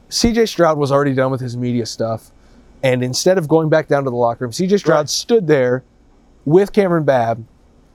CJ 0.09 0.49
Stroud 0.49 0.77
was 0.77 0.91
already 0.91 1.15
done 1.15 1.31
with 1.31 1.41
his 1.41 1.57
media 1.57 1.87
stuff. 1.87 2.33
And 2.83 3.05
instead 3.05 3.39
of 3.39 3.47
going 3.47 3.69
back 3.69 3.87
down 3.87 4.03
to 4.03 4.11
the 4.11 4.17
locker 4.17 4.45
room, 4.45 4.51
CJ 4.51 4.81
Stroud 4.81 4.99
Right. 4.99 5.09
stood 5.09 5.47
there 5.47 5.85
with 6.45 6.73
Cameron 6.73 7.05
Babb, 7.05 7.45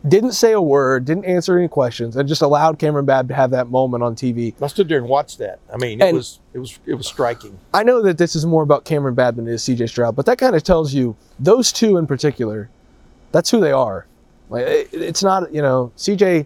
didn't 0.08 0.32
say 0.32 0.52
a 0.54 0.62
word, 0.62 1.06
didn't 1.06 1.26
answer 1.26 1.58
any 1.58 1.68
questions, 1.68 2.16
and 2.16 2.28
just 2.28 2.42
allowed 2.42 2.80
Cameron 2.80 3.06
Babb 3.06 3.28
to 3.28 3.34
have 3.36 3.52
that 3.52 3.70
moment 3.70 4.04
on 4.04 4.16
TV. 4.16 4.54
I 4.62 4.68
stood 4.68 4.90
there 4.90 4.98
and 4.98 5.08
watched 5.08 5.38
that. 5.38 5.60
I 5.72 5.78
mean, 5.78 6.02
it 6.02 6.06
And- 6.06 6.18
was 6.18 6.40
it 6.54 6.60
was 6.60 6.80
it 6.86 6.96
was 6.96 7.06
striking. 7.08 7.58
I 7.74 7.84
know 7.84 8.02
that 8.02 8.18
this 8.18 8.36
is 8.36 8.46
more 8.46 8.64
about 8.64 8.84
Cameron 8.86 9.14
Babb 9.16 9.36
than 9.36 9.48
it 9.48 9.54
is 9.54 9.64
CJ 9.64 9.88
Stroud, 9.88 10.16
but 10.16 10.26
that 10.26 10.38
kind 10.38 10.56
of 10.56 10.64
tells 10.64 10.94
you 10.94 11.16
those 11.40 11.72
two 11.72 11.98
in 11.98 12.08
particular, 12.08 12.70
that's 13.32 13.50
who 13.52 13.60
they 13.60 13.72
are. 13.72 14.06
Like 14.50 14.66
it, 14.66 14.90
it's 14.92 15.24
not, 15.24 15.54
you 15.54 15.62
know, 15.62 15.92
CJ, 15.98 16.38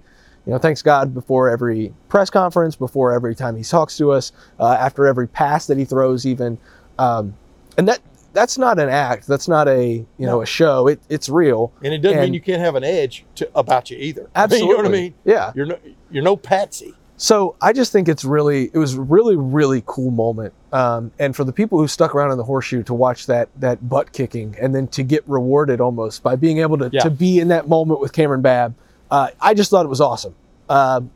you 0.46 0.52
know, 0.52 0.58
thanks 0.60 0.82
God 0.82 1.14
before 1.14 1.50
every 1.50 1.94
press 2.10 2.30
conference, 2.30 2.76
before 2.76 3.14
every 3.14 3.36
time 3.36 3.56
he 3.56 3.64
talks 3.64 3.98
to 3.98 4.12
us, 4.12 4.32
uh, 4.60 4.74
after 4.74 5.08
every 5.08 5.28
pass 5.28 5.66
that 5.68 5.78
he 5.78 5.86
throws, 5.86 6.26
even, 6.26 6.58
um, 7.00 7.34
and 7.78 7.88
that 7.88 8.00
that's 8.36 8.58
not 8.60 8.78
an 8.78 8.90
act. 8.90 9.26
That's 9.26 9.48
not 9.48 9.68
a 9.68 10.06
you 10.20 10.26
know 10.28 10.42
a 10.44 10.46
show. 10.46 10.88
It, 10.88 11.00
it's 11.10 11.30
real. 11.30 11.74
And 11.84 11.92
it 11.94 12.00
doesn't 12.00 12.20
And- 12.20 12.26
mean 12.28 12.34
you 12.36 12.42
can't 12.42 12.62
have 12.62 12.76
an 12.76 12.84
edge 12.84 13.26
to, 13.36 13.50
about 13.56 13.90
you 13.90 13.98
either. 13.98 14.30
Absolutely. 14.36 14.68
you 14.70 14.74
know 14.74 14.84
what 14.84 14.86
I 14.88 14.92
mean? 15.02 15.14
Yeah. 15.24 15.52
You're 15.56 15.66
no 15.66 15.78
you're 16.12 16.24
no 16.24 16.36
patsy. 16.38 16.94
So 17.18 17.56
I 17.62 17.72
just 17.72 17.94
think 17.94 18.10
it's 18.10 18.26
really, 18.26 18.70
it 18.74 18.78
was 18.78 18.98
really, 18.98 19.38
really 19.38 19.82
cool 19.86 20.12
moment. 20.12 20.54
Um, 20.74 21.14
and 21.18 21.34
for 21.34 21.46
the 21.46 21.54
people 21.54 21.80
who 21.80 21.88
stuck 21.88 22.14
around 22.14 22.32
in 22.32 22.38
the 22.38 22.44
horseshoe 22.44 22.84
to 22.84 22.94
watch 22.94 23.26
that 23.28 23.48
that 23.62 23.88
butt 23.88 24.12
kicking 24.12 24.54
and 24.60 24.76
then 24.76 24.88
to 24.90 25.02
get 25.02 25.24
rewarded 25.26 25.80
almost 25.80 26.24
by 26.24 26.36
being 26.36 26.58
able 26.60 26.78
to, 26.80 26.90
Yeah. 26.92 27.04
to 27.04 27.10
be 27.10 27.40
in 27.40 27.48
that 27.48 27.70
moment 27.70 28.02
with 28.02 28.12
Cameron 28.12 28.42
Babb, 28.42 28.76
uh, 29.12 29.30
I 29.40 29.54
just 29.54 29.72
thought 29.72 29.86
it 29.86 29.90
was 29.90 30.02
awesome. 30.02 30.36
Um, 30.68 31.10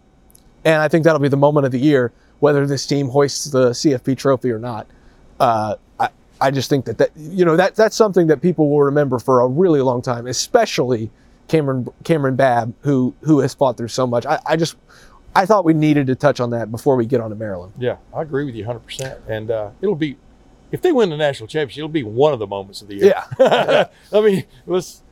and 0.64 0.82
I 0.82 0.88
think 0.88 1.04
that'll 1.04 1.20
be 1.20 1.28
the 1.28 1.36
moment 1.36 1.66
of 1.66 1.74
the 1.74 1.80
year, 1.80 2.14
whether 2.40 2.66
this 2.66 2.86
team 2.86 3.10
hoists 3.10 3.46
the 3.52 3.72
CFP 3.72 4.18
trophy 4.18 4.52
or 4.52 4.60
not. 4.60 4.88
Uh, 5.38 5.76
I, 6.00 6.10
I 6.42 6.52
just 6.52 6.70
think 6.70 6.86
that, 6.86 6.98
that 6.98 7.12
you 7.16 7.46
know 7.46 7.56
that 7.56 7.76
that's 7.76 7.96
something 7.96 8.28
that 8.28 8.42
people 8.42 8.70
will 8.70 8.84
remember 8.84 9.20
for 9.20 9.42
a 9.42 9.48
really 9.48 9.82
long 9.82 10.02
time, 10.02 10.28
especially 10.28 11.10
Cameron 11.48 11.88
Cameron 12.04 12.36
Babb, 12.36 12.74
who 12.82 13.14
who 13.22 13.40
has 13.40 13.54
fought 13.54 13.78
through 13.78 13.90
so 13.90 14.08
much. 14.08 14.26
I, 14.26 14.40
I 14.46 14.56
just 14.56 14.76
I 15.36 15.46
thought 15.46 15.66
we 15.66 15.74
needed 15.74 16.08
to 16.08 16.16
touch 16.16 16.40
on 16.40 16.52
that 16.52 16.72
before 16.72 16.96
we 16.96 17.06
get 17.06 17.22
on 17.22 17.30
to 17.30 17.36
Maryland. 17.36 17.74
Yeah, 17.78 17.98
I 18.14 18.22
agree 18.22 18.46
with 18.46 18.56
you 18.56 18.66
100. 18.66 18.80
percent 18.80 19.20
And 19.28 19.52
uh, 19.52 19.72
it'll 19.82 19.96
be 19.96 20.18
if 20.72 20.82
they 20.82 20.92
win 20.92 21.10
the 21.10 21.18
national 21.18 21.48
championship, 21.48 21.80
it'll 21.80 21.90
be 21.90 22.04
one 22.04 22.34
of 22.34 22.40
the 22.40 22.48
moments 22.48 22.82
of 22.82 22.88
the 22.88 22.96
year. 22.96 23.14
Yeah. 23.40 23.88
I 24.14 24.22
mean, 24.22 24.46
let's 24.66 25.04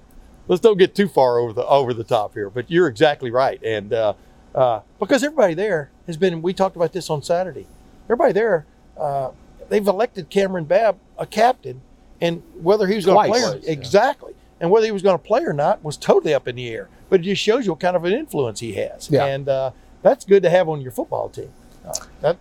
let's 0.48 0.62
don't 0.62 0.78
get 0.78 0.96
too 0.96 1.08
far 1.08 1.40
over 1.40 1.54
the 1.54 1.66
over 1.66 1.94
the 1.94 2.04
top 2.04 2.34
here. 2.34 2.50
But 2.50 2.70
you're 2.72 2.88
exactly 2.88 3.32
right, 3.32 3.62
and 3.64 3.92
uh, 3.94 4.14
uh, 4.56 4.82
because 5.00 5.24
everybody 5.24 5.54
there 5.54 5.92
has 6.06 6.18
been. 6.18 6.42
We 6.42 6.54
talked 6.54 6.76
about 6.76 6.94
this 6.94 7.10
on 7.10 7.22
Saturday. 7.22 7.68
Everybody 8.06 8.34
there, 8.34 8.66
uh, 8.98 9.32
they've 9.68 9.86
elected 9.86 10.30
Cameron 10.30 10.66
Babb 10.66 10.98
a 11.18 11.26
captain, 11.26 11.82
and 12.22 12.42
whether 12.62 12.88
he 12.88 12.96
was 12.96 13.06
going 13.06 13.26
to 13.26 13.32
play 13.32 13.44
or, 13.44 13.56
yeah. 13.58 13.72
exactly, 13.72 14.34
and 14.60 14.70
whether 14.72 14.86
he 14.86 14.92
was 14.92 15.02
going 15.04 15.18
to 15.18 15.24
play 15.24 15.44
or 15.44 15.54
not 15.54 15.84
was 15.84 15.98
totally 15.98 16.34
up 16.34 16.48
in 16.48 16.56
the 16.56 16.70
air. 16.70 16.90
But 17.10 17.22
it 17.22 17.24
just 17.24 17.42
shows 17.42 17.66
you 17.66 17.72
what 17.74 17.80
kind 17.80 17.96
of 17.96 18.04
an 18.06 18.14
influence 18.14 18.60
he 18.60 18.74
has, 18.74 19.10
Yeah. 19.10 19.26
and 19.26 19.48
uh, 19.50 19.72
that's 20.02 20.26
good 20.26 20.44
to 20.44 20.50
have 20.50 20.68
on 20.70 20.82
your 20.82 20.92
football 20.92 21.30
team. 21.30 21.50
Uh, 21.88 21.94
that's 22.22 22.38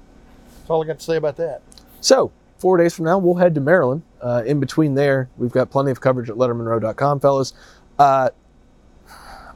all 0.68 0.82
I 0.82 0.86
got 0.86 0.98
to 0.98 1.04
say 1.04 1.16
about 1.16 1.36
that. 1.36 1.62
So 2.00 2.32
four 2.58 2.76
days 2.76 2.94
from 2.94 3.04
now, 3.04 3.18
we'll 3.18 3.34
head 3.34 3.54
to 3.54 3.60
Maryland. 3.60 4.02
Uh, 4.20 4.42
in 4.46 4.58
between 4.60 4.94
there, 4.94 5.28
we've 5.36 5.52
got 5.52 5.70
plenty 5.70 5.90
of 5.90 6.00
coverage 6.00 6.28
at 6.30 6.36
LettermenRow.com, 6.36 7.20
fellas. 7.20 7.52
Uh, 7.98 8.30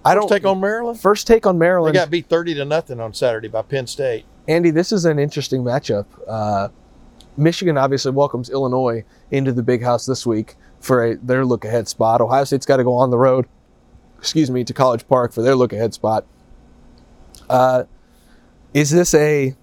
I 0.04 0.14
don't 0.14 0.28
First 0.28 0.32
take 0.32 0.46
on 0.46 0.60
Maryland. 0.60 1.00
first 1.00 1.26
take 1.26 1.46
on 1.46 1.58
Maryland. 1.58 1.94
They 1.94 1.98
got 2.00 2.10
beat 2.10 2.26
thirty 2.26 2.54
to 2.54 2.64
nothing 2.64 3.00
on 3.00 3.12
Saturday 3.12 3.48
by 3.48 3.62
Penn 3.62 3.86
State. 3.86 4.24
Andy, 4.48 4.70
this 4.70 4.92
is 4.92 5.04
an 5.04 5.18
interesting 5.18 5.62
matchup. 5.62 6.06
Uh, 6.26 6.68
Michigan 7.36 7.78
obviously 7.78 8.10
welcomes 8.12 8.50
Illinois 8.50 9.04
into 9.30 9.52
the 9.52 9.62
big 9.62 9.82
house 9.82 10.06
this 10.06 10.26
week 10.26 10.56
for 10.80 11.04
a, 11.04 11.16
their 11.16 11.44
look 11.44 11.64
ahead 11.64 11.88
spot. 11.88 12.20
Ohio 12.20 12.44
State's 12.44 12.66
got 12.66 12.78
to 12.78 12.84
go 12.84 12.94
on 12.94 13.10
the 13.10 13.18
road, 13.18 13.46
excuse 14.18 14.50
me, 14.50 14.64
to 14.64 14.72
College 14.74 15.06
Park 15.08 15.32
for 15.32 15.42
their 15.42 15.54
look 15.54 15.72
ahead 15.72 15.94
spot. 15.94 16.26
Uh, 17.48 17.84
is 18.74 18.90
this 18.90 19.14
a 19.14 19.54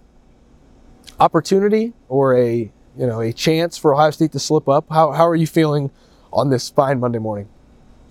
opportunity 1.19 1.93
or 2.09 2.35
a 2.37 2.71
you 2.97 3.05
know 3.07 3.21
a 3.21 3.31
chance 3.33 3.77
for 3.77 3.93
Ohio 3.93 4.11
State 4.11 4.31
to 4.33 4.39
slip 4.39 4.67
up? 4.67 4.85
How, 4.89 5.11
how 5.11 5.27
are 5.27 5.35
you 5.35 5.47
feeling 5.47 5.91
on 6.33 6.49
this 6.49 6.69
fine 6.69 6.99
Monday 6.99 7.19
morning? 7.19 7.47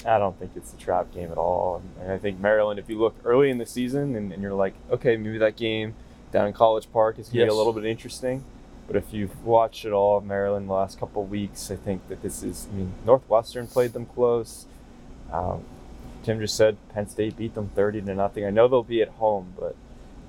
I 0.06 0.18
don't 0.18 0.38
think 0.38 0.52
it's 0.54 0.72
a 0.72 0.76
trap 0.76 1.12
game 1.12 1.32
at 1.32 1.38
all. 1.38 1.82
And 2.00 2.12
I 2.12 2.18
think 2.18 2.38
Maryland, 2.38 2.78
if 2.78 2.88
you 2.88 2.96
look 2.98 3.16
early 3.24 3.50
in 3.50 3.58
the 3.58 3.66
season 3.66 4.14
and, 4.14 4.32
and 4.32 4.40
you're 4.40 4.54
like, 4.54 4.74
okay, 4.90 5.16
maybe 5.16 5.38
that 5.38 5.56
game 5.56 5.94
down 6.30 6.46
in 6.46 6.52
College 6.52 6.88
Park 6.92 7.18
is 7.18 7.26
going 7.26 7.32
to 7.32 7.38
Yes. 7.40 7.46
be 7.46 7.50
a 7.50 7.54
little 7.54 7.72
bit 7.72 7.84
interesting. 7.84 8.44
But 8.86 8.96
if 8.96 9.12
you've 9.12 9.44
watched 9.44 9.84
it 9.84 9.92
all 9.92 10.20
Maryland 10.20 10.68
the 10.68 10.72
last 10.74 11.00
couple 11.00 11.24
weeks, 11.24 11.70
I 11.70 11.76
think 11.76 12.06
that 12.08 12.22
this 12.22 12.42
is, 12.42 12.68
I 12.70 12.76
mean, 12.76 12.92
Northwestern 13.04 13.66
played 13.66 13.92
them 13.92 14.06
close. 14.06 14.66
Um, 15.32 15.64
Tim 16.22 16.40
just 16.40 16.56
said 16.56 16.76
Penn 16.92 17.08
State 17.08 17.36
beat 17.36 17.54
them 17.54 17.70
30 17.74 18.02
to 18.02 18.14
nothing. 18.14 18.44
I 18.44 18.50
know 18.50 18.68
they'll 18.68 18.82
be 18.82 19.02
at 19.02 19.08
home, 19.08 19.54
but 19.58 19.74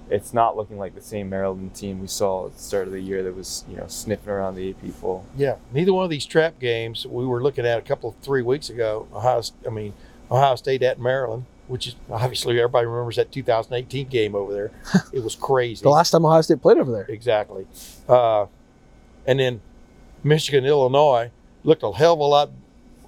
it's 0.09 0.33
not 0.33 0.55
looking 0.55 0.77
like 0.77 0.95
the 0.95 1.01
same 1.01 1.29
Maryland 1.29 1.75
team 1.75 1.99
we 1.99 2.07
saw 2.07 2.47
at 2.47 2.55
the 2.55 2.61
start 2.61 2.87
of 2.87 2.93
the 2.93 3.01
year 3.01 3.23
that 3.23 3.35
was, 3.35 3.65
you 3.69 3.77
know, 3.77 3.87
sniffing 3.87 4.29
around 4.29 4.55
the 4.55 4.69
AP 4.69 4.99
poll. 5.01 5.25
Yeah, 5.35 5.55
neither 5.73 5.93
one 5.93 6.03
of 6.03 6.09
these 6.09 6.25
trap 6.25 6.59
games 6.59 7.05
we 7.05 7.25
were 7.25 7.41
looking 7.41 7.65
at 7.65 7.77
a 7.77 7.81
couple 7.81 8.11
of 8.11 8.15
three 8.17 8.41
weeks 8.41 8.69
ago. 8.69 9.07
Ohio, 9.13 9.41
I 9.65 9.69
mean 9.69 9.93
Ohio 10.31 10.55
State 10.55 10.81
at 10.83 10.99
Maryland, 10.99 11.45
which 11.67 11.87
is 11.87 11.95
obviously 12.09 12.57
everybody 12.59 12.85
remembers 12.87 13.17
that 13.17 13.31
2018 13.31 14.07
game 14.07 14.35
over 14.35 14.53
there. 14.53 14.71
It 15.13 15.23
was 15.23 15.35
crazy. 15.35 15.83
The 15.83 15.89
last 15.89 16.11
time 16.11 16.25
Ohio 16.25 16.41
State 16.41 16.61
played 16.61 16.77
over 16.77 16.91
there. 16.91 17.05
exactly. 17.07 17.67
Uh, 18.07 18.45
and 19.25 19.39
then 19.39 19.61
Michigan 20.23 20.65
Illinois 20.65 21.31
looked 21.63 21.83
a 21.83 21.91
hell 21.91 22.13
of 22.13 22.19
a 22.19 22.23
lot 22.23 22.51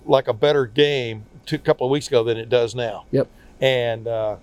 like 0.05 0.27
a 0.27 0.33
better 0.33 0.65
game 0.65 1.25
two, 1.45 1.55
a 1.55 1.59
couple 1.59 1.85
of 1.85 1.91
weeks 1.91 2.07
ago 2.07 2.23
than 2.23 2.37
it 2.37 2.49
does 2.49 2.75
now. 2.75 3.05
Yep. 3.11 3.27
And 3.61 4.07
uh, 4.07 4.37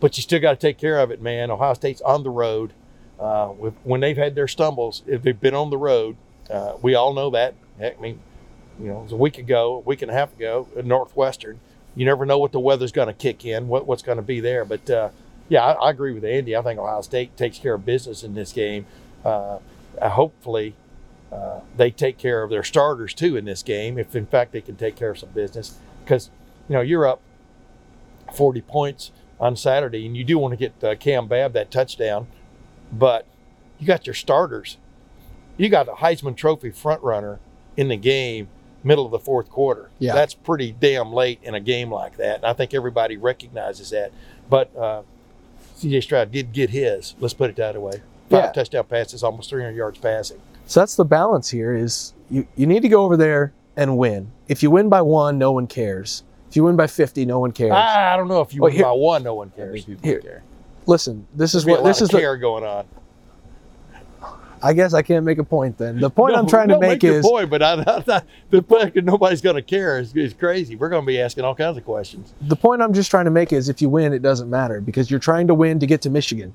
but 0.00 0.16
you 0.16 0.22
still 0.22 0.40
got 0.40 0.50
to 0.50 0.56
take 0.56 0.78
care 0.78 0.98
of 0.98 1.10
it, 1.10 1.20
man. 1.22 1.50
Ohio 1.50 1.74
State's 1.74 2.00
on 2.02 2.22
the 2.22 2.30
road. 2.30 2.72
Uh, 3.20 3.52
with, 3.56 3.74
when 3.84 4.00
they've 4.00 4.16
had 4.16 4.34
their 4.34 4.48
stumbles, 4.48 5.02
if 5.06 5.22
they've 5.22 5.40
been 5.40 5.54
on 5.54 5.70
the 5.70 5.78
road, 5.78 6.16
uh, 6.50 6.72
we 6.82 6.94
all 6.94 7.14
know 7.14 7.30
that. 7.30 7.54
Heck, 7.78 7.96
I 7.98 8.00
mean, 8.00 8.20
you 8.80 8.88
know, 8.88 8.98
it 8.98 9.02
was 9.04 9.12
a 9.12 9.16
week 9.16 9.38
ago, 9.38 9.76
a 9.76 9.78
week 9.80 10.02
and 10.02 10.10
a 10.10 10.14
half 10.14 10.32
ago 10.34 10.66
Northwestern. 10.82 11.60
You 11.94 12.06
never 12.06 12.24
know 12.24 12.38
what 12.38 12.52
the 12.52 12.60
weather's 12.60 12.92
going 12.92 13.08
to 13.08 13.14
kick 13.14 13.44
in, 13.44 13.68
what, 13.68 13.86
what's 13.86 14.02
going 14.02 14.16
to 14.16 14.22
be 14.22 14.40
there. 14.40 14.64
But 14.64 14.88
uh, 14.88 15.10
yeah, 15.48 15.64
I, 15.64 15.72
I 15.72 15.90
agree 15.90 16.12
with 16.12 16.24
Andy. 16.24 16.56
I 16.56 16.62
think 16.62 16.78
Ohio 16.78 17.02
State 17.02 17.36
takes 17.36 17.58
care 17.58 17.74
of 17.74 17.84
business 17.84 18.22
in 18.22 18.34
this 18.34 18.52
game. 18.52 18.86
Uh, 19.24 19.58
hopefully, 20.00 20.74
uh, 21.30 21.60
they 21.76 21.90
take 21.90 22.18
care 22.18 22.42
of 22.42 22.50
their 22.50 22.62
starters 22.62 23.14
too 23.14 23.36
in 23.36 23.44
this 23.44 23.62
game, 23.62 23.98
if 23.98 24.14
in 24.14 24.26
fact 24.26 24.52
they 24.52 24.60
can 24.60 24.76
take 24.76 24.96
care 24.96 25.10
of 25.10 25.18
some 25.18 25.30
business. 25.30 25.78
Because 26.04 26.30
you 26.68 26.74
know 26.74 26.80
you're 26.80 27.06
up 27.06 27.20
40 28.34 28.60
points 28.62 29.12
on 29.38 29.56
Saturday, 29.56 30.06
and 30.06 30.16
you 30.16 30.24
do 30.24 30.38
want 30.38 30.52
to 30.52 30.56
get 30.56 30.84
uh, 30.84 30.94
Cam 30.94 31.26
Babb 31.26 31.52
that 31.52 31.70
touchdown, 31.70 32.26
but 32.92 33.26
you 33.78 33.86
got 33.86 34.06
your 34.06 34.14
starters. 34.14 34.78
You 35.56 35.68
got 35.68 35.88
a 35.88 35.92
Heisman 35.92 36.36
Trophy 36.36 36.70
front 36.70 37.02
runner 37.02 37.40
in 37.76 37.88
the 37.88 37.96
game, 37.96 38.48
middle 38.84 39.04
of 39.04 39.10
the 39.10 39.18
fourth 39.18 39.48
quarter. 39.50 39.90
Yeah. 39.98 40.14
that's 40.14 40.34
pretty 40.34 40.72
damn 40.78 41.12
late 41.12 41.40
in 41.42 41.54
a 41.54 41.60
game 41.60 41.92
like 41.92 42.16
that, 42.16 42.36
and 42.36 42.44
I 42.46 42.52
think 42.52 42.74
everybody 42.74 43.16
recognizes 43.16 43.90
that. 43.90 44.12
But 44.50 44.74
uh, 44.76 45.02
C.J. 45.76 46.00
Stroud 46.02 46.32
did 46.32 46.52
get 46.52 46.70
his. 46.70 47.14
Let's 47.20 47.34
put 47.34 47.50
it 47.50 47.56
that 47.56 47.80
way. 47.80 48.02
Five 48.30 48.44
Yeah. 48.44 48.52
touchdown 48.52 48.84
passes, 48.84 49.22
almost 49.22 49.50
300 49.50 49.74
yards 49.76 49.98
passing. 49.98 50.40
So 50.66 50.80
that's 50.80 50.94
the 50.96 51.04
balance 51.04 51.50
here 51.50 51.74
is 51.74 52.12
you, 52.30 52.46
you 52.56 52.66
need 52.66 52.82
to 52.82 52.88
go 52.88 53.04
over 53.04 53.16
there 53.16 53.52
and 53.76 53.96
win. 53.98 54.30
If 54.48 54.62
you 54.62 54.70
win 54.70 54.88
by 54.88 55.02
one, 55.02 55.38
no 55.38 55.52
one 55.52 55.66
cares. 55.66 56.22
If 56.48 56.56
you 56.56 56.64
win 56.64 56.76
by 56.76 56.86
50, 56.86 57.24
no 57.26 57.40
one 57.40 57.52
cares. 57.52 57.72
I 57.72 58.16
don't 58.16 58.28
know 58.28 58.40
if 58.42 58.54
you 58.54 58.60
Well, 58.62 58.68
win 58.70 58.76
here- 58.76 58.84
by 58.84 58.92
one, 58.92 59.22
no 59.22 59.34
one 59.34 59.50
cares. 59.50 59.84
Here. 59.84 60.20
care. 60.20 60.42
Listen, 60.86 61.26
this 61.34 61.54
is 61.54 61.64
what 61.64 61.82
this 61.84 62.00
of 62.00 62.04
is 62.04 62.08
the, 62.10 62.18
care 62.18 62.36
going 62.36 62.64
on. 62.64 62.86
I 64.62 64.72
guess 64.72 64.94
I 64.94 65.02
can't 65.02 65.24
make 65.24 65.38
a 65.38 65.44
point 65.44 65.78
then. 65.78 65.98
The 65.98 66.10
point 66.10 66.36
I'm 66.36 66.46
trying 66.46 66.68
to 66.68 66.74
no, 66.74 66.80
make, 66.80 67.02
your 67.02 67.18
is 67.18 67.26
point, 67.26 67.50
but 67.50 67.62
I, 67.62 67.74
I, 67.74 68.04
I, 68.06 68.22
the 68.50 68.62
fact 68.62 68.94
that 68.94 69.04
nobody's 69.04 69.40
going 69.40 69.56
to 69.56 69.62
care 69.62 69.98
is, 69.98 70.14
is 70.14 70.34
crazy. 70.34 70.76
We're 70.76 70.88
going 70.88 71.02
to 71.02 71.06
be 71.06 71.20
asking 71.20 71.44
all 71.44 71.54
kinds 71.54 71.76
of 71.76 71.84
questions. 71.84 72.32
the 72.40 72.56
point 72.56 72.80
I'm 72.82 72.92
just 72.92 73.10
trying 73.10 73.24
to 73.24 73.30
make 73.30 73.52
is 73.52 73.68
if 73.68 73.82
you 73.82 73.88
win, 73.88 74.12
it 74.12 74.22
doesn't 74.22 74.48
matter 74.48 74.80
because 74.80 75.10
you're 75.10 75.20
trying 75.20 75.48
to 75.48 75.54
win 75.54 75.80
to 75.80 75.86
get 75.86 76.02
to 76.02 76.10
Michigan. 76.10 76.52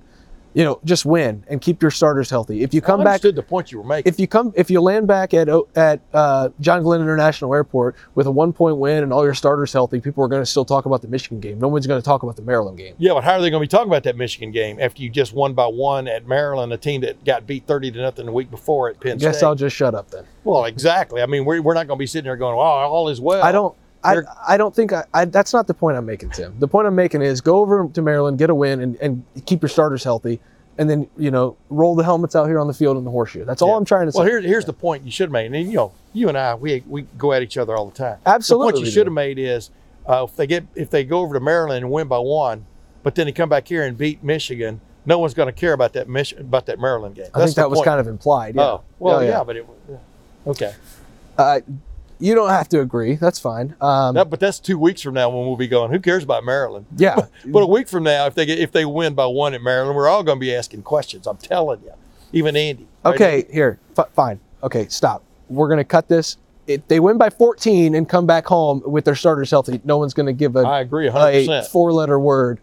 You 0.57 0.63
know, 0.63 0.79
just 0.83 1.05
win 1.05 1.43
and 1.49 1.61
keep 1.61 1.83
your 1.83 1.91
starters 1.91 2.31
healthy. 2.31 2.63
If 2.63 2.73
you 2.73 2.81
come 2.81 3.01
I 3.01 3.03
back 3.03 3.11
understood 3.11 3.35
the 3.35 3.43
point 3.43 3.71
you 3.71 3.77
were 3.77 3.83
making. 3.83 4.11
if 4.11 4.19
you 4.19 4.27
come 4.27 4.51
if 4.55 4.71
you 4.71 4.81
land 4.81 5.05
back 5.05 5.35
at 5.35 5.47
at 5.75 5.99
uh, 6.15 6.49
John 6.59 6.81
Glenn 6.81 6.99
International 6.99 7.53
Airport 7.53 7.95
with 8.15 8.25
a 8.25 8.31
one 8.31 8.51
point 8.53 8.77
win 8.77 9.03
and 9.03 9.13
all 9.13 9.23
your 9.23 9.35
starters 9.35 9.71
healthy, 9.71 10.01
people 10.01 10.23
are 10.23 10.27
going 10.27 10.41
to 10.41 10.47
still 10.47 10.65
talk 10.65 10.87
about 10.87 11.03
the 11.03 11.09
Michigan 11.09 11.39
game. 11.39 11.59
No 11.59 11.67
one's 11.67 11.85
going 11.85 12.01
to 12.01 12.03
talk 12.03 12.23
about 12.23 12.37
the 12.37 12.41
Maryland 12.41 12.75
game. 12.79 12.95
yeah, 12.97 13.13
but 13.13 13.23
how 13.23 13.33
are 13.33 13.41
they 13.41 13.51
going 13.51 13.61
to 13.61 13.65
be 13.65 13.67
talking 13.67 13.87
about 13.87 14.01
that 14.05 14.17
Michigan 14.17 14.49
game 14.49 14.79
after 14.81 15.03
you 15.03 15.11
just 15.11 15.31
won 15.31 15.53
by 15.53 15.67
one 15.67 16.07
at 16.07 16.27
Maryland, 16.27 16.73
a 16.73 16.77
team 16.77 17.01
that 17.01 17.23
got 17.23 17.45
beat 17.45 17.67
thirty 17.67 17.91
to 17.91 18.01
nothing 18.01 18.25
the 18.25 18.31
week 18.31 18.49
before 18.49 18.89
at 18.89 18.99
Penn 18.99 19.11
I 19.11 19.15
guess 19.17 19.37
State? 19.37 19.45
I'll 19.45 19.53
just 19.53 19.75
shut 19.75 19.93
up 19.93 20.09
then. 20.09 20.25
well, 20.43 20.65
exactly. 20.65 21.21
I 21.21 21.27
mean, 21.27 21.45
we're, 21.45 21.61
we're 21.61 21.75
not 21.75 21.85
going 21.85 21.99
to 21.99 22.01
be 22.01 22.07
sitting 22.07 22.25
there 22.25 22.35
going, 22.35 22.55
"Oh, 22.55 22.57
all 22.57 23.09
is 23.09 23.21
well." 23.21 23.43
I 23.43 23.51
don't. 23.51 23.75
I, 24.07 24.53
I 24.53 24.57
don't 24.57 24.73
think 24.75 24.93
I, 24.93 25.03
I, 25.13 25.25
that's 25.25 25.53
not 25.53 25.67
the 25.67 25.73
point 25.73 25.97
I'm 25.97 26.05
making, 26.05 26.29
Tim. 26.31 26.55
The 26.59 26.67
point 26.67 26.87
I'm 26.87 26.95
making 26.95 27.21
is 27.21 27.41
go 27.41 27.57
over 27.57 27.87
to 27.93 28.01
Maryland, 28.01 28.37
get 28.37 28.49
a 28.49 28.55
win, 28.55 28.79
and, 28.81 28.95
and 28.97 29.23
keep 29.45 29.61
your 29.61 29.69
starters 29.69 30.03
healthy. 30.03 30.39
and 30.79 30.87
then 30.89 31.07
you 31.17 31.31
know 31.31 31.57
roll 31.69 31.95
the 31.95 32.03
helmets 32.03 32.35
out 32.35 32.45
here 32.45 32.59
on 32.59 32.67
the 32.67 32.73
field 32.73 32.97
in 32.97 33.03
the 33.03 33.09
horseshoe. 33.11 33.43
That's 33.45 33.61
all 33.63 33.69
Yeah. 33.69 33.77
I'm 33.77 33.85
trying 33.85 34.05
to 34.07 34.11
say. 34.11 34.19
Well, 34.19 34.27
here, 34.27 34.39
here's 34.41 34.65
the 34.65 34.73
point 34.73 35.03
you 35.05 35.11
should 35.11 35.31
make. 35.31 35.47
And 35.51 35.55
you 35.55 35.73
know, 35.75 35.91
you 36.13 36.29
and 36.29 36.37
I, 36.37 36.53
we 36.55 36.83
we 36.87 37.01
go 37.17 37.33
at 37.33 37.41
each 37.41 37.57
other 37.57 37.75
all 37.75 37.87
the 37.89 37.95
time. 37.97 38.17
Absolutely 38.25 38.67
The 38.67 38.73
point 38.73 38.85
you 38.85 38.91
should 38.91 39.07
have 39.07 39.13
made 39.13 39.39
is 39.39 39.71
uh, 40.07 40.25
if 40.29 40.35
they 40.35 40.45
get 40.47 40.65
if 40.75 40.89
they 40.91 41.03
go 41.03 41.19
over 41.21 41.33
to 41.33 41.39
Maryland 41.39 41.83
and 41.83 41.91
win 41.91 42.07
by 42.07 42.19
one, 42.19 42.65
but 43.03 43.15
then 43.15 43.25
they 43.25 43.31
come 43.31 43.49
back 43.49 43.67
here 43.67 43.83
and 43.85 43.97
beat 43.97 44.23
Michigan, 44.23 44.79
no 45.05 45.17
one's 45.17 45.33
going 45.33 45.47
to 45.47 45.51
care 45.51 45.73
about 45.73 45.93
that 45.93 46.07
Mich- 46.07 46.33
about 46.33 46.65
that 46.67 46.79
Maryland 46.79 47.15
game. 47.15 47.25
I 47.33 47.43
think 47.43 47.55
that 47.55 47.69
was 47.71 47.81
kind 47.81 47.99
of 47.99 48.07
implied. 48.07 48.53
Yeah. 48.55 48.61
Oh, 48.63 48.81
well, 48.99 49.23
Yeah, 49.23 49.29
yeah, 49.29 49.37
yeah. 49.39 49.43
but 49.43 49.55
it. 49.57 49.65
yeah. 49.89 49.95
Okay, 50.45 50.73
Uh, 51.37 51.59
you 52.19 52.33
don't 52.35 52.49
have 52.49 52.67
to 52.69 52.79
agree. 52.81 53.15
That's 53.15 53.39
fine. 53.39 53.75
Um, 53.81 54.15
That- 54.15 54.29
but 54.29 54.39
that's 54.39 54.59
two 54.59 54.77
weeks 54.77 55.01
from 55.01 55.13
now 55.13 55.29
when 55.29 55.45
we'll 55.47 55.55
be 55.57 55.67
going. 55.67 55.91
Who 55.91 55.99
cares 55.99 56.23
about 56.23 56.43
Maryland? 56.43 56.85
yeah. 56.97 57.27
But 57.45 57.59
a 57.59 57.67
week 57.67 57.87
from 57.87 58.03
now, 58.03 58.25
if 58.25 58.35
they 58.35 58.45
get 58.45 58.59
if 58.59 58.71
they 58.71 58.85
win 58.85 59.13
by 59.13 59.25
one 59.27 59.53
at 59.53 59.61
Maryland, 59.61 59.95
we're 59.95 60.07
all 60.07 60.23
going 60.23 60.37
to 60.37 60.39
be 60.39 60.53
asking 60.55 60.83
questions. 60.83 61.27
I'm 61.27 61.37
telling 61.37 61.81
you, 61.83 61.93
even 62.33 62.55
Andy. 62.55 62.87
Right, 63.05 63.15
Okay, 63.15 63.35
Andy? 63.41 63.53
here. 63.53 63.79
F- 63.97 64.09
fine. 64.13 64.39
Okay, 64.63 64.87
stop. 64.87 65.23
We're 65.49 65.69
gonna 65.69 65.83
cut 65.83 66.07
this. 66.09 66.37
If 66.65 66.85
they 66.89 66.99
win 66.99 67.17
by 67.17 67.29
14 67.29 67.95
and 67.95 68.09
come 68.09 68.25
back 68.25 68.45
home 68.45 68.81
with 68.85 69.05
their 69.05 69.15
starters 69.15 69.49
healthy, 69.51 69.79
no 69.85 69.97
one's 69.97 70.13
gonna 70.13 70.33
give 70.33 70.55
a, 70.57 70.59
I 70.59 70.81
agree 70.81 71.05
100. 71.09 71.29
a 71.29 71.39
percent 71.45 71.67
four-letter 71.67 72.19
word 72.19 72.59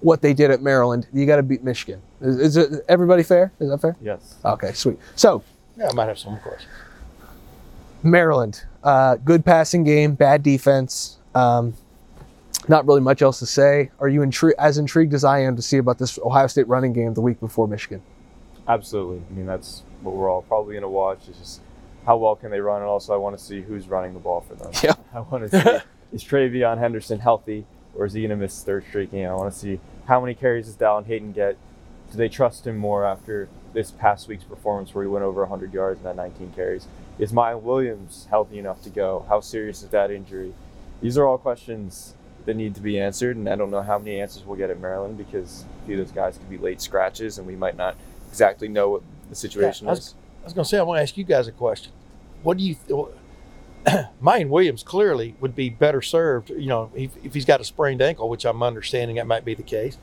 what 0.00 0.22
they 0.22 0.32
did 0.32 0.50
at 0.50 0.62
Maryland. 0.62 1.06
You 1.12 1.26
got 1.26 1.36
to 1.36 1.42
beat 1.42 1.62
Michigan. 1.62 2.00
Is, 2.22 2.38
is 2.38 2.56
it 2.56 2.84
everybody 2.88 3.22
fair? 3.22 3.52
Is 3.60 3.68
that 3.68 3.78
fair? 3.82 3.96
Yes. 4.00 4.36
Okay, 4.44 4.72
sweet. 4.72 4.98
So 5.16 5.42
Yeah, 5.76 5.88
I 5.90 5.92
might 5.92 6.06
have 6.08 6.18
some 6.18 6.38
questions. 6.38 6.66
Maryland, 8.02 8.64
uh, 8.82 9.16
good 9.16 9.44
passing 9.44 9.84
game, 9.84 10.14
bad 10.14 10.42
defense. 10.42 11.18
Um, 11.34 11.74
not 12.68 12.86
really 12.86 13.00
much 13.00 13.22
else 13.22 13.38
to 13.40 13.46
say. 13.46 13.90
Are 13.98 14.08
you 14.08 14.20
intri- 14.20 14.54
as 14.58 14.78
intrigued 14.78 15.14
as 15.14 15.24
I 15.24 15.40
am 15.40 15.56
to 15.56 15.62
see 15.62 15.78
about 15.78 15.98
this 15.98 16.18
Ohio 16.18 16.46
State 16.46 16.68
running 16.68 16.92
game 16.92 17.14
the 17.14 17.20
week 17.20 17.40
before 17.40 17.66
Michigan? 17.66 18.02
Absolutely. 18.68 19.22
I 19.28 19.32
mean, 19.34 19.46
that's 19.46 19.82
what 20.02 20.14
we're 20.14 20.30
all 20.30 20.42
probably 20.42 20.74
going 20.74 20.82
to 20.82 20.88
watch. 20.88 21.28
Is 21.28 21.36
just 21.36 21.60
how 22.06 22.16
well 22.16 22.36
can 22.36 22.50
they 22.50 22.60
run, 22.60 22.80
and 22.80 22.88
also 22.88 23.14
I 23.14 23.16
want 23.16 23.36
to 23.36 23.42
see 23.42 23.62
who's 23.62 23.88
running 23.88 24.14
the 24.14 24.20
ball 24.20 24.40
for 24.40 24.54
them. 24.54 24.72
Yeah. 24.82 24.94
I 25.14 25.20
want 25.20 25.50
to 25.50 25.62
see 25.62 25.86
is 26.12 26.24
TreVeyon 26.24 26.78
Henderson 26.78 27.18
healthy, 27.18 27.64
or 27.94 28.06
is 28.06 28.12
he 28.12 28.20
going 28.20 28.30
to 28.30 28.36
miss 28.36 28.62
third 28.62 28.84
straight 28.88 29.10
game? 29.10 29.28
I 29.28 29.34
want 29.34 29.52
to 29.52 29.58
see 29.58 29.80
how 30.06 30.20
many 30.20 30.34
carries 30.34 30.66
does 30.66 30.76
Dallan 30.76 31.06
Hayden 31.06 31.32
get. 31.32 31.56
Do 32.10 32.18
they 32.18 32.28
trust 32.28 32.66
him 32.66 32.76
more 32.76 33.04
after 33.04 33.48
this 33.72 33.90
past 33.90 34.28
week's 34.28 34.44
performance 34.44 34.94
where 34.94 35.02
he 35.02 35.08
went 35.08 35.24
over 35.24 35.40
100 35.40 35.72
yards 35.72 35.98
and 35.98 36.06
had 36.06 36.16
19 36.16 36.52
carries? 36.54 36.86
Is 37.18 37.32
Miyan 37.32 37.62
Williams 37.62 38.26
healthy 38.30 38.58
enough 38.58 38.82
to 38.82 38.90
go? 38.90 39.24
How 39.28 39.40
serious 39.40 39.82
is 39.82 39.88
that 39.90 40.10
injury? 40.10 40.52
These 41.00 41.18
are 41.18 41.26
all 41.26 41.38
questions 41.38 42.14
that 42.46 42.56
need 42.56 42.74
to 42.74 42.80
be 42.80 42.98
answered, 42.98 43.36
and 43.36 43.48
I 43.48 43.56
don't 43.56 43.70
know 43.70 43.82
how 43.82 43.98
many 43.98 44.20
answers 44.20 44.44
we'll 44.44 44.56
get 44.56 44.70
at 44.70 44.80
Maryland 44.80 45.18
because 45.18 45.64
a 45.82 45.86
few 45.86 46.00
of 46.00 46.06
those 46.06 46.14
guys 46.14 46.38
could 46.38 46.50
be 46.50 46.58
late 46.58 46.80
scratches, 46.80 47.38
and 47.38 47.46
we 47.46 47.54
might 47.56 47.76
not 47.76 47.96
exactly 48.28 48.68
know 48.68 48.88
what 48.90 49.02
the 49.28 49.36
situation 49.36 49.86
Yeah, 49.86 49.92
I 49.92 49.96
is. 49.96 50.14
I 50.42 50.44
was 50.44 50.52
going 50.54 50.64
to 50.64 50.68
say, 50.68 50.78
I 50.78 50.82
want 50.82 50.98
to 50.98 51.02
ask 51.02 51.16
you 51.16 51.24
guys 51.24 51.46
a 51.46 51.52
question. 51.52 51.92
What 52.42 52.56
do 52.58 52.64
you, 52.64 52.76
th- 52.88 54.06
Miyan 54.22 54.48
Williams 54.48 54.82
clearly 54.82 55.36
would 55.40 55.54
be 55.54 55.70
better 55.70 56.02
served, 56.02 56.50
you 56.50 56.66
know, 56.66 56.90
if, 56.94 57.10
if 57.24 57.34
he's 57.34 57.44
got 57.44 57.60
a 57.60 57.64
sprained 57.64 58.02
ankle, 58.02 58.28
which 58.28 58.44
I'm 58.44 58.62
understanding 58.62 59.16
that 59.16 59.26
might 59.26 59.44
be 59.44 59.54
the 59.54 59.62
case, 59.62 59.98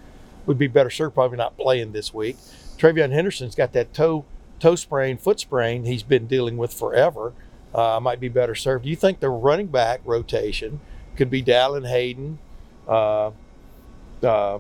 would 0.45 0.57
be 0.57 0.67
better 0.67 0.89
served 0.89 1.15
probably 1.15 1.37
not 1.37 1.57
playing 1.57 1.91
this 1.91 2.13
week. 2.13 2.37
TreVeyon 2.77 3.11
Henderson's 3.11 3.55
got 3.55 3.73
that 3.73 3.93
toe 3.93 4.23
toe 4.59 4.75
sprain, 4.75 5.17
foot 5.17 5.39
sprain 5.39 5.85
he's 5.85 6.03
been 6.03 6.27
dealing 6.27 6.57
with 6.57 6.73
forever. 6.73 7.33
Uh, 7.73 7.99
might 8.01 8.19
be 8.19 8.29
better 8.29 8.55
served. 8.55 8.83
Do 8.83 8.89
you 8.89 8.95
think 8.95 9.19
the 9.19 9.29
running 9.29 9.67
back 9.67 10.01
rotation 10.03 10.79
could 11.15 11.29
be 11.29 11.43
Dallan 11.43 11.87
Hayden, 11.87 12.39
uh, 12.87 13.31
uh, 14.23 14.59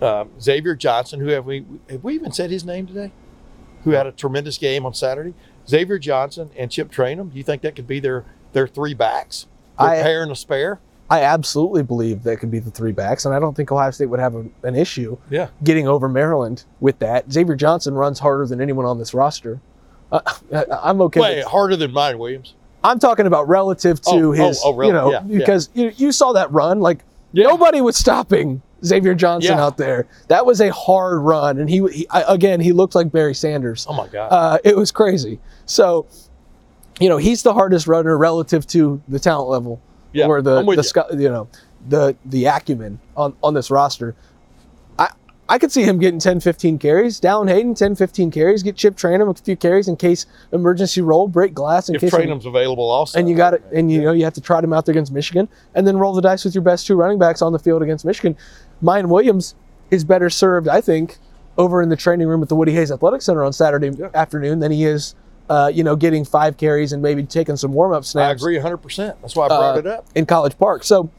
uh, 0.00 0.24
Xavier 0.40 0.74
Johnson, 0.74 1.20
who 1.20 1.28
have 1.28 1.46
we 1.46 1.64
have 1.88 2.04
we 2.04 2.14
even 2.14 2.32
said 2.32 2.50
his 2.50 2.64
name 2.64 2.86
today? 2.86 3.12
Who 3.84 3.90
had 3.92 4.06
a 4.06 4.12
tremendous 4.12 4.58
game 4.58 4.84
on 4.84 4.92
Saturday? 4.92 5.34
Xavier 5.68 5.98
Johnson 5.98 6.50
and 6.56 6.70
Chip 6.70 6.90
Trainum. 6.90 7.30
Do 7.32 7.38
you 7.38 7.44
think 7.44 7.62
that 7.62 7.74
could 7.76 7.86
be 7.86 8.00
their 8.00 8.24
their 8.52 8.66
three 8.66 8.94
backs? 8.94 9.46
Their 9.78 9.88
I- 9.88 10.02
pair 10.02 10.22
and 10.22 10.32
a 10.32 10.36
spare? 10.36 10.80
I 11.10 11.22
absolutely 11.22 11.82
believe 11.82 12.22
that 12.24 12.38
could 12.38 12.50
be 12.50 12.58
the 12.58 12.70
three 12.70 12.92
backs, 12.92 13.24
and 13.24 13.34
I 13.34 13.38
don't 13.38 13.54
think 13.56 13.72
Ohio 13.72 13.90
State 13.90 14.06
would 14.06 14.20
have 14.20 14.34
a, 14.34 14.44
an 14.62 14.74
issue 14.76 15.16
Yeah. 15.30 15.48
getting 15.64 15.88
over 15.88 16.08
Maryland 16.08 16.64
with 16.80 16.98
that. 16.98 17.32
Xavier 17.32 17.56
Johnson 17.56 17.94
runs 17.94 18.18
harder 18.18 18.46
than 18.46 18.60
anyone 18.60 18.84
on 18.84 18.98
this 18.98 19.14
roster. 19.14 19.58
Uh, 20.12 20.20
I, 20.52 20.64
I'm 20.82 21.00
okay. 21.02 21.20
Wait, 21.20 21.36
with- 21.38 21.46
harder 21.46 21.76
than 21.76 21.92
Miyan 21.92 22.18
Williams. 22.18 22.54
I'm 22.84 22.98
talking 22.98 23.26
about 23.26 23.48
relative 23.48 24.00
to 24.02 24.10
Oh, 24.10 24.28
oh, 24.28 24.32
his, 24.32 24.60
oh, 24.64 24.74
really? 24.74 24.88
you 24.88 24.92
know, 24.92 25.10
Yeah, 25.10 25.22
yeah. 25.26 25.38
because 25.38 25.68
you, 25.74 25.92
you 25.96 26.12
saw 26.12 26.32
that 26.34 26.50
run. 26.52 26.80
Like 26.80 27.00
Yeah. 27.32 27.44
nobody 27.48 27.80
was 27.80 27.96
stopping 27.96 28.62
Xavier 28.84 29.14
Johnson 29.14 29.56
Yeah. 29.56 29.64
out 29.64 29.76
there. 29.78 30.06
That 30.28 30.46
was 30.46 30.60
a 30.60 30.70
hard 30.72 31.20
run, 31.22 31.58
and 31.58 31.68
he, 31.68 31.84
he 31.88 32.06
I, 32.10 32.22
again 32.32 32.60
he 32.60 32.72
looked 32.72 32.94
like 32.94 33.10
Barry 33.10 33.34
Sanders. 33.34 33.84
Oh 33.88 33.94
my 33.94 34.06
God. 34.06 34.28
Uh, 34.30 34.58
it 34.62 34.76
was 34.76 34.92
crazy. 34.92 35.40
So, 35.66 36.06
you 37.00 37.08
know, 37.08 37.16
he's 37.16 37.42
the 37.42 37.52
hardest 37.54 37.86
runner 37.86 38.16
relative 38.16 38.66
to 38.68 39.02
the 39.08 39.18
talent 39.18 39.48
level 39.50 39.80
Yeah, 40.12 40.26
or 40.26 40.42
the 40.42 40.62
the 40.62 41.06
you. 41.12 41.20
you 41.20 41.28
know 41.28 41.48
the 41.88 42.16
the 42.24 42.46
acumen 42.46 42.98
on 43.16 43.34
on 43.42 43.54
this 43.54 43.70
roster. 43.70 44.14
I 44.98 45.08
I 45.48 45.58
could 45.58 45.72
see 45.72 45.82
him 45.82 45.98
getting 45.98 46.20
10, 46.20 46.40
15 46.40 46.78
carries. 46.78 47.20
Dallan 47.20 47.48
Hayden 47.48 47.74
10, 47.74 47.94
15 47.94 48.30
carries. 48.30 48.62
Get 48.62 48.76
Chip 48.76 48.96
Trainum 48.96 49.30
a 49.30 49.34
few 49.42 49.56
carries 49.56 49.88
in 49.88 49.96
case 49.96 50.26
emergency 50.52 51.00
roll, 51.00 51.28
break 51.28 51.54
glass 51.54 51.88
in 51.88 51.94
if 51.94 52.00
case. 52.02 52.12
Trainum's 52.12 52.46
available, 52.46 52.88
also. 52.90 53.18
and 53.18 53.28
you 53.28 53.34
got 53.36 53.54
it, 53.54 53.62
and 53.72 53.90
you 53.90 54.02
know 54.02 54.12
you 54.12 54.24
have 54.24 54.34
to 54.34 54.40
trot 54.40 54.62
him 54.64 54.72
out 54.72 54.86
there 54.86 54.92
against 54.92 55.12
Michigan, 55.12 55.48
and 55.74 55.86
then 55.86 55.96
roll 55.96 56.12
the 56.14 56.22
dice 56.22 56.44
with 56.44 56.54
your 56.54 56.62
best 56.64 56.86
two 56.86 56.96
running 56.96 57.18
backs 57.18 57.40
on 57.42 57.52
the 57.52 57.58
field 57.58 57.82
against 57.82 58.04
Michigan. 58.04 58.36
Miyan 58.82 59.08
Williams 59.08 59.54
is 59.90 60.04
better 60.04 60.28
served, 60.28 60.68
I 60.68 60.80
think, 60.82 61.18
over 61.56 61.80
in 61.82 61.88
the 61.88 61.96
training 61.96 62.28
room 62.28 62.42
at 62.42 62.48
the 62.48 62.54
Woody 62.56 62.72
Hayes 62.72 62.92
Athletic 62.92 63.22
Center 63.22 63.42
on 63.42 63.52
Saturday 63.52 63.90
Yeah. 63.90 64.08
afternoon 64.14 64.58
than 64.60 64.70
he 64.70 64.84
is, 64.84 65.14
uh, 65.48 65.70
you 65.72 65.82
know, 65.84 65.96
getting 65.96 66.24
five 66.24 66.56
carries 66.56 66.92
and 66.92 67.02
maybe 67.02 67.22
taking 67.22 67.56
some 67.56 67.72
warm 67.72 67.92
up 67.92 68.04
snaps. 68.04 68.28
I 68.28 68.32
agree 68.32 68.56
100. 68.56 68.76
percent 68.78 69.20
That's 69.22 69.34
why 69.36 69.46
I 69.46 69.48
brought 69.48 69.76
Uh, 69.76 69.78
it 69.80 69.86
up. 69.86 70.06
in 70.14 70.26
College 70.26 70.58
Park. 70.58 70.84
So, 70.84 71.10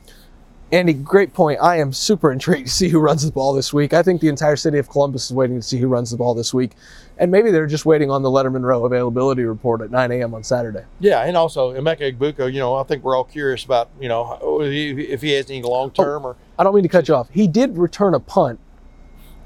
Andy, 0.72 0.94
great 0.94 1.34
point. 1.34 1.60
I 1.62 1.78
am 1.80 1.92
super 1.92 2.32
intrigued 2.34 2.68
to 2.68 2.74
see 2.74 2.90
who 2.90 3.00
runs 3.00 3.26
the 3.26 3.32
ball 3.32 3.54
this 3.54 3.74
week. 3.74 3.94
I 3.94 4.04
think 4.04 4.22
the 4.22 4.28
entire 4.28 4.56
city 4.56 4.78
of 4.78 4.88
Columbus 4.90 5.26
is 5.26 5.34
waiting 5.34 5.56
to 5.56 5.62
see 5.64 5.78
who 5.80 5.88
runs 5.88 6.12
the 6.12 6.18
ball 6.18 6.36
this 6.36 6.54
week, 6.54 6.74
and 7.18 7.32
maybe 7.32 7.50
they're 7.50 7.66
just 7.66 7.88
waiting 7.88 8.12
on 8.12 8.22
the 8.22 8.30
Lettermen 8.30 8.62
Row 8.62 8.86
availability 8.86 9.44
report 9.46 9.82
at 9.82 9.90
9 9.90 10.12
a.m. 10.12 10.36
on 10.36 10.44
Saturday. 10.44 10.84
Yeah, 11.00 11.24
and 11.24 11.36
also 11.36 11.74
Emeka 11.74 12.16
Egbuka. 12.16 12.54
You 12.54 12.60
know, 12.60 12.76
I 12.76 12.84
think 12.84 13.04
we're 13.04 13.18
all 13.18 13.24
curious 13.24 13.64
about 13.66 13.90
you 14.00 14.08
know 14.10 14.60
if 14.62 15.22
he 15.22 15.32
has 15.32 15.50
any 15.50 15.64
long 15.64 15.90
term 15.90 16.24
or. 16.26 16.36
I 16.60 16.64
don't 16.64 16.76
mean 16.76 16.84
to 16.84 16.90
cut 16.90 17.08
you 17.08 17.16
off. 17.16 17.30
He 17.32 17.48
did 17.48 17.76
return 17.78 18.14
a 18.14 18.20
punt 18.20 18.60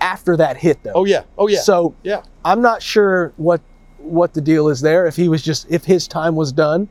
after 0.02 0.36
that 0.36 0.58
hit, 0.58 0.84
though. 0.84 0.92
Oh 0.96 1.06
yeah. 1.06 1.24
Oh 1.38 1.48
yeah. 1.48 1.60
So 1.62 1.96
yeah. 2.04 2.24
I'm 2.44 2.62
not 2.62 2.82
sure 2.82 3.32
what 3.38 3.62
what 4.04 4.34
the 4.34 4.42
deal 4.42 4.68
is 4.70 4.82
there. 4.82 5.06
If 5.08 5.16
he 5.16 5.30
was 5.30 5.42
just 5.42 5.66
if 5.70 5.86
his 5.86 6.08
time 6.08 6.36
was 6.36 6.52
done, 6.52 6.90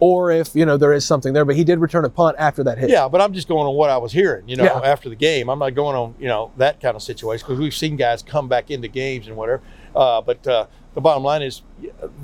or 0.00 0.30
if 0.30 0.54
you 0.54 0.66
know 0.66 0.76
there 0.76 0.92
is 0.92 1.04
something 1.06 1.32
there. 1.32 1.44
But 1.44 1.56
he 1.56 1.64
did 1.64 1.78
return 1.78 2.04
a 2.04 2.10
punt 2.10 2.36
after 2.38 2.64
that 2.64 2.78
hit. 2.78 2.90
Yeah, 2.90 3.08
but 3.08 3.20
I'm 3.20 3.32
just 3.32 3.48
going 3.48 3.66
on 3.66 3.74
what 3.74 3.90
I 3.90 3.96
was 3.98 4.12
hearing, 4.12 4.48
you 4.48 4.56
know, 4.56 4.64
Yeah. 4.64 4.80
after 4.82 5.08
the 5.08 5.16
game. 5.16 5.48
I'm 5.48 5.58
not 5.58 5.74
going 5.74 5.96
on, 5.96 6.14
you 6.18 6.28
know, 6.28 6.50
that 6.56 6.80
kind 6.80 6.96
of 6.96 7.02
situation 7.02 7.46
because 7.46 7.58
we've 7.60 7.74
seen 7.74 7.96
guys 7.96 8.22
come 8.22 8.48
back 8.48 8.70
into 8.70 8.88
games 8.88 9.26
and 9.26 9.36
whatever. 9.36 9.62
Uh, 9.94 10.20
but 10.20 10.46
uh, 10.46 10.66
the 10.94 11.00
bottom 11.00 11.22
line 11.22 11.42
is, 11.42 11.62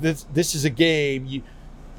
this 0.01 0.25
this 0.33 0.55
is 0.55 0.65
a 0.65 0.69
game. 0.69 1.25
You, 1.25 1.41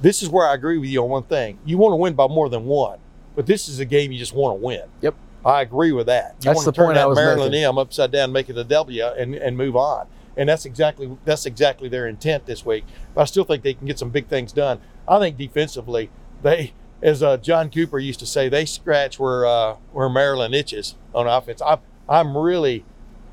this 0.02 0.22
is 0.22 0.28
where 0.28 0.46
I 0.46 0.54
agree 0.54 0.78
with 0.78 0.90
you 0.90 1.02
on 1.02 1.08
one 1.08 1.22
thing. 1.24 1.58
You 1.64 1.78
want 1.78 1.92
to 1.92 1.96
win 1.96 2.14
by 2.14 2.26
more 2.28 2.48
than 2.48 2.64
one, 2.66 2.98
but 3.36 3.46
this 3.46 3.68
is 3.68 3.78
a 3.80 3.84
game 3.84 4.12
you 4.12 4.18
just 4.18 4.34
want 4.34 4.58
to 4.60 4.64
win. 4.64 4.82
Yep. 5.00 5.14
I 5.46 5.60
agree 5.60 5.92
with 5.92 6.06
that. 6.06 6.36
You 6.40 6.44
That's 6.46 6.56
want 6.56 6.64
the 6.64 6.72
to 6.72 6.76
turn 6.76 6.86
point 6.86 6.96
I 6.98 7.02
that 7.02 7.08
was 7.10 7.16
Maryland 7.16 7.50
making. 7.52 7.64
M 7.64 7.76
upside 7.78 8.10
down, 8.10 8.32
make 8.32 8.48
it 8.48 8.56
a 8.56 8.64
W, 8.64 9.04
and 9.04 9.34
and 9.34 9.56
move 9.56 9.76
on. 9.76 10.06
And 10.36 10.48
that's 10.48 10.64
exactly 10.64 11.16
that's 11.24 11.46
exactly 11.46 11.88
their 11.88 12.06
intent 12.06 12.46
this 12.46 12.64
week. 12.64 12.84
But 13.14 13.22
I 13.22 13.24
still 13.24 13.44
think 13.44 13.62
they 13.62 13.74
can 13.74 13.86
get 13.86 13.98
some 13.98 14.10
big 14.10 14.26
things 14.26 14.52
done. 14.52 14.80
I 15.06 15.18
think 15.18 15.36
defensively, 15.36 16.10
they, 16.42 16.72
as 17.02 17.22
uh, 17.22 17.36
John 17.36 17.70
Cooper 17.70 17.98
used 17.98 18.20
to 18.20 18.26
say, 18.26 18.48
they 18.48 18.64
scratch 18.64 19.18
where 19.18 19.46
uh, 19.46 19.76
where 19.92 20.08
Maryland 20.08 20.54
itches 20.54 20.96
on 21.14 21.26
offense. 21.26 21.62
I'm 21.64 21.80
I'm 22.08 22.36
really 22.36 22.84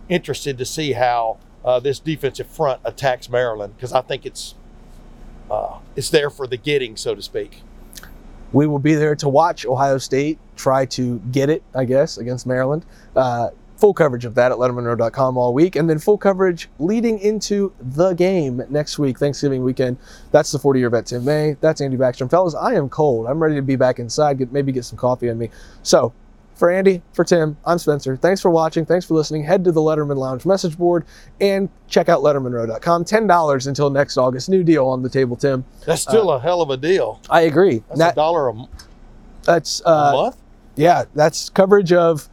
interested 0.09 0.57
to 0.57 0.65
see 0.65 0.93
how 0.93 1.37
uh, 1.63 1.79
this 1.79 1.99
defensive 1.99 2.47
front 2.47 2.81
attacks 2.83 3.29
Maryland 3.29 3.75
because 3.75 3.93
I 3.93 4.01
think 4.01 4.25
it's 4.25 4.55
uh, 5.49 5.79
it's 5.95 6.09
there 6.09 6.29
for 6.29 6.47
the 6.47 6.57
getting, 6.57 6.95
so 6.95 7.15
to 7.15 7.21
speak. 7.21 7.61
We 8.53 8.67
will 8.67 8.79
be 8.79 8.95
there 8.95 9.15
to 9.15 9.29
watch 9.29 9.65
Ohio 9.65 9.97
State 9.97 10.37
try 10.55 10.85
to 10.85 11.19
get 11.31 11.49
it, 11.49 11.63
I 11.73 11.85
guess, 11.85 12.17
against 12.17 12.45
Maryland. 12.45 12.85
Uh, 13.81 13.87
full 13.87 13.93
coverage 13.93 14.25
of 14.25 14.35
that 14.35 14.51
at 14.51 14.57
LettermenRow.com 14.57 15.37
all 15.37 15.53
week, 15.53 15.75
and 15.75 15.89
then 15.89 15.97
full 15.99 16.17
coverage 16.17 16.69
leading 16.79 17.17
into 17.19 17.73
the 17.79 18.13
game 18.13 18.61
next 18.69 18.99
week, 18.99 19.17
Thanksgiving 19.17 19.63
weekend. 19.63 19.97
That's 20.31 20.51
the 20.51 20.59
40 20.59 20.79
year 20.79 20.89
vet 20.89 21.07
Tim 21.07 21.25
May. 21.25 21.55
That's 21.61 21.81
Andy 21.81 21.97
Backstrom. 21.97 22.29
Fellas, 22.29 22.53
I 22.55 22.75
am 22.75 22.89
cold. 22.89 23.27
I'm 23.27 23.39
ready 23.41 23.55
to 23.55 23.61
be 23.61 23.75
back 23.75 23.99
inside, 23.99 24.37
get, 24.37 24.51
maybe 24.51 24.71
get 24.71 24.85
some 24.85 24.97
coffee 24.97 25.29
on 25.29 25.37
me. 25.37 25.49
So, 25.83 26.13
for 26.55 26.69
Andy, 26.69 27.01
for 27.13 27.23
Tim, 27.25 27.57
I'm 27.65 27.79
Spencer. 27.79 28.15
Thanks 28.15 28.39
for 28.39 28.51
watching. 28.51 28.85
Thanks 28.85 29.05
for 29.07 29.15
listening. 29.15 29.43
Head 29.43 29.63
to 29.63 29.71
the 29.71 29.81
Lettermen 29.81 30.15
Lounge 30.17 30.45
message 30.45 30.77
board 30.77 31.05
and 31.39 31.67
check 31.87 32.07
out 32.07 32.21
LettermenRow.com. 32.21 33.03
$10 33.05 33.67
until 33.67 33.89
next 33.89 34.15
August. 34.17 34.47
New 34.47 34.63
deal 34.63 34.85
on 34.87 35.01
the 35.01 35.09
table, 35.09 35.35
Tim. 35.35 35.65
That's 35.87 36.03
still 36.03 36.29
a 36.31 36.39
hell 36.39 36.61
of 36.61 36.69
a 36.69 36.77
deal. 36.77 37.19
I 37.31 37.41
agree. 37.41 37.81
That's 37.87 37.99
That- 37.99 38.11
a 38.13 38.15
dollar 38.15 38.49
a, 38.49 38.59
m- 38.59 38.67
that's 39.43 39.81
a 39.81 39.87
uh, 39.89 40.11
month. 40.11 40.37
yeah, 40.75 41.05
that's 41.15 41.49
coverage 41.49 41.91
of 41.93 42.29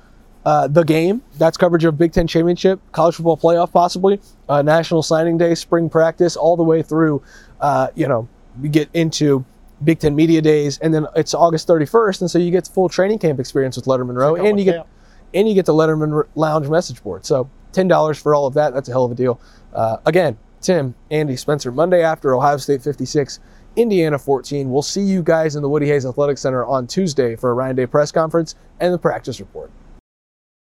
uh, 0.48 0.66
the 0.66 0.82
game. 0.82 1.20
That's 1.36 1.58
coverage 1.58 1.84
of 1.84 1.98
Big 1.98 2.12
Ten 2.12 2.26
championship, 2.26 2.80
college 2.92 3.16
football 3.16 3.36
playoff, 3.36 3.70
possibly 3.70 4.18
uh, 4.48 4.62
national 4.62 5.02
signing 5.02 5.36
day, 5.36 5.54
spring 5.54 5.90
practice, 5.90 6.36
all 6.36 6.56
the 6.56 6.62
way 6.62 6.80
through. 6.80 7.22
Uh, 7.60 7.88
you 7.94 8.08
know, 8.08 8.26
we 8.58 8.70
get 8.70 8.88
into 8.94 9.44
Big 9.84 9.98
Ten 9.98 10.16
media 10.16 10.40
days, 10.40 10.78
and 10.78 10.94
then 10.94 11.06
it's 11.14 11.34
August 11.34 11.68
31st, 11.68 12.22
and 12.22 12.30
so 12.30 12.38
you 12.38 12.50
get 12.50 12.66
full 12.66 12.88
training 12.88 13.18
camp 13.18 13.38
experience 13.38 13.76
with 13.76 13.84
Lettermen 13.84 14.16
Row, 14.16 14.36
and 14.36 14.58
you 14.58 14.64
get 14.64 14.86
and 15.34 15.46
you 15.46 15.54
get 15.54 15.66
the 15.66 15.74
Lettermen 15.74 16.26
Lounge 16.34 16.66
message 16.70 17.02
board. 17.02 17.26
So 17.26 17.50
ten 17.72 17.86
dollars 17.86 18.18
for 18.18 18.34
all 18.34 18.46
of 18.46 18.54
that. 18.54 18.72
That's 18.72 18.88
a 18.88 18.92
hell 18.92 19.04
of 19.04 19.12
a 19.12 19.14
deal. 19.14 19.38
Uh, 19.74 19.98
again, 20.06 20.38
Tim, 20.62 20.94
Andy, 21.10 21.36
Spencer, 21.36 21.70
Monday 21.70 22.02
after 22.02 22.34
Ohio 22.34 22.56
State 22.56 22.80
56, 22.80 23.38
Indiana 23.76 24.18
14. 24.18 24.70
We'll 24.70 24.80
see 24.80 25.02
you 25.02 25.22
guys 25.22 25.56
in 25.56 25.62
the 25.62 25.68
Woody 25.68 25.88
Hayes 25.88 26.06
Athletic 26.06 26.38
Center 26.38 26.64
on 26.64 26.86
Tuesday 26.86 27.36
for 27.36 27.50
a 27.50 27.52
Ryan 27.52 27.76
Day 27.76 27.84
press 27.84 28.10
conference 28.10 28.54
and 28.80 28.94
the 28.94 28.98
practice 28.98 29.40
report. 29.40 29.70